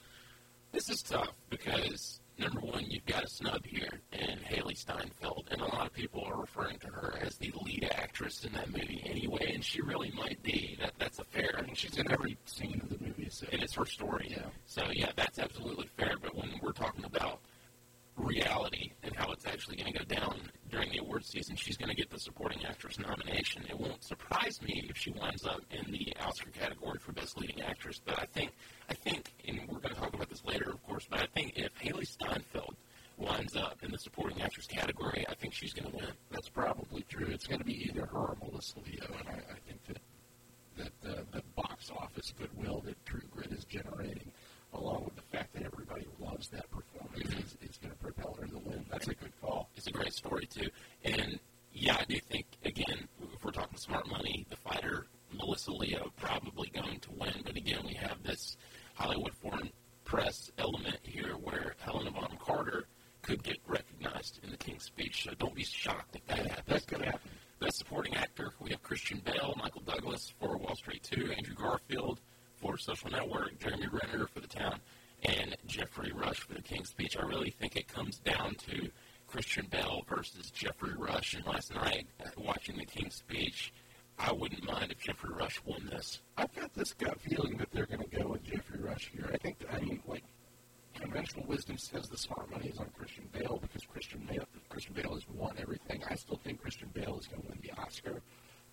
This 0.73 0.91
is 0.91 1.03
tough 1.03 1.33
because 1.49 2.21
number 2.39 2.61
one, 2.61 2.85
you've 2.89 3.07
got 3.07 3.25
a 3.25 3.29
snub 3.29 3.65
here 3.65 4.01
in 4.13 4.39
Hailee 4.39 4.77
Steinfeld, 4.77 5.49
and 5.51 5.61
a 5.61 5.65
lot 5.65 5.87
of 5.87 5.93
people 5.93 6.23
are 6.25 6.39
referring 6.39 6.79
to 6.81 6.89
her 6.89 7.19
as 7.23 7.37
the 7.39 7.51
lead 7.65 7.89
actress 7.95 8.45
in 8.45 8.53
that 8.53 8.69
movie 8.71 9.03
anyway, 9.07 9.53
and 9.55 9.65
she 9.65 9.81
really 9.81 10.13
might 10.13 10.41
be. 10.43 10.77
That 10.81 10.93
that's 10.99 11.19
a 11.19 11.25
fair. 11.25 11.57
I 11.59 11.63
mean, 11.63 11.75
she's 11.75 11.97
in 11.97 12.11
every 12.13 12.37
scene 12.45 12.81
of 12.83 12.91
the 12.91 13.05
movie, 13.05 13.29
so 13.31 13.47
and 13.51 13.63
it's 13.63 13.75
her 13.75 13.87
story. 13.87 14.29
Yeah. 14.31 14.47
So 14.67 14.85
yeah, 14.93 15.11
that's 15.17 15.39
absolutely 15.39 15.89
fair. 15.97 16.17
But 16.23 16.37
when 16.37 16.51
we're 16.63 16.73
talking 16.73 17.05
about 17.05 17.41
reality 18.17 18.93
and 19.03 19.17
how 19.17 19.33
it's 19.33 19.47
actually 19.47 19.77
going 19.77 19.93
to 19.93 19.99
go 19.99 20.05
down 20.05 20.51
during 20.71 20.91
the 20.91 20.99
award 20.99 21.25
season, 21.25 21.57
she's 21.57 21.77
going 21.77 21.89
to 21.89 21.95
get 21.95 22.11
the 22.11 22.19
supporting 22.19 22.65
actress 22.65 22.99
nomination. 22.99 23.65
It 23.69 23.79
won't 23.79 24.03
surprise 24.05 24.61
me 24.63 24.87
if 24.89 24.97
she 24.97 25.11
winds 25.11 25.45
up 25.47 25.61
in 25.71 25.91
the 25.91 26.15
Oscar 26.21 26.51
category 26.51 26.99
for 26.99 27.13
best 27.13 27.39
leading 27.39 27.63
actress. 27.63 28.01
But 28.05 28.21
I 28.21 28.27
think, 28.27 28.53
I 28.89 28.95
think, 28.95 29.33
and 29.47 29.61
we're 29.69 29.81
going 29.81 29.95
to 29.95 30.01
talk 30.01 30.15
about 30.15 30.29
this 30.29 30.45
later, 30.45 30.71
of 30.71 30.83
course. 30.87 31.07
But 31.09 31.21
I 31.21 31.27
think 31.35 31.55
if 31.57 31.75
Hailee 31.79 32.07
Steinfeld 32.07 32.77
winds 33.17 33.57
up 33.57 33.79
in 33.83 33.91
the 33.91 33.99
supporting 33.99 34.41
actress 34.43 34.67
category, 34.67 35.25
I 35.29 35.35
think 35.35 35.55
she's 35.55 35.73
going 35.73 35.91
to 35.91 35.97
win. 35.97 36.13
That's 36.31 36.49
probably 36.49 37.05
true. 37.09 37.27
It's 37.31 37.47
going 37.47 37.59
to 37.61 37.65
be 37.65 37.85
either 37.89 38.07
her 38.07 38.19
or 38.19 38.37
Melissa 38.43 38.79
Leo, 38.87 39.07
and 39.19 39.29
I, 39.29 39.33
I 39.33 39.59
think 39.67 39.85
that 39.89 39.99
that 40.79 40.93
the, 41.03 41.27
the 41.33 41.43
box 41.57 41.91
office 41.91 42.33
goodwill 42.39 42.83
that 42.87 43.05
True 43.05 43.21
Grit 43.31 43.53
is 43.53 43.65
generating, 43.65 44.31
along 44.73 45.05
with 45.05 45.17
the 45.17 45.37
fact 45.37 45.53
that 45.55 45.65
everybody 45.65 46.07
loves 46.21 46.49
that 46.51 46.71
performance, 46.71 46.98
is, 47.23 47.79
going 47.81 47.93
to 47.93 47.99
propel 47.99 48.37
her 48.41 48.47
to 48.47 48.53
the 48.53 48.59
wind. 48.59 48.87
That's 48.91 49.09
a 49.09 49.15
good 49.15 49.33
call. 49.41 49.69
It's 49.77 49.87
a 49.87 49.93
great 49.93 50.13
story, 50.13 50.47
too. 50.47 50.69
And 51.05 51.39
yeah, 51.73 51.97
I 51.99 52.05
do 52.05 52.19
think, 52.19 52.47
again, 52.65 53.09
if 53.35 53.45
we're 53.45 53.53
talking 53.53 53.79
smart 53.79 54.09
money, 54.09 54.47
the 54.51 54.57
fighter 54.57 55.07
Melissa 55.33 55.73
Leo 55.73 56.13
probably 56.17 56.71
going 56.71 57.01
to 57.01 57.11
win. 57.13 57.35
But 57.45 57.57
again, 57.57 57.81
we 57.87 57.95
have 57.95 58.23
this 58.23 58.57
Hollywood 58.95 59.35
foreign 59.35 59.71
press 60.05 60.51
element 60.59 60.99
here 61.03 61.35
where 61.35 61.75
Helena 61.79 62.11
Bonham 62.11 62.39
Carter 62.39 62.87
could 63.23 63.43
get 63.43 63.59
recognized 63.67 64.41
in 64.43 64.51
the 64.51 64.57
King's 64.57 64.85
speech. 64.85 65.25
So 65.25 65.33
don't 65.39 65.55
be 65.55 65.65
shocked 65.65 66.17
if 66.17 66.27
that 66.27 66.39
happens. 66.39 66.67
That's 66.67 66.87
going 66.87 67.03
to 67.03 67.11
happen. 67.11 67.31
Best 67.61 67.79
supporting 67.79 68.15
actor, 68.15 68.53
we 68.61 68.71
have 68.71 68.83
Christian 68.83 69.21
Bale, 69.25 69.55
Michael 69.61 69.83
Douglas 69.83 70.33
for 70.39 70.57
Wall 70.57 70.77
Street 70.77 71.03
2, 71.03 71.33
Andrew 71.33 71.57
Garfield 71.57 72.21
for 72.57 72.79
Social 72.79 73.11
Network, 73.11 73.59
Jeremy 73.59 73.89
Renner 73.91 74.29
for 74.29 74.41
The 74.41 74.47
Town 74.47 74.79
and 75.25 75.57
Geoffrey 75.67 76.13
Rush 76.13 76.41
for 76.41 76.55
The 76.55 76.63
King's 76.63 76.91
Speech. 76.91 77.17
I 77.19 77.23
really 77.25 77.51
think 77.51 77.77
it 77.77 77.89
comes 77.89 78.19
down 78.19 78.55
to 78.69 78.91
Christian 79.27 79.67
Bale 79.71 80.03
versus 80.09 80.51
Geoffrey 80.51 80.95
Rush. 80.97 81.35
And 81.35 81.45
last 81.47 81.75
night, 81.75 82.07
watching 82.37 82.77
The 82.77 82.87
King's 82.87 83.17
Speech, 83.17 83.73
I 84.19 84.33
wouldn't 84.33 84.65
mind 84.65 84.91
if 84.93 85.01
Geoffrey 85.01 85.31
Rush 85.33 85.61
won 85.65 85.87
this. 85.91 86.21
I've 86.37 86.55
got 86.55 86.75
this 86.75 86.93
gut 86.95 87.21
feeling 87.21 87.57
that 87.59 87.71
they're 87.71 87.87
going 87.87 88.03
to 88.03 88.17
go 88.17 88.29
with 88.29 88.45
Geoffrey 88.45 88.81
Rush 88.81 89.11
here. 89.13 89.31
I 89.33 89.37
think, 89.37 89.59
I 89.73 89.81
mean, 89.81 90.01
like, 90.07 90.25
conventional 90.95 91.47
wisdom 91.47 91.79
says 91.79 92.09
the 92.09 92.17
smart 92.19 92.51
money 92.51 92.69
is 92.69 92.79
on 92.79 92.91
Christian 92.97 93.29
Bale 93.33 93.59
because 93.61 93.83
Christian 93.85 94.27
Bale, 94.29 94.45
Christian 94.69 94.95
Bale 94.95 95.15
has 95.15 95.29
won 95.29 95.55
everything. 95.59 96.03
I 96.09 96.15
still 96.17 96.41
think 96.43 96.61
Christian 96.61 96.91
Bale 96.93 97.19
is 97.19 97.27
going 97.27 97.43
to 97.43 97.49
win 97.49 97.59
the 97.63 97.71
Oscar, 97.81 98.23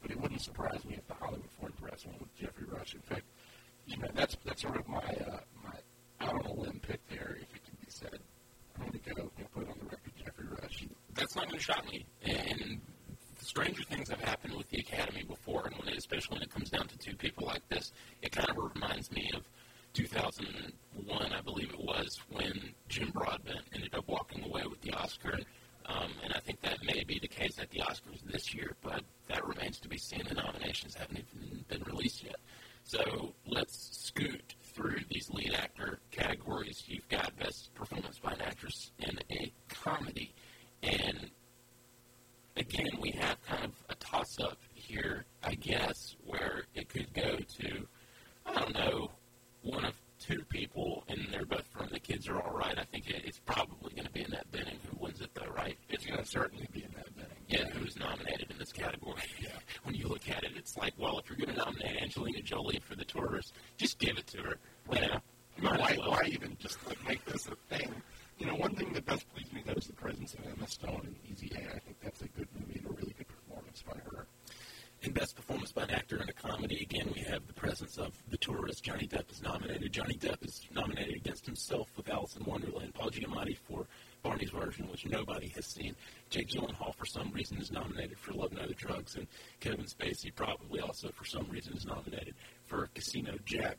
but 0.02 0.12
it 0.12 0.20
wouldn't 0.20 0.41
surprise 0.41 0.84
me 0.86 0.96
if 0.96 1.08
the 1.08 1.14
Hollywood 1.14 1.50
Foreign 1.60 1.74
Press 1.74 2.06
went 2.06 2.20
with 2.20 2.36
Geoffrey 2.36 2.66
Rush. 2.66 2.96
In 2.96 3.02
fact, 3.02 3.26
you 3.86 3.98
know, 3.98 4.08
that's 4.16 4.36
that's 4.46 4.64
sort 4.64 4.78
of 4.78 4.88
my 4.88 4.98
uh, 4.98 5.39
my 5.64 5.78
out 6.22 6.34
on 6.34 6.45
a 6.45 6.53
limb 6.53 6.82
there, 7.09 7.38
if 7.41 7.55
it 7.55 7.63
can 7.66 7.78
be 7.80 7.88
said. 7.89 8.20
I'm 8.78 8.88
going 8.88 8.99
to 8.99 9.13
go 9.13 9.32
and 9.38 9.51
put 9.53 9.68
on 9.70 9.78
the 9.80 9.86
record 9.86 10.13
Geoffrey 10.18 10.45
Rush. 10.61 10.86
That's 11.13 11.36
not 11.36 11.47
going 11.47 11.57
to 11.57 11.63
shock 11.63 11.89
me. 11.89 12.05
And 12.24 12.82
stranger 13.39 13.84
things 13.84 14.09
have 14.09 14.22
happened 14.22 14.55
with 14.55 14.70
the 14.70 14.80
Academy 14.80 15.24
before, 15.24 15.68
and 15.68 15.95
especially 15.95 16.36
when 16.36 16.43
it 16.43 16.51
comes 16.51 16.70
down 16.70 16.88
to 16.88 16.97
two 16.97 17.16
people 17.16 17.45
like 17.47 17.68
this, 17.70 17.91
it 18.22 18.32
kind 18.32 18.49
of 18.49 18.57
reminds 18.57 19.11
me 19.11 19.32
of 19.36 19.43
2001, 19.93 21.34
I 21.34 21.41
believe 21.41 21.70
it 21.70 21.80
was, 21.80 22.20
when 22.30 22.74
Jim 22.89 23.11
Broadbent 23.11 23.61
ended 23.74 23.93
up 23.95 24.07
walking 24.07 24.43
away 24.43 24.63
with 24.70 24.82
the 24.82 24.91
Oscar. 24.91 25.39
Um, 25.86 26.09
and 26.24 26.34
I 26.34 26.39
think 26.39 26.61
that 26.61 26.84
may 26.84 27.03
be 27.03 27.20
the 27.20 27.28
case 27.28 27.59
at 27.59 27.70
the 27.70 27.80
Oscars 27.80 28.22
this 28.26 28.53
year, 28.53 28.76
but 28.82 29.03
that 29.30 29.45
remains 29.47 29.80
to 29.82 29.88
be 29.88 29.97
seen. 29.97 30.24
The 30.28 30.34
nominations 30.34 30.95
haven't 30.95 31.20
even 31.20 31.63
been 31.68 31.84
released 31.84 32.24
yet. 32.24 32.38
So 32.84 33.34
let's 33.45 34.05
scoot 34.05 34.55
through 34.76 34.99
these 35.09 35.30
lead 35.32 35.53
actor 35.53 35.99
categories. 36.11 36.84
You've 36.88 37.07
got 37.07 37.38
Best 37.38 37.73
Performance 37.73 38.19
by 38.19 38.34
an 38.34 38.41
Actress 38.41 38.91
in 38.99 39.17
a 39.32 39.51
Comedy. 39.69 40.34
And 40.84 41.32
again, 42.57 42.89
we 42.99 43.11
have 43.11 43.38
kind 43.45 43.63
of 43.65 43.71
a 43.89 43.95
toss 43.95 44.39
up 44.39 44.57
here, 44.73 45.26
I 45.43 45.55
guess, 45.55 46.15
where 46.26 46.63
it 46.76 46.89
could 46.89 47.13
go 47.13 47.38
to, 47.38 47.88
I 48.45 48.53
don't 48.59 48.73
know, 48.73 49.11
one 49.61 49.86
of 49.86 49.93
two 50.19 50.43
people, 50.49 51.03
and 51.07 51.28
they're 51.32 51.45
both 51.45 51.65
from 51.67 51.89
The 51.91 51.99
Kids 51.99 52.28
Are 52.28 52.41
All 52.41 52.57
Right. 52.57 52.78
I 52.78 52.84
think 52.84 53.09
it, 53.09 53.23
it's 53.26 53.39
probably 53.39 53.93
going 53.93 54.05
to 54.05 54.11
be 54.11 54.23
Annette 54.23 54.51
Bening 54.51 54.78
who 54.89 54.97
wins 54.99 55.21
it, 55.21 55.30
though, 55.34 55.51
right? 55.51 55.78
It's 55.89 56.05
going 56.05 56.19
to 56.19 56.26
certainly 56.26 56.67
be 56.71 56.84
Annette 56.84 57.15
Bening. 57.17 57.35
Yeah, 57.48 57.66
who's 57.70 57.96
nominated 57.98 58.50
in 58.52 58.58
this 58.58 58.72
category. 58.72 59.22
Yeah. 59.41 59.50
when 59.84 59.93
you 59.96 60.08
look 60.08 60.28
at 60.30 60.43
it, 60.43 60.54
it's 60.56 60.76
like, 60.78 60.93
well, 60.98 61.20
if 61.20 61.30
you're 61.30 61.38
going 61.38 61.56
to 61.56 61.64
nominate 61.64 62.02
Angelina 62.02 62.41
Jolie 62.41 62.80
for 62.80 62.96
The 62.96 63.06
Tourist, 63.06 63.54
just 63.78 64.00
give 64.00 64.18
it 64.18 64.26
to 64.28 64.38
her. 64.41 64.58
Uh, 64.89 65.20
you 65.58 65.64
know, 65.64 65.76
why, 65.78 65.96
well. 66.00 66.12
why 66.12 66.22
even 66.28 66.58
just 66.60 66.78
like, 66.88 66.98
make 67.08 67.24
this 67.26 67.48
a 67.48 67.56
thing? 67.76 67.93
You 68.39 68.48
know, 68.48 68.56
one 68.56 68.76
thing 68.76 68.91
that 68.93 69.06
does 69.06 69.24
please 69.24 69.52
me 69.54 69.64
though 69.66 69.74
is 69.74 69.88
the 69.88 69.93
presence 69.93 70.34
of 70.34 70.41
Emma 70.46 70.68
Stone 70.68 71.08
in 71.08 71.32
Easy 71.32 71.52
A. 71.56 71.60
I 71.76 71.80
think 71.80 71.98
that's 72.04 72.22
a 72.22 72.28
good 72.30 72.48
movie 72.60 72.80
and 72.80 72.88
a 72.88 72.93
really 72.93 73.14
good 73.18 73.28
performance 73.28 73.84
by 73.88 73.98
her. 74.12 74.28
In 75.04 75.12
Best 75.12 75.36
Performance 75.36 75.72
by 75.72 75.84
an 75.84 75.91
Actor 75.91 76.24
in 76.24 76.30
a 76.30 76.34
Comedy, 76.34 76.80
again, 76.82 77.12
we 77.14 77.22
have 77.22 77.46
the 77.46 77.54
presence 77.54 77.98
of 77.98 78.14
The 78.30 78.38
Tourist. 78.38 78.84
Johnny 78.84 79.08
Depp 79.08 79.32
is 79.32 79.41
nominated. 79.41 79.93
Johnny 79.93 80.16
Depp 80.16 80.43
is 80.43 80.62
nominated 80.74 81.16
against 81.16 81.46
himself 81.46 81.89
with 81.96 82.10
Alice 82.10 82.36
in 82.36 82.43
Wonderland. 82.46 82.93
Paul 82.96 83.12
Giamatti 83.12 83.56
for 83.56 83.86
Barney's 84.26 84.49
version, 84.49 84.89
which 84.89 85.05
nobody 85.05 85.49
has 85.49 85.67
seen. 85.67 85.95
Jake 86.30 86.49
Gyllenhaal, 86.49 86.95
for 86.95 87.05
some 87.05 87.32
reason, 87.32 87.57
is 87.59 87.71
nominated 87.71 88.17
for 88.19 88.34
Love 88.34 88.51
and 88.51 88.59
Other 88.59 88.73
Drugs. 88.73 89.15
And 89.15 89.28
Kevin 89.59 89.86
Spacey, 89.86 90.34
probably 90.36 90.80
also 90.80 91.09
for 91.15 91.26
some 91.26 91.47
reason, 91.49 91.73
is 91.78 91.86
nominated 91.86 92.34
for 92.65 92.89
Casino 92.95 93.36
Jack 93.45 93.78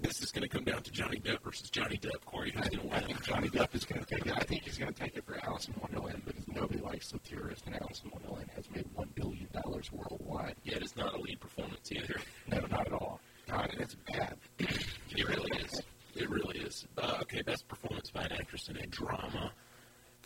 this 0.00 0.22
is 0.22 0.30
going 0.30 0.42
to 0.42 0.48
come 0.48 0.64
down 0.64 0.82
to 0.82 0.90
Johnny 0.92 1.18
Depp 1.18 1.42
versus 1.42 1.70
Johnny 1.70 1.96
Depp. 1.96 2.24
Corey, 2.24 2.52
who's 2.52 2.68
going 2.68 2.80
to 2.82 2.86
win? 2.86 2.94
I 2.94 3.00
think 3.00 3.22
Johnny 3.24 3.48
Depp 3.48 3.74
is 3.74 3.84
going 3.84 4.04
to 4.04 4.06
take 4.06 4.26
it. 4.26 4.32
I 4.32 4.44
think 4.44 4.62
he's 4.62 4.78
going 4.78 4.92
to 4.92 5.00
take 5.00 5.16
it 5.16 5.24
for 5.24 5.38
Alice 5.44 5.68
in 5.68 5.74
Wonderland 5.80 6.22
because 6.24 6.46
nobody 6.48 6.80
likes 6.80 7.10
the 7.10 7.18
tourist, 7.18 7.64
and 7.66 7.74
Alice 7.80 8.02
in 8.04 8.10
Wonderland 8.10 8.48
has 8.54 8.70
made 8.70 8.86
one 8.94 9.08
billion 9.14 9.48
dollars 9.52 9.90
worldwide. 9.92 10.54
Yet 10.64 10.82
it's 10.82 10.96
not 10.96 11.14
a 11.14 11.20
lead 11.20 11.40
performance 11.40 11.90
either. 11.90 12.20
No, 12.48 12.60
not 12.70 12.86
at 12.86 12.92
all. 12.92 13.20
God, 13.48 13.70
and 13.72 13.80
it's 13.80 13.96
bad. 14.12 14.36
it 14.58 15.28
really 15.28 15.60
is. 15.62 15.82
It 16.14 16.30
really 16.30 16.58
is. 16.58 16.86
Uh, 16.96 17.18
okay, 17.22 17.42
best 17.42 17.66
performance 17.68 18.10
by 18.10 18.22
an 18.22 18.32
actress 18.32 18.68
in 18.68 18.76
a 18.76 18.86
drama. 18.86 19.52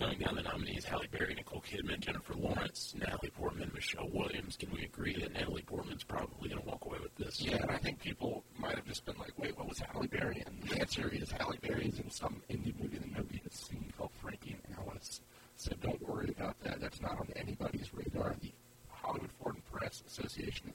Going 0.02 0.18
down 0.18 0.34
the 0.34 0.42
nominees: 0.42 0.84
Halle 0.84 1.06
Berry, 1.12 1.32
Nicole 1.32 1.62
Kidman, 1.62 2.00
Jennifer 2.00 2.34
Lawrence, 2.34 2.92
Natalie 2.98 3.30
Portman, 3.30 3.70
Michelle 3.72 4.08
Williams. 4.12 4.56
Can 4.56 4.72
we 4.72 4.82
agree 4.82 5.14
that 5.14 5.32
Natalie 5.32 5.62
Portman's 5.62 6.02
probably 6.02 6.48
going 6.48 6.60
to 6.60 6.68
walk 6.68 6.84
away 6.84 6.98
with 7.00 7.14
this? 7.14 7.40
Yeah, 7.40 7.58
and 7.62 7.70
I 7.70 7.76
think 7.76 8.00
people 8.00 8.42
might 8.58 8.74
have 8.74 8.84
just 8.84 9.04
been 9.04 9.16
like, 9.16 9.38
"Wait, 9.38 9.56
what 9.56 9.68
was 9.68 9.78
Halle 9.78 10.08
Berry?" 10.08 10.42
And 10.44 10.60
the 10.68 10.80
answer 10.80 11.08
is 11.08 11.30
Halle 11.30 11.56
Berry 11.62 11.86
is 11.86 12.00
in 12.00 12.10
some 12.10 12.42
indie 12.50 12.74
movie 12.82 12.98
that 12.98 13.12
nobody 13.16 13.40
has 13.44 13.52
seen 13.52 13.92
called 13.96 14.10
Frankie 14.20 14.56
and 14.66 14.76
Alice. 14.76 15.20
So 15.54 15.70
don't 15.80 16.02
worry 16.08 16.34
about 16.36 16.60
that. 16.64 16.80
That's 16.80 17.00
not 17.00 17.20
on 17.20 17.28
anybody's 17.36 17.94
radar. 17.94 18.34
The 18.40 18.50
Hollywood 18.88 19.30
Foreign 19.40 19.62
Press 19.72 20.02
Association 20.04 20.71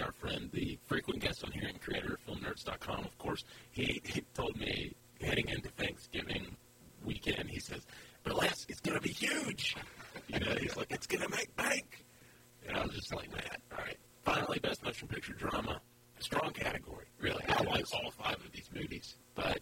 Our 0.00 0.12
friend, 0.12 0.50
the 0.52 0.78
frequent 0.86 1.20
guest 1.20 1.44
on 1.44 1.52
here 1.52 1.68
and 1.68 1.80
creator 1.80 2.14
of 2.14 2.34
FilmNerds.com, 2.34 3.04
of 3.04 3.18
course, 3.18 3.44
he, 3.70 4.00
he 4.04 4.22
told 4.34 4.56
me 4.58 4.94
heading 5.20 5.48
into 5.48 5.68
Thanksgiving 5.68 6.56
weekend, 7.04 7.48
he 7.48 7.60
says, 7.60 7.86
Burlesque 8.24 8.70
is 8.70 8.80
going 8.80 8.96
to 8.96 9.02
be 9.02 9.12
huge. 9.12 9.76
You 10.28 10.40
know, 10.40 10.54
he's 10.60 10.76
like, 10.76 10.90
it's 10.90 11.06
going 11.06 11.22
to 11.22 11.28
make 11.28 11.54
bank. 11.56 12.04
And 12.66 12.76
I 12.76 12.82
was 12.82 12.94
just 12.94 13.14
like, 13.14 13.30
man, 13.30 13.42
all 13.72 13.84
right. 13.84 13.98
Finally, 14.24 14.58
Best 14.60 14.82
Motion 14.82 15.06
Picture 15.06 15.34
Drama. 15.34 15.80
Strong 16.18 16.52
category, 16.52 17.06
really. 17.20 17.44
I 17.48 17.62
like 17.64 17.84
all 17.92 18.10
five 18.10 18.36
of 18.36 18.50
these 18.52 18.70
movies. 18.74 19.16
But 19.34 19.60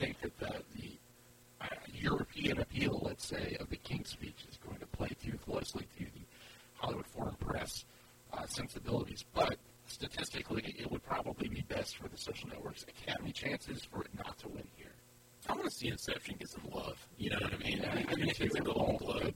think 0.00 0.20
that 0.22 0.38
the, 0.38 0.80
the 0.80 0.98
uh, 1.60 1.66
European 1.92 2.60
appeal, 2.60 3.00
let's 3.04 3.26
say, 3.26 3.56
of 3.60 3.68
the 3.68 3.76
King's 3.76 4.10
Speech 4.10 4.46
is 4.50 4.58
going 4.66 4.78
to 4.78 4.86
play 4.86 5.10
too 5.22 5.38
closely 5.44 5.86
to 5.98 6.04
the 6.04 6.24
Hollywood 6.74 7.06
Foreign 7.06 7.34
Press 7.34 7.84
uh, 8.32 8.46
sensibilities. 8.46 9.24
But 9.34 9.56
statistically, 9.86 10.74
it 10.78 10.90
would 10.90 11.02
probably 11.04 11.48
be 11.48 11.62
best 11.68 11.98
for 11.98 12.08
the 12.08 12.16
social 12.16 12.48
network's 12.48 12.84
Academy 12.84 13.32
chances 13.60 13.84
for 13.84 14.02
it 14.02 14.08
not 14.16 14.38
to 14.38 14.48
win 14.48 14.66
here. 14.76 14.92
I 15.48 15.52
want 15.52 15.64
to 15.64 15.70
see 15.70 15.88
Inception 15.88 16.36
get 16.38 16.48
some 16.48 16.68
love. 16.72 16.98
You 17.18 17.30
know 17.30 17.38
what 17.40 17.54
I 17.54 17.58
mean? 17.58 17.84
I, 17.84 17.94
mean, 17.94 18.06
I 18.08 18.14
think 18.14 18.40
it's 18.40 18.54
a 18.54 18.60
Golden 18.60 18.96
Globe, 18.96 19.34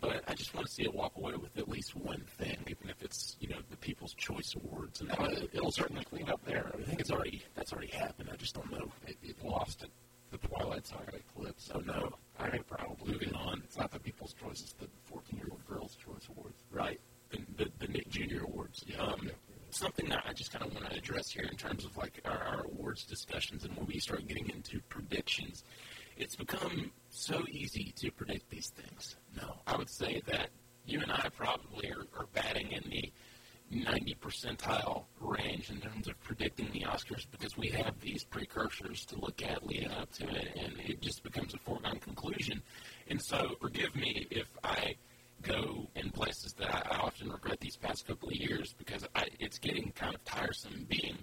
but 0.00 0.24
I 0.26 0.34
just 0.34 0.54
want 0.54 0.66
to 0.66 0.72
see 0.72 0.82
it 0.82 0.94
walk 0.94 1.16
away 1.16 1.34
with 1.34 1.56
at 1.56 1.68
least 1.68 1.94
one 1.96 2.22
thing, 2.38 2.58
even 2.66 2.90
if 2.90 3.02
it's 3.02 3.36
you 3.40 3.48
know 3.48 3.58
the 3.70 3.76
People's 3.76 4.14
Choice 4.14 4.54
Awards, 4.56 5.00
and 5.00 5.10
uh, 5.12 5.46
it'll 5.52 5.72
certainly 5.72 6.04
clean 6.04 6.28
up 6.28 6.44
there. 6.44 6.72
I 6.74 6.82
think 6.82 7.00
it's 7.00 7.10
already 7.10 7.42
that's 7.54 7.72
already 7.72 7.90
happened. 7.92 8.28
I 8.32 8.36
just 8.36 8.54
don't 8.54 8.70
know. 8.70 8.90
It, 9.06 9.16
it 9.22 9.36
lost 9.44 9.82
it. 9.82 9.90
The 10.30 10.38
Twilight 10.38 10.86
Saga 10.86 11.16
eclipse. 11.16 11.70
Oh 11.74 11.80
no! 11.80 12.12
I 12.38 12.50
think 12.50 12.66
probably 12.66 13.12
moving 13.12 13.34
on. 13.34 13.62
It's 13.64 13.78
not 13.78 13.90
the 13.90 14.00
People's 14.00 14.34
Choice; 14.34 14.60
it's 14.60 14.74
the 14.74 14.86
14-year-old 15.12 15.66
Girls' 15.66 15.96
Choice 15.96 16.28
Awards. 16.36 16.62
Right. 16.70 17.00
The, 17.30 17.38
the, 17.56 17.70
the 17.78 17.88
Nick 17.88 18.08
Jr. 18.08 18.44
Awards. 18.44 18.84
Yeah. 18.86 19.02
Um, 19.02 19.20
yeah 19.22 19.30
something 19.70 20.08
that 20.08 20.24
I 20.28 20.32
just 20.32 20.52
kind 20.52 20.64
of 20.64 20.74
want 20.74 20.90
to 20.90 20.96
address 20.96 21.30
here 21.30 21.44
in 21.44 21.56
terms 21.56 21.84
of 21.84 21.96
like 21.96 22.20
our, 22.24 22.38
our, 22.38 22.66
awards 22.90 23.04
discussions 23.04 23.64
and 23.64 23.76
when 23.76 23.86
we 23.86 24.00
start 24.00 24.26
getting 24.26 24.50
into 24.50 24.80
predictions. 24.88 25.62
It's 26.16 26.34
become 26.34 26.90
so 27.08 27.44
easy 27.48 27.94
to 27.96 28.10
predict 28.10 28.50
these 28.50 28.70
things. 28.70 29.16
No, 29.36 29.60
I 29.64 29.76
would 29.76 29.88
say 29.88 30.20
that 30.26 30.48
you 30.86 31.00
and 31.00 31.12
I 31.12 31.28
probably 31.36 31.88
are, 31.92 32.04
are 32.18 32.26
batting 32.34 32.72
in 32.72 32.82
the 32.90 33.12
90 33.70 34.16
percentile 34.20 35.04
range 35.20 35.70
in 35.70 35.80
terms 35.80 36.08
of 36.08 36.20
predicting 36.24 36.68
the 36.72 36.80
Oscars 36.80 37.26
because 37.30 37.56
we 37.56 37.68
have 37.68 38.00
these 38.00 38.24
precursors 38.24 39.04
to 39.06 39.20
look 39.20 39.40
at 39.40 39.64
leading 39.64 39.92
up 39.92 40.10
to 40.14 40.28
it, 40.28 40.48
and 40.60 40.72
it 40.80 41.00
just 41.00 41.22
becomes 41.22 41.54
a 41.54 41.58
foregone 41.58 42.00
conclusion. 42.00 42.60
And 43.06 43.22
so, 43.22 43.54
forgive 43.60 43.94
me 43.94 44.26
if 44.32 44.48
I 44.64 44.96
go 45.42 45.88
in 45.94 46.10
places 46.10 46.54
that 46.54 46.88
I, 46.90 46.96
often 46.96 47.30
regret 47.30 47.60
these 47.60 47.76
past 47.76 48.04
couple 48.06 48.28
of 48.28 48.34
years 48.34 48.74
because 48.76 49.06
I, 49.14 49.26
it's 49.38 49.60
getting 49.60 49.92
kind 49.92 50.12
of 50.14 50.24
tiresome 50.24 50.86
being 50.88 51.18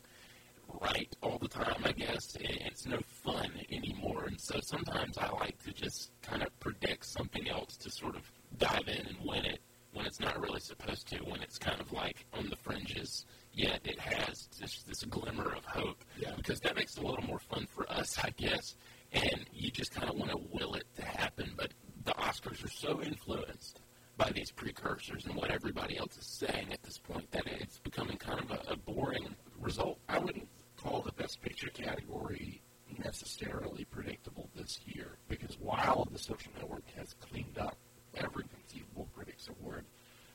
right 0.82 1.14
all 1.22 1.38
the 1.40 1.48
time, 1.48 1.82
I 1.84 1.92
guess. 1.92 2.36
It's 2.40 2.86
no 2.86 3.00
fun 3.24 3.52
anymore. 3.72 4.26
And 4.28 4.40
so 4.40 4.60
sometimes 4.62 5.18
I 5.18 5.30
like 5.30 5.62
to 5.64 5.74
just 5.74 6.12
kind 6.22 6.44
of 6.44 6.58
predict 6.60 7.06
something 7.06 7.48
else 7.50 7.78
to 7.78 7.90
sort 7.90 8.16
of 8.16 8.32
dive 8.58 8.88
in 8.88 9.08
and 9.08 9.18
win 9.24 9.46
it 9.46 9.60
when 9.94 10.06
it's 10.06 10.20
not 10.20 10.40
really 10.40 10.60
supposed 10.60 11.08
to, 11.08 11.18
when 11.20 11.42
it's 11.42 11.58
kind 11.58 11.82
of 11.82 11.92
like 11.92 12.26
on 12.34 12.50
the 12.50 12.56
fringes, 12.56 13.26
yet 13.54 13.80
it 13.84 14.00
has 14.00 14.48
this, 14.60 14.84
this 14.84 15.04
glimmer 15.04 15.54
of 15.56 15.66
hope. 15.66 16.04
Yeah. 16.20 16.34
Because 16.36 16.60
that 16.62 16.76
makes 16.76 16.98
it 16.98 17.04
a 17.04 17.08
little 17.08 17.26
more 17.26 17.40
fun 17.40 17.68
for 17.74 17.90
us, 17.92 18.18
I 18.24 18.30
guess. 18.32 18.76
And 19.12 19.46
you 19.54 19.72
just 19.72 19.92
kind 19.92 20.10
of 20.10 20.16
want 20.16 20.32
to 20.32 20.38
will 20.52 20.76
it 20.76 20.86
to 20.98 21.04
happen. 21.04 21.54
But 21.56 21.74
the 22.04 22.12
Oscars 22.14 22.64
are 22.64 22.70
so 22.70 23.02
influenced 23.02 23.82
by 24.18 24.32
these 24.32 24.52
precursors 24.52 25.26
and 25.26 25.36
what 25.36 25.52
everybody 25.52 25.98
else 25.98 26.18
is 26.18 26.26
saying 26.26 26.68
at 26.72 26.82
this 26.84 26.98
point 26.98 27.30
that 27.32 27.46
it's 27.48 27.80
becoming 27.80 28.18
kind 28.18 28.40
of 28.40 28.52
a, 28.52 28.74
a 28.74 28.78
boring 28.78 29.36
result. 29.60 30.00
I 30.10 30.20
wouldn't 30.20 30.48
call 30.88 31.02
the 31.02 31.12
Best 31.12 31.42
Picture 31.42 31.70
category 31.70 32.62
necessarily 33.04 33.86
predictable 33.86 34.50
this 34.56 34.80
year 34.86 35.18
because 35.28 35.58
while 35.60 36.08
the 36.12 36.18
social 36.18 36.52
network 36.58 36.84
has 36.96 37.14
cleaned 37.20 37.58
up 37.58 37.76
every 38.16 38.44
conceivable 38.44 39.08
critics 39.16 39.50
award, 39.50 39.84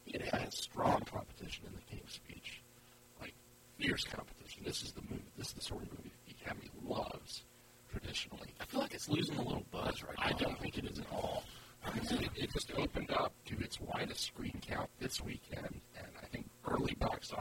it 0.07 0.21
has 0.21 0.57
strong 0.57 1.01
competition 1.01 1.65
in 1.67 1.73
the 1.75 1.81
King's 1.91 2.13
Speech, 2.13 2.63
like 3.21 3.35
fierce 3.79 4.05
competition. 4.05 4.63
This 4.65 4.83
is 4.83 4.93
the 4.93 5.01
movie. 5.03 5.25
This 5.39 5.49
is 5.49 5.55
the 5.55 5.63
sort 5.63 5.83
of 5.85 5.91
movie 5.93 6.13
the 6.27 6.35
Academy 6.43 6.71
loves 6.85 7.45
traditionally. 7.91 8.49
I 8.61 8.65
feel 8.67 8.81
like 8.81 8.95
it's 8.95 9.09
losing 9.09 9.37
a 9.37 9.43
little 9.43 9.65
buzz 9.71 10.03
right 10.03 10.17
now. 10.19 10.25
I 10.27 10.33
don't 10.33 10.59
think 10.61 10.77
it 10.79 10.85
is 10.85 10.99
at 10.99 11.07
all. 11.13 11.45
It, 11.95 12.31
it 12.37 12.53
just 12.53 12.73
opened 12.77 13.11
up 13.11 13.33
to 13.47 13.59
its 13.59 13.81
widest 13.81 14.21
screen 14.21 14.61
count 14.61 14.89
this 15.01 15.21
weekend, 15.21 15.81
and 15.97 16.07
I 16.23 16.27
think 16.27 16.47
early 16.69 16.95
box 16.95 17.33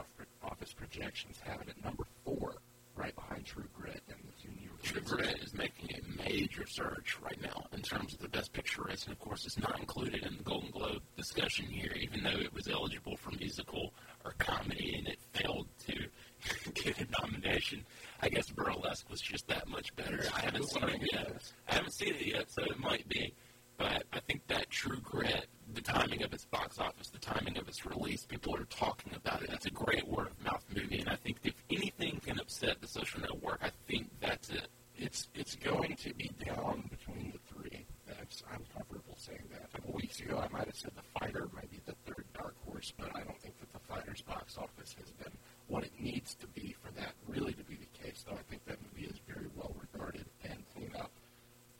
office 0.42 0.72
projections 0.72 1.36
have 1.44 1.60
it 1.60 1.68
at 1.68 1.84
number 1.84 2.04
four, 2.24 2.56
right 2.96 3.14
behind 3.14 3.44
True 3.44 3.64
Grit 3.74 4.02
and 4.08 4.18
the 4.18 4.42
two 4.42 4.48
new 4.60 4.70
True 4.82 5.00
Grit 5.00 5.42
is 5.42 5.54
making 5.54 5.90
a 5.94 6.22
major 6.28 6.66
surge 6.66 7.16
right 7.22 7.40
now 7.40 7.66
in 7.72 7.82
terms 7.82 8.14
of 8.14 8.20
the 8.20 8.28
Best 8.28 8.52
Picture 8.52 8.82
race, 8.82 9.04
and 9.04 9.12
of 9.12 9.18
course, 9.18 9.46
it's 9.46 9.58
not 9.58 9.78
included 9.78 10.24
in 10.24 10.36
the 10.36 10.42
Golden 10.42 10.70
Globe 10.70 11.02
discussion 11.16 11.66
here, 11.66 11.92
even 12.00 12.22
though 12.22 12.30
it 12.30 12.52
was 12.52 12.68
eligible 12.68 13.16
for 13.16 13.30
musical 13.30 13.92
or 14.24 14.34
comedy, 14.38 14.94
and 14.98 15.08
it 15.08 15.18
failed 15.32 15.68
to 15.86 16.72
get 16.74 16.98
a 17.00 17.06
nomination. 17.20 17.84
I 18.20 18.28
guess 18.28 18.50
Burlesque 18.50 19.08
was 19.10 19.20
just 19.20 19.46
that 19.48 19.68
much 19.68 19.94
better. 19.96 20.24
I 20.34 20.40
haven't 20.40 20.68
seen 20.68 20.84
it 20.84 21.08
yet. 21.12 21.52
I 21.68 21.74
haven't 21.74 21.94
seen 21.94 22.14
it 22.14 22.26
yet, 22.26 22.50
so 22.50 22.62
it 22.64 22.78
might 22.78 23.08
be. 23.08 23.34
But 23.78 24.04
I 24.12 24.20
think 24.20 24.46
that 24.48 24.70
True 24.70 25.00
Grit, 25.02 25.46
the 25.74 25.80
timing 25.80 26.22
of 26.22 26.32
its 26.32 26.44
box 26.44 26.78
office, 26.78 27.08
the 27.08 27.18
timing 27.18 27.58
of 27.58 27.68
its 27.68 27.84
release, 27.86 28.24
people 28.24 28.54
are 28.54 28.64
talking 28.64 29.14
about 29.14 29.42
it. 29.42 29.50
It's 29.52 29.66
a 29.66 29.70
great 29.70 30.06
word 30.06 30.28
of 30.28 30.44
mouth 30.44 30.64
movie, 30.74 30.98
and 31.00 31.08
I 31.08 31.16
think 31.16 31.38
if 31.42 31.54
anything 31.70 32.20
can 32.24 32.38
upset 32.38 32.80
the 32.80 32.86
social 32.88 33.20
network, 33.20 33.60
I 33.62 33.70
think 33.88 34.08
that's 34.20 34.50
it. 34.50 34.68
It's 34.96 35.28
it's 35.34 35.56
going 35.56 35.96
to 35.96 36.14
be 36.14 36.30
down 36.44 36.88
between 36.90 37.32
the 37.32 37.38
three. 37.54 37.86
That's 38.06 38.42
I'm 38.52 38.64
comfortable 38.74 39.16
saying 39.16 39.44
that. 39.50 39.64
A 39.64 39.76
couple 39.78 39.94
weeks 39.94 40.20
ago, 40.20 40.38
I 40.38 40.52
might 40.52 40.66
have 40.66 40.76
said 40.76 40.92
the 40.94 41.18
fighter 41.18 41.48
might 41.54 41.70
be 41.70 41.80
the 41.86 41.94
third 42.06 42.24
dark 42.34 42.54
horse, 42.66 42.92
but 42.98 43.08
I 43.16 43.20
don't 43.22 43.40
think 43.40 43.58
that 43.60 43.72
the 43.72 43.80
fighter's 43.80 44.20
box 44.20 44.58
office 44.58 44.94
has 45.00 45.10
been 45.12 45.32
what 45.68 45.84
it 45.84 45.92
needs 45.98 46.34
to 46.36 46.46
be 46.48 46.74
for 46.82 46.92
that 47.00 47.14
really 47.26 47.52
to 47.54 47.64
be 47.64 47.76
the 47.76 48.04
case. 48.04 48.24
Though 48.28 48.34
I 48.34 48.42
think 48.50 48.64
that 48.66 48.78
movie 48.82 49.08
is 49.08 49.18
very 49.26 49.48
well 49.56 49.74
regarded 49.80 50.26
and 50.44 50.62
clean 50.74 50.92
up 50.98 51.10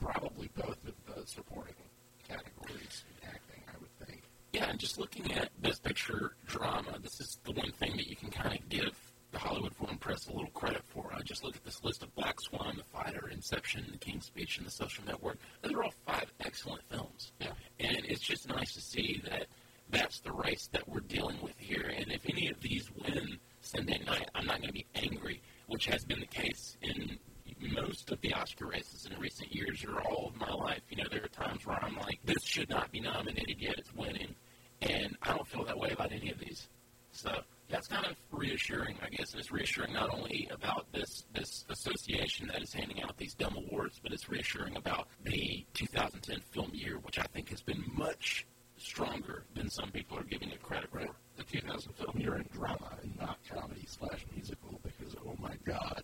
probably 0.01 0.51
both 0.57 0.78
of 0.86 0.95
the 1.07 1.26
supporting 1.26 1.74
categories 2.32 3.04
in 3.08 3.28
acting, 3.28 3.62
I 3.68 3.78
would 3.80 4.06
think. 4.06 4.22
Yeah, 4.52 4.68
and 4.70 4.78
just 4.78 4.98
looking 4.98 5.32
at 5.32 5.50
Best 5.62 5.82
Picture 5.82 6.32
drama, 6.46 6.98
this 7.02 7.20
is 7.20 7.38
the 7.44 7.52
one 7.52 7.72
thing 7.72 7.96
that 7.96 8.08
you 8.08 8.16
can 8.16 8.30
kind 8.30 8.58
of 8.58 8.68
give 8.68 8.96
the 9.32 9.38
Hollywood 9.38 9.74
Foreign 9.74 9.96
Press 9.96 10.28
a 10.28 10.32
little 10.32 10.50
credit 10.50 10.82
for. 10.88 11.10
I 11.14 11.22
just 11.22 11.42
look 11.42 11.56
at 11.56 11.64
this 11.64 11.82
list 11.82 12.02
of 12.02 12.14
Black 12.14 12.38
Swan, 12.40 12.74
The 12.76 12.84
Fighter, 12.84 13.28
Inception, 13.28 13.86
The 13.90 13.98
King's 13.98 14.26
Speech, 14.26 14.58
and 14.58 14.66
The 14.66 14.70
Social 14.70 15.04
Network. 15.04 15.38
Those 15.62 15.72
are 15.72 15.84
all 15.84 15.94
five 16.06 16.30
excellent 16.40 16.82
films. 16.90 17.32
Yeah. 17.40 17.52
And 17.80 18.04
it's 18.04 18.20
just 18.20 18.48
nice 18.48 18.74
to 18.74 18.80
see 18.80 19.22
that 19.24 19.46
that's 19.90 20.20
the 20.20 20.32
race 20.32 20.68
that 20.72 20.86
we're 20.86 21.00
dealing 21.00 21.40
with 21.42 21.58
here. 21.58 21.92
And 21.96 22.12
if 22.12 22.28
any 22.28 22.48
of 22.48 22.60
these 22.60 22.90
win 22.94 23.38
Sunday 23.62 24.02
night, 24.06 24.28
I'm 24.34 24.46
not 24.46 24.58
going 24.58 24.68
to 24.68 24.74
be 24.74 24.86
angry, 24.94 25.40
which 25.66 25.86
has 25.86 26.04
been 26.04 26.20
the 26.20 26.26
case 26.26 26.76
in 26.82 27.18
most 27.70 28.10
of 28.10 28.20
the 28.20 28.32
Oscar 28.34 28.66
races 28.66 29.06
in 29.06 29.18
recent 29.20 29.54
years 29.54 29.84
or 29.84 30.00
all 30.02 30.28
of 30.28 30.36
my 30.36 30.52
life. 30.52 30.80
You 30.90 30.96
know, 30.98 31.08
there 31.10 31.24
are 31.24 31.28
times 31.28 31.66
where 31.66 31.82
I'm 31.82 31.96
like, 31.96 32.18
this 32.24 32.42
should 32.42 32.68
not 32.68 32.90
be 32.90 33.00
nominated 33.00 33.60
yet, 33.60 33.78
it's 33.78 33.94
winning. 33.94 34.34
And 34.80 35.16
I 35.22 35.34
don't 35.34 35.46
feel 35.46 35.64
that 35.64 35.78
way 35.78 35.90
about 35.90 36.12
any 36.12 36.30
of 36.30 36.38
these. 36.38 36.68
So 37.12 37.30
that's 37.68 37.86
kind 37.86 38.06
of 38.06 38.16
reassuring, 38.32 38.96
I 39.02 39.10
guess. 39.10 39.32
And 39.32 39.40
it's 39.40 39.52
reassuring 39.52 39.92
not 39.92 40.12
only 40.12 40.48
about 40.50 40.86
this 40.92 41.24
this 41.34 41.64
association 41.68 42.48
that 42.48 42.62
is 42.62 42.72
handing 42.72 43.02
out 43.02 43.16
these 43.16 43.34
dumb 43.34 43.56
awards, 43.56 44.00
but 44.02 44.12
it's 44.12 44.28
reassuring 44.28 44.76
about 44.76 45.08
the 45.22 45.64
2010 45.74 46.40
film 46.50 46.70
year, 46.72 46.98
which 46.98 47.18
I 47.18 47.24
think 47.24 47.50
has 47.50 47.62
been 47.62 47.84
much 47.94 48.46
stronger 48.76 49.44
than 49.54 49.70
some 49.70 49.90
people 49.90 50.18
are 50.18 50.24
giving 50.24 50.50
it 50.50 50.62
credit 50.62 50.90
for. 50.90 51.06
The 51.36 51.44
2000 51.44 51.92
film 51.92 52.18
year 52.18 52.36
in 52.36 52.46
drama 52.52 52.98
and 53.02 53.16
not 53.18 53.38
comedy 53.48 53.86
slash 53.86 54.26
musical 54.34 54.80
because, 54.82 55.14
oh 55.24 55.36
my 55.40 55.54
God. 55.64 56.02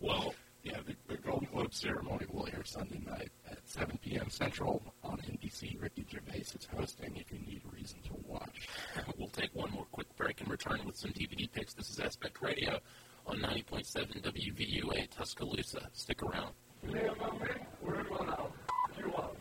well, 0.00 0.34
yeah, 0.62 0.78
the, 0.86 0.94
the 1.06 1.20
Golden 1.20 1.48
Globe 1.50 1.72
ceremony 1.72 2.26
will 2.30 2.46
air 2.48 2.64
Sunday 2.64 3.00
night 3.06 3.30
at 3.50 3.58
7 3.64 3.98
p.m. 4.02 4.28
Central 4.28 4.82
on 5.02 5.18
NBC. 5.18 5.80
Ricky 5.80 6.04
Gervais 6.10 6.40
is 6.40 6.68
hosting 6.76 7.16
if 7.16 7.32
you 7.32 7.38
need 7.38 7.62
a 7.64 7.74
reason 7.74 7.98
to 8.02 8.12
watch. 8.26 8.68
we'll 9.16 9.28
take 9.28 9.54
one 9.54 9.70
more 9.70 9.86
quick 9.92 10.14
break 10.16 10.40
and 10.40 10.50
return 10.50 10.80
with 10.84 10.96
some 10.96 11.10
DVD 11.12 11.50
picks. 11.50 11.74
This 11.74 11.90
is 11.90 12.00
Aspect 12.00 12.40
Radio 12.42 12.80
on 13.26 13.38
90.7 13.38 14.22
WVUA 14.22 15.10
Tuscaloosa. 15.10 15.88
Stick 15.92 16.22
around. 16.22 16.52
Yeah, 16.86 17.10
my 17.20 17.38
man, 17.38 17.66
we're 17.82 18.04
going 18.04 18.28
out. 18.28 18.52
What 18.92 18.98
you 18.98 19.10
want? 19.10 19.36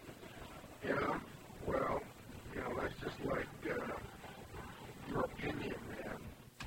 Yeah, 0.86 1.20
well, 1.66 2.02
you 2.56 2.62
know, 2.62 2.80
that's 2.82 2.94
just 3.02 3.26
like 3.26 3.48
uh, 3.70 3.94
your 5.10 5.22
opinion, 5.22 5.76
man. 5.90 6.18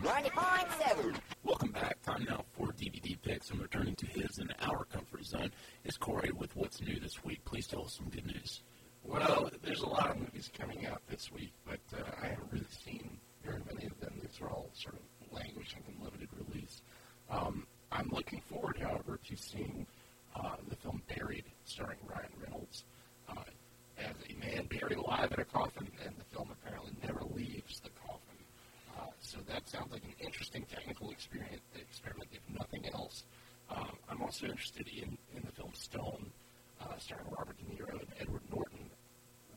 90.7. 0.03 1.15
Welcome 1.45 1.73
back. 1.73 2.01
Time 2.03 2.25
now 2.27 2.45
for 2.57 2.69
DVD 2.69 3.21
picks. 3.21 3.51
and 3.51 3.61
returning 3.61 3.95
to 3.97 4.07
his 4.07 4.39
and 4.39 4.55
our 4.63 4.85
comfort 4.87 5.27
zone 5.27 5.51
is 5.85 5.99
Corey 5.99 6.31
with 6.33 6.57
what's 6.57 6.81
new 6.81 6.99
this 6.99 7.23
week. 7.23 7.45
Please 7.45 7.67
tell 7.67 7.85
us 7.85 7.97
some 7.99 8.09
good 8.09 8.25
news. 8.25 8.63
Well, 9.05 9.51
there's 9.63 9.83
a 9.83 9.89
lot 9.89 10.11
of 10.11 10.19
movies 10.19 10.51
coming 10.59 10.87
out 10.87 11.03
this 11.09 11.31
week, 11.31 11.53
but 11.67 11.81
uh, 11.95 12.03
I 12.23 12.29
haven't 12.29 12.51
really 12.51 12.67
seen 12.85 13.19
very 13.45 13.61
many 13.71 13.87
of 13.87 14.01
them. 14.01 14.15
These 14.23 14.41
are 14.41 14.49
all 14.49 14.71
sort 14.73 14.95
of 14.95 15.33
languishing 15.33 15.83
in 15.87 16.03
limited 16.03 16.29
release. 16.47 16.81
Um, 17.31 17.67
I'm 17.93 18.09
looking 18.11 18.41
forward, 18.41 18.79
however, 18.81 19.19
to 19.29 19.37
seeing 19.37 19.87
uh, 20.35 20.57
the 20.69 20.77
film 20.77 21.03
Buried, 21.15 21.45
starring 21.65 21.99
Ryan 22.09 22.33
Reynolds, 22.43 22.85
uh, 23.29 23.43
as 23.99 24.15
a 24.31 24.35
man 24.39 24.67
buried 24.67 24.97
alive 24.97 25.31
in 25.33 25.41
a 25.41 25.45
coffin, 25.45 25.89
and 26.07 26.15
the 26.17 26.25
film 26.35 26.49
apparently 26.51 26.93
never 27.03 27.21
leaves 27.35 27.81
the 27.81 27.91
coffin. 27.91 28.31
Uh, 29.01 29.07
so 29.21 29.39
that 29.49 29.69
sounds 29.69 29.93
like 29.93 30.05
an 30.05 30.15
interesting 30.21 30.65
technical 30.73 31.11
experiment, 31.11 31.63
experiment 31.75 32.29
if 32.33 32.41
nothing 32.55 32.87
else. 32.93 33.25
Um, 33.71 33.97
I'm 34.09 34.23
also 34.61 34.81
interested 34.81 34.89
in, 34.89 35.17
in 35.37 35.43
the 35.45 35.53
film 35.53 35.73
Stone, 35.75 36.31
uh, 36.81 36.97
starring 36.99 37.27
Robert 37.37 37.57
De 37.59 37.65
Niro 37.75 37.93
and 37.93 38.09
Edward 38.21 38.43
Norton. 38.53 38.91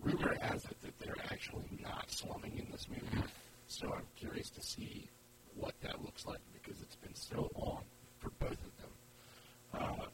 Rumor 0.01 0.35
has 0.41 0.65
it 0.65 0.81
that 0.81 0.99
they're 0.99 1.25
actually 1.31 1.65
not 1.81 2.09
slumming 2.11 2.57
in 2.57 2.67
this 2.71 2.87
movie, 2.89 3.27
so 3.67 3.87
I'm 3.93 4.05
curious 4.15 4.49
to 4.51 4.61
see 4.61 5.07
what 5.55 5.73
that 5.81 6.03
looks 6.03 6.25
like 6.25 6.39
because 6.53 6.81
it's 6.81 6.95
been 6.97 7.15
so 7.15 7.49
long 7.55 7.83
for 8.19 8.29
both 8.39 8.51
of 8.51 8.77
them. 8.77 8.91
Uh, 9.73 10.05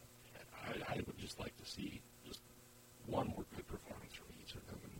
I, 0.68 0.94
I 0.94 0.96
would 1.08 1.18
just 1.18 1.40
like 1.40 1.56
to 1.58 1.66
see 1.66 2.02
just 2.28 2.42
one 3.08 3.28
more 3.28 3.46
good 3.56 3.68
performance 3.68 4.14
from 4.14 4.28
each 4.42 4.54
of 4.54 4.66
them, 4.68 4.80
and 4.84 4.94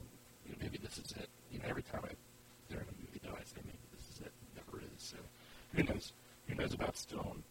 you 0.46 0.52
know, 0.52 0.58
maybe 0.62 0.80
this 0.82 0.98
is 0.98 1.12
it. 1.18 1.30
You 1.52 1.60
know, 1.60 1.66
every 1.68 1.84
time 1.84 2.02
I, 2.04 2.14
they're 2.70 2.82
in 2.82 2.88
a 2.88 2.98
movie, 3.06 3.22
though, 3.24 3.38
I 3.38 3.44
say 3.44 3.62
maybe 3.66 3.86
this 3.94 4.06
is 4.16 4.22
it. 4.22 4.32
It 4.34 4.66
never 4.66 4.84
is. 4.84 5.04
So 5.04 5.18
who 5.76 5.84
knows? 5.84 6.14
Who 6.48 6.56
knows 6.56 6.74
about 6.74 6.98
Stone? 6.98 7.44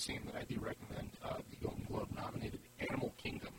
Seen 0.00 0.22
that 0.32 0.34
I 0.34 0.44
do 0.44 0.58
recommend: 0.58 1.10
uh, 1.22 1.36
the 1.50 1.56
Golden 1.56 1.84
Globe 1.84 2.08
nominated 2.16 2.60
Animal 2.88 3.12
Kingdom 3.18 3.52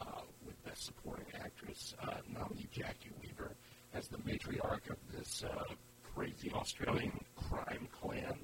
uh, 0.00 0.22
with 0.44 0.60
Best 0.64 0.84
Supporting 0.84 1.26
Actress 1.40 1.94
uh, 2.02 2.16
nominee 2.28 2.66
Jacki 2.74 3.12
Weaver 3.22 3.52
as 3.94 4.08
the 4.08 4.16
matriarch 4.18 4.90
of 4.90 4.96
this 5.16 5.44
uh, 5.44 5.62
crazy 6.12 6.50
Australian 6.52 7.12
crime 7.36 7.86
clan. 7.92 8.36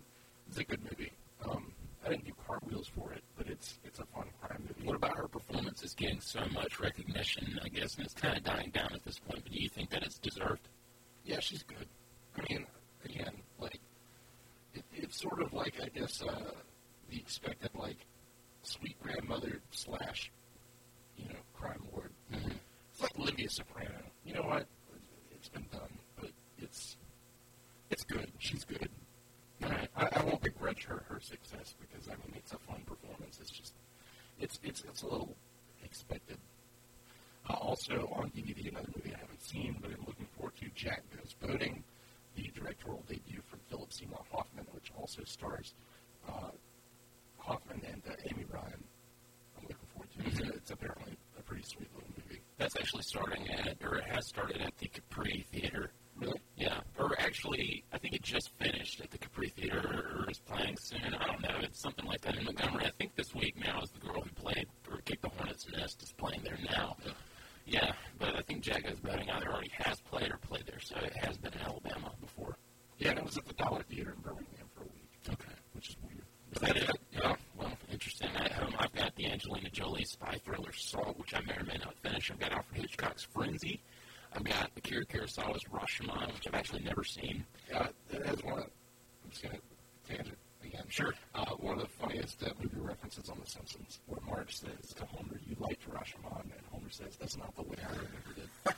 It's 0.47 0.59
a 0.59 0.63
good 0.63 0.85
movie. 0.85 1.11
Um, 1.45 1.73
I 2.07 2.11
didn't 2.11 2.27
do 2.27 2.33
cartwheels 2.47 2.87
for 2.87 3.13
it, 3.13 3.25
but 3.37 3.49
it's 3.49 3.81
it's 3.83 3.99
a 3.99 4.05
fun 4.15 4.29
crime 4.41 4.63
movie. 4.69 4.87
What 4.87 4.95
about 4.95 5.17
her 5.17 5.27
performance? 5.27 5.83
Is 5.83 5.95
getting 5.95 6.21
so 6.21 6.45
much 6.55 6.79
recognition, 6.79 7.59
I 7.65 7.71
guess, 7.71 7.97
and 7.97 8.05
it's 8.05 8.15
kind 8.15 8.37
of 8.37 8.45
dying 8.45 8.71
down 8.71 8.93
at 8.95 9.05
this 9.05 9.19
point. 9.19 9.43
But 9.43 9.53
do 9.53 9.61
you 9.61 9.69
think 9.69 9.91
that 9.91 10.05
it's 10.05 10.19
deserved? 10.19 10.69
Yeah, 11.25 11.41
she's 11.41 11.65
good. 11.65 11.89
I 12.39 12.43
mean, 12.49 12.67
again, 13.05 13.35
like 13.59 13.81
it, 14.75 14.85
it's 14.95 15.21
sort 15.21 15.43
of 15.43 15.53
like 15.53 15.81
I 15.83 15.89
guess 15.89 16.23
uh, 16.23 16.53
the 17.13 17.19
expected 17.19 17.71
like 17.75 17.99
sweet 18.63 18.97
grandmother 19.03 19.61
slash 19.71 20.33
you 21.17 21.29
know 21.29 21.41
crime 21.55 21.83
lord. 21.93 22.11
Mm-hmm. 22.33 22.57
It's 22.93 23.03
like 23.03 23.19
Olivia 23.19 23.51
Soprano. 23.51 24.01
You 24.25 24.35
know 24.35 24.43
what? 24.43 24.67
It's 25.33 25.49
been 25.49 25.67
done, 25.71 25.99
but 26.21 26.31
it's 26.59 26.97
it's 27.91 28.05
good. 28.05 28.31
She's 28.39 28.65
good. 28.65 28.89
And 29.61 29.73
I, 29.73 29.89
I, 29.97 30.09
I 30.17 30.25
won't 30.25 30.41
begrudge 30.41 30.85
her 30.85 31.05
her 31.09 31.21
success 31.21 31.75
because 31.81 32.09
I 32.09 32.13
mean 32.13 32.35
it's 32.37 32.53
a 32.53 32.59
fun 32.59 32.83
performance. 32.87 33.39
It's 33.41 33.51
just 33.51 33.75
it's 34.41 34.59
it's 34.63 34.83
it's 34.89 35.03
a 35.03 35.07
little 35.07 35.37
expected. 35.85 36.39
Uh, 37.51 37.55
also 37.55 38.09
on 38.15 38.31
DVD, 38.31 38.69
another 38.71 38.89
movie 38.97 39.13
I 39.15 39.19
haven't 39.19 39.43
seen, 39.43 39.77
but 39.83 39.91
I'm 39.91 40.05
looking 40.07 40.29
forward 40.37 40.55
to 40.61 40.67
Jack 40.77 41.03
Goes 41.17 41.35
Boating, 41.43 41.83
the 42.37 42.49
directorial 42.55 43.03
debut 43.09 43.43
from 43.49 43.59
Philip 43.69 43.93
Seymour 43.93 44.23
Hoffman, 44.31 44.65
which 44.73 44.93
also 44.97 45.23
stars 45.25 45.75
uh, 46.29 46.53
Hoffman 47.43 47.83
and 47.85 48.03
uh, 48.09 48.15
Amy 48.31 48.45
Ryan. 48.53 48.83
I'm 49.59 49.63
looking 49.63 49.89
forward 49.93 50.09
to 50.13 50.21
it. 50.21 50.49
It's, 50.49 50.57
it's 50.57 50.71
apparently 50.71 51.17
a 51.39 51.43
pretty 51.43 51.65
sweet 51.65 51.89
little 51.95 52.11
movie. 52.17 52.41
That's 52.59 52.77
actually 52.77 53.03
starting 53.33 53.55
at, 53.55 53.77
or 53.85 53.97
it 53.97 54.05
has 54.05 54.27
started 54.27 54.61
at 54.61 54.77
the 54.79 54.89
Capri 54.89 55.45
Theater. 55.53 55.91
Really? 56.19 56.41
Yeah. 56.57 56.81
Or 56.99 57.19
actually, 57.19 57.85
I 57.93 57.99
think 57.99 58.15
it 58.15 58.23
just 58.23 58.51
finished 58.59 59.01
at 59.01 59.11
the 59.11 59.19
Capri 59.19 59.49
Theater, 59.49 60.25
or 60.25 60.31
is 60.31 60.39
playing 60.41 60.77
soon. 60.79 61.15
I 61.19 61.27
don't 61.27 61.43
know. 61.43 61.57
It's 61.63 61.81
something 61.81 62.05
like 62.05 62.21
that 62.23 62.37
in 62.37 62.45
Montgomery. 62.45 62.85
I 62.85 62.91
think 62.99 63.15
this 63.17 63.35
week 63.35 63.57
now 63.59 63.81
is 63.81 63.91
the 63.91 64.07
girl 64.07 64.21
who 64.21 64.31
played 64.31 64.67
or 64.91 64.99
kicked 65.05 65.23
the 65.23 65.31
Hornets' 65.31 65.67
Nest 65.75 66.03
is 66.03 66.13
playing 66.13 66.43
there 66.45 66.59
now. 66.71 66.97
Yeah, 67.65 67.93
but 68.19 68.37
I 68.37 68.43
think 68.43 68.63
Jack 68.63 68.85
Goes 68.85 68.99
Boating 69.01 69.31
either 69.31 69.51
already 69.51 69.71
has 69.79 70.01
played 70.01 70.31
or 70.31 70.37
played 70.39 70.67
there, 70.67 70.81
so 70.81 70.97
it 70.97 71.17
has 71.17 71.39
been 71.39 71.53
in 71.55 71.61
Alabama 71.61 72.13
before. 72.21 72.57
Yeah, 72.99 73.11
and 73.11 73.21
it 73.21 73.25
was 73.25 73.39
at 73.39 73.47
the 73.47 73.55
Dollar 73.55 73.83
Theater 73.83 74.15
in 74.17 74.23
Birmingham 74.23 74.69
for 74.75 74.83
a 74.83 74.87
week. 74.87 75.09
Okay. 75.29 75.55
Which 75.73 75.91
is 75.91 75.97
weird. 76.03 76.25
Is 76.55 76.61
that 76.61 76.77
it? 76.77 76.91
Yeah. 77.13 77.35
Well, 77.57 77.73
interesting. 77.91 78.29
At 78.37 78.53
home, 78.53 78.75
I've 78.79 78.93
got 78.93 79.15
the 79.17 79.27
Angelina 79.27 79.71
Jolie 79.71 80.05
spy 80.05 80.39
thriller 80.45 80.73
Salt, 80.73 81.19
which 81.19 81.35
I 81.35 81.41
may 81.41 81.55
or 81.55 81.65
may 81.65 81.79
not 81.79 81.95
finish. 82.03 82.31
I've 82.31 82.39
got 82.39 82.53
Alfred 82.53 82.83
Hitchcock's 82.83 83.23
Frenzy. 83.23 83.81
I've 84.35 84.45
got 84.45 84.71
Akira 84.77 85.05
Kurosawa's 85.07 85.63
Rashomon, 85.73 86.35
which 86.35 86.47
I've 86.47 86.55
actually 86.55 86.83
never 86.83 87.05
seen. 87.05 87.45
Yeah, 87.71 87.89
that 88.11 88.27
has 88.27 88.43
one 88.43 88.59
of, 88.59 88.65
I'm 89.25 89.31
just 89.31 89.43
going 89.43 89.57
to 89.57 90.15
tangent 90.15 90.39
again. 90.65 90.85
Sure. 90.89 91.15
Uh, 91.35 91.47
one 91.59 91.75
of 91.75 91.81
the 91.81 91.89
funniest 91.89 92.43
uh, 92.43 92.51
movie 92.61 92.81
references 92.81 93.29
on 93.31 93.32
The 93.45 93.51
Simpsons, 93.51 94.01
where 94.07 94.21
Marge 94.27 94.57
says 94.57 94.95
to 94.97 95.05
Homer, 95.07 95.41
you 95.47 95.57
liked 95.59 95.89
Rashomon, 95.91 96.43
and 96.43 96.53
Homer 96.71 96.91
says, 96.91 97.17
that's 97.19 97.37
not 97.37 97.55
the 97.57 97.63
way 97.63 97.77
I 97.83 97.89
remembered 97.89 98.39
it. 98.39 98.49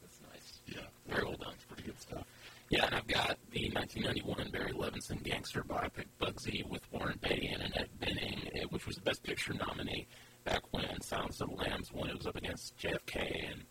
That's 0.00 0.20
nice. 0.32 0.60
Yeah. 0.66 0.82
Very 1.06 1.24
well 1.24 1.36
done. 1.36 1.52
It's 1.54 1.64
pretty 1.64 1.82
good 1.82 2.00
stuff. 2.00 2.24
Yeah, 2.70 2.86
and 2.86 2.94
I've 2.94 3.06
got 3.06 3.38
the 3.50 3.70
1991 3.72 4.50
Barry 4.50 4.72
Levinson 4.72 5.22
gangster 5.22 5.62
biopic 5.62 6.04
Bugsy 6.20 6.66
with 6.68 6.82
Warren 6.92 7.18
Beatty 7.22 7.48
and 7.48 7.62
Annette 7.62 7.88
Bening, 8.00 8.50
eh, 8.54 8.64
which 8.70 8.86
was 8.86 8.96
the 8.96 9.02
Best 9.02 9.22
Picture 9.22 9.54
nominee 9.54 10.06
back 10.44 10.62
when 10.70 11.00
Silence 11.00 11.40
of 11.40 11.48
the 11.48 11.54
Lambs 11.56 11.92
won. 11.92 12.08
It 12.10 12.16
was 12.16 12.26
up 12.26 12.36
against 12.36 12.76
JFK 12.78 13.50
and 13.52 13.64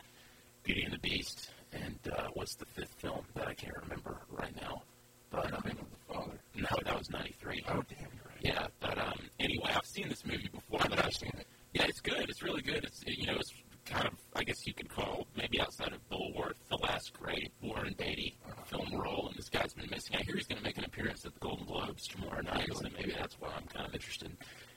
Beauty 0.63 0.83
and 0.83 0.93
the 0.93 0.99
Beast. 0.99 1.51
And 1.73 1.99
uh, 2.15 2.27
what's 2.33 2.55
the 2.55 2.65
fifth 2.65 2.93
film 2.97 3.25
that 3.35 3.47
I 3.47 3.53
can't 3.53 3.75
remember 3.83 4.17
right 4.31 4.55
now? 4.59 4.81
But 5.29 5.53
um, 5.53 5.61
Name 5.65 5.77
of 5.81 5.89
the 5.91 6.13
Father. 6.13 6.39
no, 6.55 6.67
that 6.85 6.97
was 6.97 7.09
93. 7.09 7.63
Oh, 7.67 7.83
damn, 7.89 7.99
you're 7.99 8.09
right. 8.25 8.37
Yeah, 8.41 8.67
but 8.79 8.97
um, 8.97 9.19
anyway, 9.39 9.71
I've 9.75 9.85
seen 9.85 10.07
this 10.07 10.25
movie 10.25 10.49
before. 10.51 10.79
I've 10.81 10.89
but 10.89 10.95
never 10.95 11.07
I've 11.07 11.13
seen 11.13 11.33
it. 11.37 11.45
Yeah, 11.73 11.83
it's 11.87 11.99
good. 11.99 12.29
It's 12.29 12.41
really 12.41 12.61
good. 12.61 12.85
It's 12.85 13.03
you 13.05 13.27
know, 13.27 13.35
it's 13.35 13.53
kind 13.85 14.05
of 14.07 14.13
I 14.35 14.43
guess 14.43 14.65
you 14.65 14.73
could 14.73 14.89
call 14.89 15.27
maybe 15.35 15.59
outside 15.59 15.91
of 15.91 15.99
Bulworth 16.09 16.55
the 16.69 16.77
last 16.77 17.11
great 17.13 17.51
Warren 17.61 17.93
Beatty 17.97 18.37
film 18.67 18.89
role, 18.97 19.27
and 19.27 19.35
this 19.37 19.49
guy's 19.49 19.73
been 19.73 19.89
missing. 19.91 20.15
I 20.15 20.23
hear 20.23 20.35
he's 20.35 20.47
going 20.47 20.59
to 20.59 20.63
make 20.63 20.77
an 20.77 20.85
appearance 20.85 21.25
at 21.25 21.33
the 21.33 21.39
Golden 21.41 21.65
Globes 21.65 22.07
tomorrow 22.07 22.41
night, 22.41 22.69
so 22.73 22.87
maybe 22.97 23.13
that's 23.17 23.35
why 23.39 23.49
I'm 23.57 23.67
kind 23.67 23.85
of 23.85 23.93
interested 23.93 24.31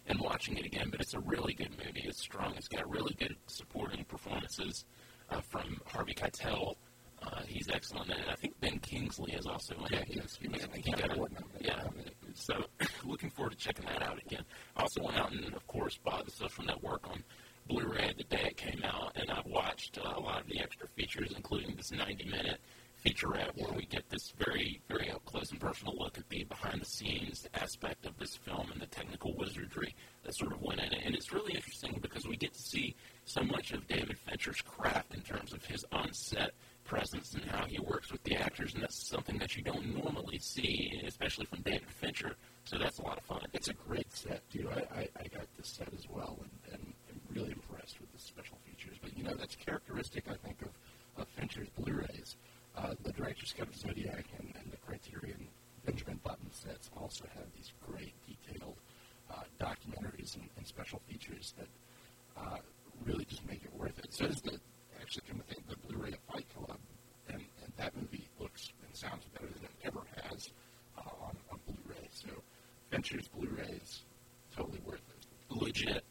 in 0.08 0.18
watching 0.18 0.56
it 0.58 0.66
again. 0.66 0.88
But 0.90 1.00
it's 1.00 1.14
a 1.14 1.20
really 1.20 1.54
good 1.54 1.70
movie. 1.78 2.02
It's 2.06 2.20
strong. 2.20 2.54
It's 2.56 2.68
got 2.68 2.90
really 2.90 3.14
good 3.18 3.36
supporting 3.46 4.04
performances 4.04 4.84
uh, 5.30 5.40
from 5.42 5.80
Harvey 5.86 6.14
Keitel. 6.14 6.74
Uh, 7.22 7.42
he's 7.46 7.68
excellent 7.70 8.06
in 8.08 8.16
it. 8.16 8.24
I 8.30 8.34
think 8.34 8.58
Ben 8.60 8.78
Kingsley 8.78 9.32
is 9.32 9.44
also 9.44 9.74
in 9.90 9.94
it. 9.94 10.06
Yes, 10.08 10.38
he 10.40 10.48
I 10.48 10.52
was 10.52 10.64
think 10.64 10.86
he 10.86 10.92
got 10.92 11.10
a, 11.10 11.14
Award 11.14 11.32
nominated. 11.32 11.66
yeah. 11.66 11.82
So 12.34 12.64
looking 13.04 13.28
forward 13.28 13.50
to 13.50 13.58
checking 13.58 13.84
that 13.86 14.02
out 14.02 14.18
again. 14.24 14.42
I 14.76 14.82
also 14.82 15.02
went 15.02 15.18
out 15.18 15.30
and, 15.32 15.52
of 15.54 15.66
course, 15.66 15.98
bought 16.02 16.24
the 16.24 16.30
Social 16.30 16.64
Network 16.64 17.06
on 17.10 17.22
Blu-ray 17.68 18.14
the 18.16 18.24
day 18.24 18.46
it 18.46 18.56
came 18.56 18.82
out, 18.84 19.12
and 19.16 19.30
I've 19.30 19.44
watched 19.44 19.98
uh, 19.98 20.14
a 20.16 20.20
lot 20.20 20.40
of 20.40 20.46
the 20.48 20.60
extra 20.60 20.88
features, 20.88 21.32
including 21.36 21.76
this 21.76 21.90
90-minute 21.90 22.58
featurette 23.04 23.50
where 23.56 23.72
we 23.72 23.84
get 23.86 24.08
this 24.10 24.32
very, 24.38 24.80
very 24.88 25.10
up 25.10 25.24
close 25.24 25.50
and 25.52 25.60
personal 25.60 25.94
look 25.96 26.18
at 26.18 26.28
the 26.30 26.44
behind-the-scenes 26.44 27.46
aspect 27.54 28.06
of 28.06 28.16
this 28.18 28.36
film 28.36 28.68
and 28.72 28.80
the 28.80 28.86
technical 28.86 29.34
wizardry 29.36 29.94
that 30.24 30.34
sort 30.34 30.52
of 30.52 30.60
went 30.62 30.80
in 30.80 30.92
it. 30.92 31.00
And 31.04 31.14
it's 31.14 31.32
really 31.32 31.54
interesting 31.54 31.98
because 32.00 32.26
we 32.26 32.36
get 32.36 32.52
to 32.54 32.62
see 32.62 32.94
so 33.24 33.42
much 33.42 33.72
of 33.72 33.86
David 33.86 34.18
Fincher's 34.18 34.60
craft 34.62 35.14
in 35.14 35.20
terms 35.22 35.52
of 35.52 35.64
his 35.64 35.84
on-set 35.92 36.50
presence 36.84 37.34
and 37.34 37.44
how 37.44 37.64
he 37.66 37.78
works 37.78 38.10
with 38.10 38.22
the 38.24 38.34
actors, 38.36 38.74
and 38.74 38.82
that's 38.82 39.08
something 39.08 39.38
that 39.38 39.56
you 39.56 39.62
don't 39.62 39.94
normally 39.94 40.38
see, 40.38 41.00
especially 41.06 41.46
from 41.46 41.60
David 41.62 41.88
Fincher. 41.88 42.34
So 42.64 42.78
that's 42.78 42.98
a 42.98 43.02
lot 43.02 43.16
of 43.18 43.24
fun. 43.24 43.42
It's 43.52 43.68
a 43.68 43.74
great 43.74 44.12
set, 44.12 44.42
too. 44.50 44.68
I, 44.74 44.80
I, 45.00 45.08
I 45.20 45.28
got 45.28 45.46
this 45.56 45.68
set 45.68 45.88
as 45.94 46.06
well, 46.10 46.38
and, 46.42 46.74
and 46.74 46.92
I'm 47.08 47.20
really 47.34 47.52
impressed 47.52 48.00
with 48.00 48.12
the 48.12 48.18
special 48.18 48.58
features. 48.66 48.96
But, 49.00 49.16
you 49.16 49.24
know, 49.24 49.34
that's 49.34 49.56
characteristic, 49.56 50.24
I 50.28 50.34
think, 50.34 50.62
of, 50.62 50.68
of 51.22 51.28
Fincher's 51.28 51.68
Blu-rays. 51.78 52.36
Uh, 52.76 52.94
the 53.02 53.12
Director's 53.12 53.52
Cut 53.56 53.68
of 53.68 53.76
Zodiac 53.76 54.24
and, 54.38 54.52
and 54.60 54.72
the 54.72 54.76
Criterion 54.78 55.48
Benjamin 55.84 56.20
Button 56.22 56.50
sets 56.52 56.88
also 57.10 57.24
have 57.34 57.46
these 57.56 57.72
great 57.84 58.14
detailed 58.24 58.76
uh, 59.32 59.42
documentaries 59.58 60.36
and, 60.36 60.48
and 60.56 60.64
special 60.64 61.00
features 61.08 61.54
that 61.58 61.66
uh, 62.40 62.58
really 63.04 63.24
just 63.24 63.44
make 63.48 63.64
it 63.64 63.74
worth 63.76 63.98
it. 63.98 64.12
So 64.12 64.26
does 64.28 64.40
the, 64.42 64.60
actually, 65.00 65.24
come 65.28 65.38
to 65.40 65.54
think, 65.54 65.68
the 65.68 65.76
Blu-ray 65.88 66.12
of 66.12 66.20
Fight 66.32 66.46
Club, 66.54 66.78
and, 67.28 67.42
and 67.64 67.72
that 67.78 67.96
movie 67.96 68.28
looks 68.38 68.72
and 68.86 68.96
sounds 68.96 69.24
better 69.34 69.48
than 69.52 69.64
it 69.64 69.70
ever 69.82 70.02
has 70.22 70.50
uh, 70.98 71.24
on, 71.24 71.36
on 71.50 71.58
Blu-ray. 71.66 72.08
So 72.12 72.28
Fincher's 72.90 73.26
Blu-rays, 73.26 74.02
totally 74.56 74.80
worth 74.84 75.02
it. 75.10 75.26
legit. 75.50 76.04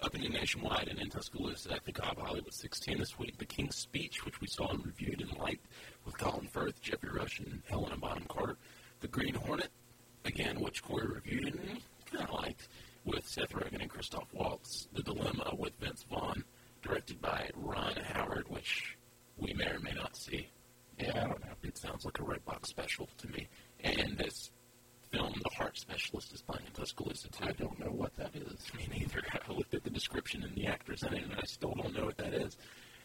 Opening 0.00 0.30
nationwide 0.30 0.86
and 0.86 1.00
in 1.00 1.10
Tuscaloosa 1.10 1.72
at 1.72 1.84
the 1.84 1.90
Cobb 1.90 2.18
Hollywood 2.20 2.54
16 2.54 2.98
this 2.98 3.18
week, 3.18 3.36
The 3.38 3.44
King's 3.44 3.74
Speech, 3.74 4.24
which 4.24 4.40
we 4.40 4.46
saw 4.46 4.68
and 4.68 4.86
reviewed 4.86 5.20
and 5.20 5.36
liked 5.36 5.66
with 6.04 6.16
Colin 6.16 6.46
Firth, 6.46 6.80
Geoffrey 6.80 7.10
Rush, 7.10 7.40
and 7.40 7.60
Helena 7.68 7.96
Bonham 7.96 8.24
Carter. 8.28 8.56
The 9.00 9.08
Green 9.08 9.34
Hornet, 9.34 9.70
again, 10.24 10.60
which 10.60 10.82
Corey 10.82 11.06
reviewed 11.06 11.54
and 11.54 11.80
kind 12.10 12.24
of 12.24 12.30
liked, 12.30 12.68
with 13.04 13.26
Seth 13.26 13.52
Rogen 13.52 13.80
and 13.80 13.90
Christoph 13.90 14.32
Waltz. 14.32 14.88
The 14.92 15.02
Dilemma 15.02 15.54
with 15.56 15.78
Vince 15.80 16.04
Vaughn, 16.10 16.44
directed 16.82 17.20
by 17.20 17.50
Ron 17.54 17.96
Howard, 17.96 18.46
which 18.48 18.96
we 19.36 19.52
may 19.54 19.66
or 19.68 19.80
may 19.80 19.92
not 19.92 20.16
see. 20.16 20.48
Yeah, 20.98 21.10
I 21.14 21.28
don't 21.28 21.40
know. 21.40 21.52
It 21.62 21.78
sounds 21.78 22.04
like 22.04 22.18
a 22.18 22.24
Red 22.24 22.44
Box 22.44 22.68
special 22.70 23.08
to 23.18 23.28
me. 23.28 23.46
And 23.84 24.18
this 24.18 24.50
film, 25.10 25.34
The 25.42 25.54
Heart 25.56 25.78
Specialist, 25.78 26.32
is 26.34 26.42
playing 26.42 26.66
in 26.66 26.72
Tuscaloosa 26.72 27.28
too. 27.30 27.44
I 27.44 27.52
don't 27.52 27.78
know 27.78 27.90
what 27.90 28.14
that 28.16 28.34
is. 28.34 28.66
Me 28.76 28.88
neither. 28.92 29.22
I 29.48 29.52
looked 29.52 29.74
at 29.74 29.84
the 29.84 29.90
description 29.90 30.42
and 30.42 30.54
the 30.54 30.66
actors 30.66 31.02
in 31.02 31.14
it, 31.14 31.22
and 31.22 31.34
I 31.34 31.44
still 31.46 31.74
don't 31.80 31.94
know 31.94 32.06
what 32.06 32.18
that 32.18 32.34
is. 32.34 32.56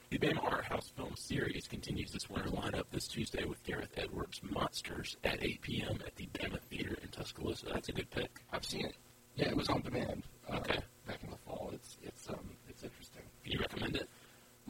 The 0.09 0.19
Bama 0.19 0.43
Art 0.43 0.65
House 0.65 0.91
film 0.95 1.15
series 1.15 1.67
continues 1.67 2.13
its 2.13 2.29
winter 2.29 2.49
lineup 2.49 2.83
this 2.91 3.07
Tuesday 3.07 3.45
with 3.45 3.63
Gareth 3.63 3.89
Edwards' 3.97 4.41
Monsters 4.43 5.17
at 5.23 5.41
8 5.43 5.61
p.m. 5.61 5.97
at 6.05 6.15
the 6.15 6.27
Bama 6.33 6.59
Theater 6.69 6.95
in 7.01 7.07
Tuscaloosa. 7.09 7.65
That's 7.73 7.89
a 7.89 7.93
good 7.93 8.09
pick. 8.11 8.29
I've 8.51 8.63
seen 8.65 8.85
it. 8.85 8.95
Yeah, 9.35 9.49
it 9.49 9.57
was 9.57 9.69
on 9.69 9.81
demand. 9.81 10.23
Uh, 10.49 10.57
Okay. 10.57 10.79
Back 11.07 11.19
in 11.23 11.31
the 11.31 11.37
fall, 11.45 11.69
it's 11.73 11.97
it's 12.03 12.29
um 12.29 12.39
it's 12.69 12.81
interesting. 12.83 13.23
Can 13.43 13.51
you 13.51 13.59
recommend 13.59 13.95
it? 13.97 14.07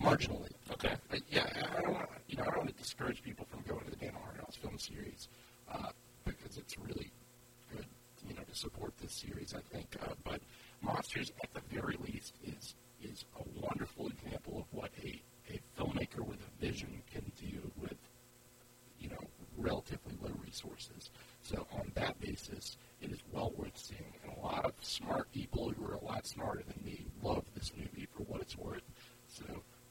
Marginally. 0.02 0.50
Okay. 0.72 0.96
But 1.10 1.20
yeah, 1.30 1.46
I- 1.78 1.82
don't 1.82 1.94
want 1.94 2.10
you 2.28 2.38
know 2.38 2.44
I 2.44 2.46
don't 2.48 2.58
want 2.58 2.70
to 2.76 2.82
discourage 2.82 3.22
people 3.22 3.46
from 3.52 3.62
going 3.68 3.84
to 3.86 3.92
the 3.92 3.98
Bama 3.98 4.16
Art 4.26 4.38
House 4.38 4.56
film 4.56 4.78
series 4.80 5.28
uh, 5.72 5.90
because 6.26 6.58
it's 6.58 6.76
really 6.80 7.12
good 7.76 7.86
you 8.28 8.34
know 8.34 8.42
to 8.42 8.56
support 8.56 8.94
this 9.00 9.12
series. 9.14 9.54
I 9.54 9.62
think, 9.76 9.96
uh, 10.02 10.14
but 10.24 10.40
Monsters 10.82 11.32
at 11.44 11.54
the 11.54 11.62
very 11.72 11.98
least 12.04 12.34
is 12.46 12.74
is 13.04 13.26
a 13.40 13.60
wonderful 13.66 14.08
example 14.08 14.58
of 14.60 14.66
what 14.78 14.92
a 15.04 15.22
a 15.50 15.60
filmmaker 15.78 16.26
with 16.26 16.40
a 16.40 16.66
vision 16.66 17.02
can 17.12 17.30
do 17.40 17.72
with 17.82 17.98
you 19.00 19.10
know 19.10 19.20
relatively 19.58 20.16
low 20.22 20.32
resources. 20.44 21.10
So 21.42 21.68
on 21.74 21.92
that 21.96 22.20
basis, 22.20 22.78
it 23.02 23.12
is 23.12 23.20
well 23.32 23.52
worth 23.58 23.78
seeing. 23.78 24.14
And 24.24 24.34
a 24.38 24.40
lot 24.40 24.66
of 24.66 24.74
smart 24.82 25.32
people 25.32 25.70
who 25.72 25.86
are 25.86 25.94
a 25.96 26.04
lot 26.04 26.26
smarter 26.26 26.64
than 26.66 26.84
me 26.86 27.06
love 27.22 27.44
this 27.56 27.72
movie 27.78 28.08
for 28.16 28.24
what 28.24 28.42
it's 28.42 28.58
worth. 28.58 28.84
So 29.28 29.44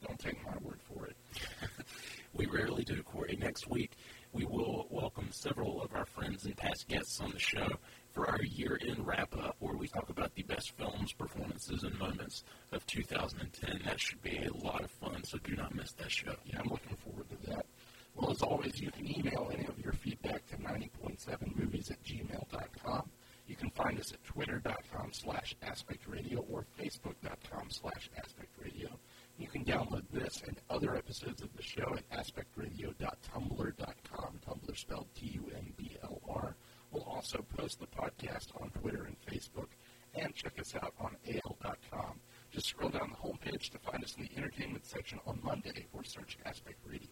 don't 0.07 0.19
take 0.19 0.45
my 0.45 0.57
word 0.63 0.81
for 0.83 1.07
it. 1.07 1.17
We 2.35 2.47
rarely 2.47 2.83
do, 2.83 3.03
Corey. 3.03 3.37
Next 3.39 3.69
week, 3.69 3.93
we 4.33 4.47
will 4.47 4.87
welcome 4.91 5.29
several 5.31 5.83
of 5.83 5.95
our 5.95 6.07
friends 6.07 6.47
and 6.47 6.57
past 6.57 6.89
guests 6.89 7.21
on 7.21 7.31
the 7.31 7.39
show 7.39 7.69
for 8.13 8.29
our 8.29 8.43
year 8.43 8.79
end 8.87 9.07
wrap 9.07 9.35
up, 9.37 9.57
where 9.59 9.75
we 9.75 9.89
talk 9.89 10.11
about 10.11 10.35
the 10.35 10.43
best 10.43 10.73
films, 10.77 11.13
performances, 11.13 11.83
and 11.83 11.99
moments 11.99 12.45
of 12.73 12.87
2010. 12.87 13.81
That 13.85 14.01
should 14.01 14.23
be 14.23 14.45
a 14.45 14.53
lot 14.65 14.85
of 14.85 14.91
fun, 14.91 15.25
so 15.25 15.39
do 15.39 15.57
not 15.57 15.75
miss 15.75 15.93
that 15.93 16.11
show. 16.11 16.35
Yeah, 16.45 16.61
I'm 16.61 16.69
looking 16.69 16.97
forward 16.97 17.29
to 17.31 17.51
that. 17.51 17.67
Well, 18.15 18.31
as 18.31 18.43
always, 18.43 18.79
you 18.81 18.91
can 18.91 19.09
email 19.09 19.51
any 19.53 19.65
of 19.67 19.79
your 19.79 19.95
feedback 19.95 20.47
to 20.49 20.57
90.7movies 20.57 21.91
at 21.91 22.03
gmail.com. 22.05 23.11
You 23.47 23.57
can 23.57 23.71
find 23.71 23.99
us 23.99 24.13
at 24.13 24.23
twitter.com 24.25 25.13
slash 25.13 25.57
aspectradio 25.63 26.45
or 26.51 26.67
facebook.com 26.79 27.71
slash 27.71 28.11
aspectradio. 28.19 28.91
You 29.39 29.49
can 29.49 29.65
download 29.65 30.05
this 30.13 30.43
and 30.47 30.59
other 30.71 30.95
episodes 30.95 31.43
of 31.43 31.49
the 31.57 31.63
show 31.63 31.97
at 31.97 32.09
aspectradio.tumblr.com, 32.11 34.41
Tumblr 34.47 34.77
spelled 34.77 35.09
T-U-M-B-L-R. 35.15 36.55
We'll 36.93 37.05
also 37.05 37.45
post 37.57 37.81
the 37.81 37.87
podcast 37.87 38.49
on 38.61 38.71
Twitter 38.71 39.05
and 39.05 39.17
Facebook, 39.27 39.69
and 40.15 40.35
check 40.35 40.61
us 40.61 40.75
out 40.77 40.93
on 41.01 41.17
AL.com. 41.27 42.21
Just 42.51 42.67
scroll 42.67 42.91
down 42.91 43.11
the 43.11 43.29
homepage 43.29 43.71
to 43.71 43.79
find 43.79 44.05
us 44.05 44.15
in 44.17 44.25
the 44.25 44.31
entertainment 44.37 44.85
section 44.85 45.19
on 45.27 45.41
Monday 45.43 45.87
or 45.93 46.05
search 46.05 46.37
Aspect 46.45 46.79
Radio. 46.87 47.09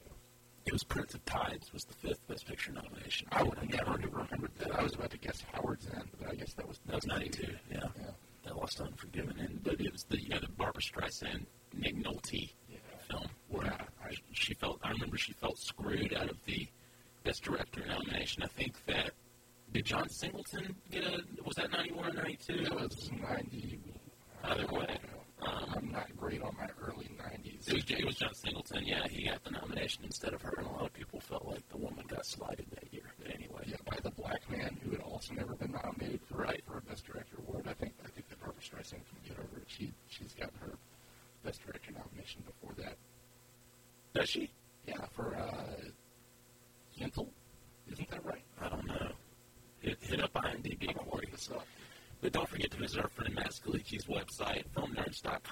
It 0.67 0.73
was 0.73 0.85
Prince 0.85 1.15
of 1.15 1.25
Tides 1.25 1.73
was 1.73 1.85
the 1.85 1.95
fifth 1.95 2.27
Best 2.29 2.47
Picture 2.47 2.73
nomination. 2.73 3.27
I 3.33 3.43
would 3.43 3.59
have 3.59 3.71
never 3.71 3.93
have 3.93 4.13
remembered 4.13 4.55
that. 4.59 4.79
I 4.79 4.83
was 4.83 4.95
about 4.95 5.11
to 5.11 5.19
guess 5.19 5.43
Howard's 5.53 5.89
End, 5.89 6.11
but 6.19 6.31
I 6.31 6.35
guess 6.35 6.53
that 6.55 6.69
was 6.69 6.79
That 6.87 6.97
was 6.97 7.07
92, 7.07 7.55
yeah. 7.71 7.81
That 8.45 8.57
Lost 8.57 8.81
Unforgiven. 8.81 9.39
And, 9.39 9.65
but 9.65 9.81
it 9.81 9.91
was 9.91 10.05
the, 10.05 10.21
you 10.21 10.29
know, 10.29 10.41
the 10.41 10.49
Barbra 10.49 10.83
Streisand, 10.83 11.47
Nick 11.75 11.97
Nolte 11.97 12.51
film 13.11 13.27
where 13.49 13.73
I, 14.05 14.15
she 14.33 14.55
felt, 14.55 14.79
I 14.83 14.91
remember 14.91 15.17
she 15.17 15.33
felt 15.33 15.59
screwed 15.59 16.15
out 16.15 16.31
of 16.31 16.37
the 16.47 16.69
Best 17.25 17.43
Director 17.43 17.85
nomination. 17.87 18.43
I 18.43 18.47
think 18.47 18.75
that, 18.87 19.13
did 19.73 19.85
John 19.85 20.09
Singleton 20.09 20.75
get 20.91 21.05
a, 21.05 21.23
was 21.45 21.57
that 21.57 21.71
91 21.71 22.11
or 22.11 22.13
92? 22.13 22.65
That 22.65 22.75
was 22.75 23.11
90. 23.13 23.81
Either 24.43 24.67
way. 24.67 24.99
Um, 25.43 25.73
I'm 25.75 25.93
not 25.93 26.15
great 26.17 26.43
on 26.43 26.55
my 26.59 26.69
early 26.83 27.09
90s. 27.19 27.73
It 27.73 27.91
it 27.91 28.05
was 28.05 28.17
John 28.17 28.35
Singleton, 28.35 28.85
yeah. 28.85 29.07
He 29.09 29.25
got 29.25 29.43
the 29.43 29.53
nomination 29.53 30.05
instead 30.05 30.35
of 30.35 30.43
her, 30.43 30.55
and 30.59 30.67
a 30.67 30.71
lot 30.71 30.83
of 30.83 30.93
people 30.93 31.19
felt 31.21 31.47
like 31.47 31.67
the 31.71 31.79
woman 31.79 32.05
got 32.09 32.27
slighted 32.27 32.67
that 32.73 32.93
year. 32.93 33.05
But 33.19 33.35
anyway. 33.35 33.65
Yeah, 33.67 33.77
by 33.87 33.97
the 34.03 34.11
black 34.11 34.43
man 34.51 34.77
who 34.83 34.91
had 34.91 35.01
also 35.01 35.33
never 35.33 35.55
been 35.55 35.73
nominated 35.73 36.21
for, 36.27 36.43
right. 36.43 36.63
for 36.67 36.79
a 36.79 36.83
Best 36.83 37.07
Director 37.07 37.37
award. 37.39 37.67
I 37.69 37.73
think 37.73 37.95
I 38.05 38.09
think 38.09 38.29
that 38.29 38.41
Barbra 38.41 38.61
Streisand 38.61 39.01
can 39.09 39.21
get 39.27 39.39
over 39.39 39.59
it. 39.59 39.65
She 39.67 39.93
she's 40.09 40.35
gotten 40.35 40.59
her 40.61 40.77
Best 41.45 41.65
Director 41.65 41.93
nomination 41.93 42.43
before 42.45 42.75
that. 42.85 42.97
Does 44.13 44.29
she? 44.29 44.51
Yeah, 44.87 45.07
for 45.13 45.35
uh, 45.37 45.89
Yentl. 46.99 47.29
Isn't 47.91 48.11
that 48.11 48.25
right? 48.25 48.43
I 48.61 48.69
don't 48.69 48.87
know. 48.87 49.13
Hit, 49.81 49.99
hit 50.03 50.23
up 50.23 50.33
IMDb, 50.35 50.95
Corey. 50.95 51.29
But 52.21 52.33
don't 52.33 52.49
forget 52.49 52.71
to 52.73 52.77
visit 52.77 53.01
our 53.01 53.09
friend 53.09 53.35
Matt 53.35 53.53
Scaliki's 53.53 54.05
website, 54.05 54.65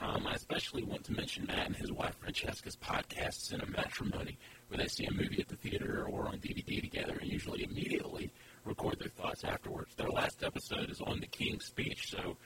filmnerds.com. 0.09 0.27
I 0.27 0.35
especially 0.35 0.83
want 0.83 1.05
to 1.05 1.13
mention 1.13 1.47
Matt 1.47 1.67
and 1.67 1.77
his 1.77 1.93
wife 1.93 2.17
Francesca's 2.21 2.77
podcast, 2.77 3.53
Cinematrimony, 3.53 4.37
where 4.69 4.79
they 4.79 4.89
see 4.89 5.07
a 5.07 5.13
movie 5.13 5.41
at 5.41 5.49
the 5.49 5.57
theater 5.57 6.07
or 6.09 6.27
on 6.27 6.39
DVD 6.39 6.81
together 6.81 7.19
and 7.21 7.31
usually 7.31 7.65
immediately 7.65 8.31
record 8.65 8.99
their 8.99 9.09
thoughts 9.09 9.45
afterwards. 9.45 9.95
Their 9.97 10.11
last 10.11 10.43
episode 10.43 10.91
is 10.91 11.01
on 11.01 11.21
the 11.21 11.27
King's 11.27 11.67
Speech, 11.67 12.11
so 12.11 12.37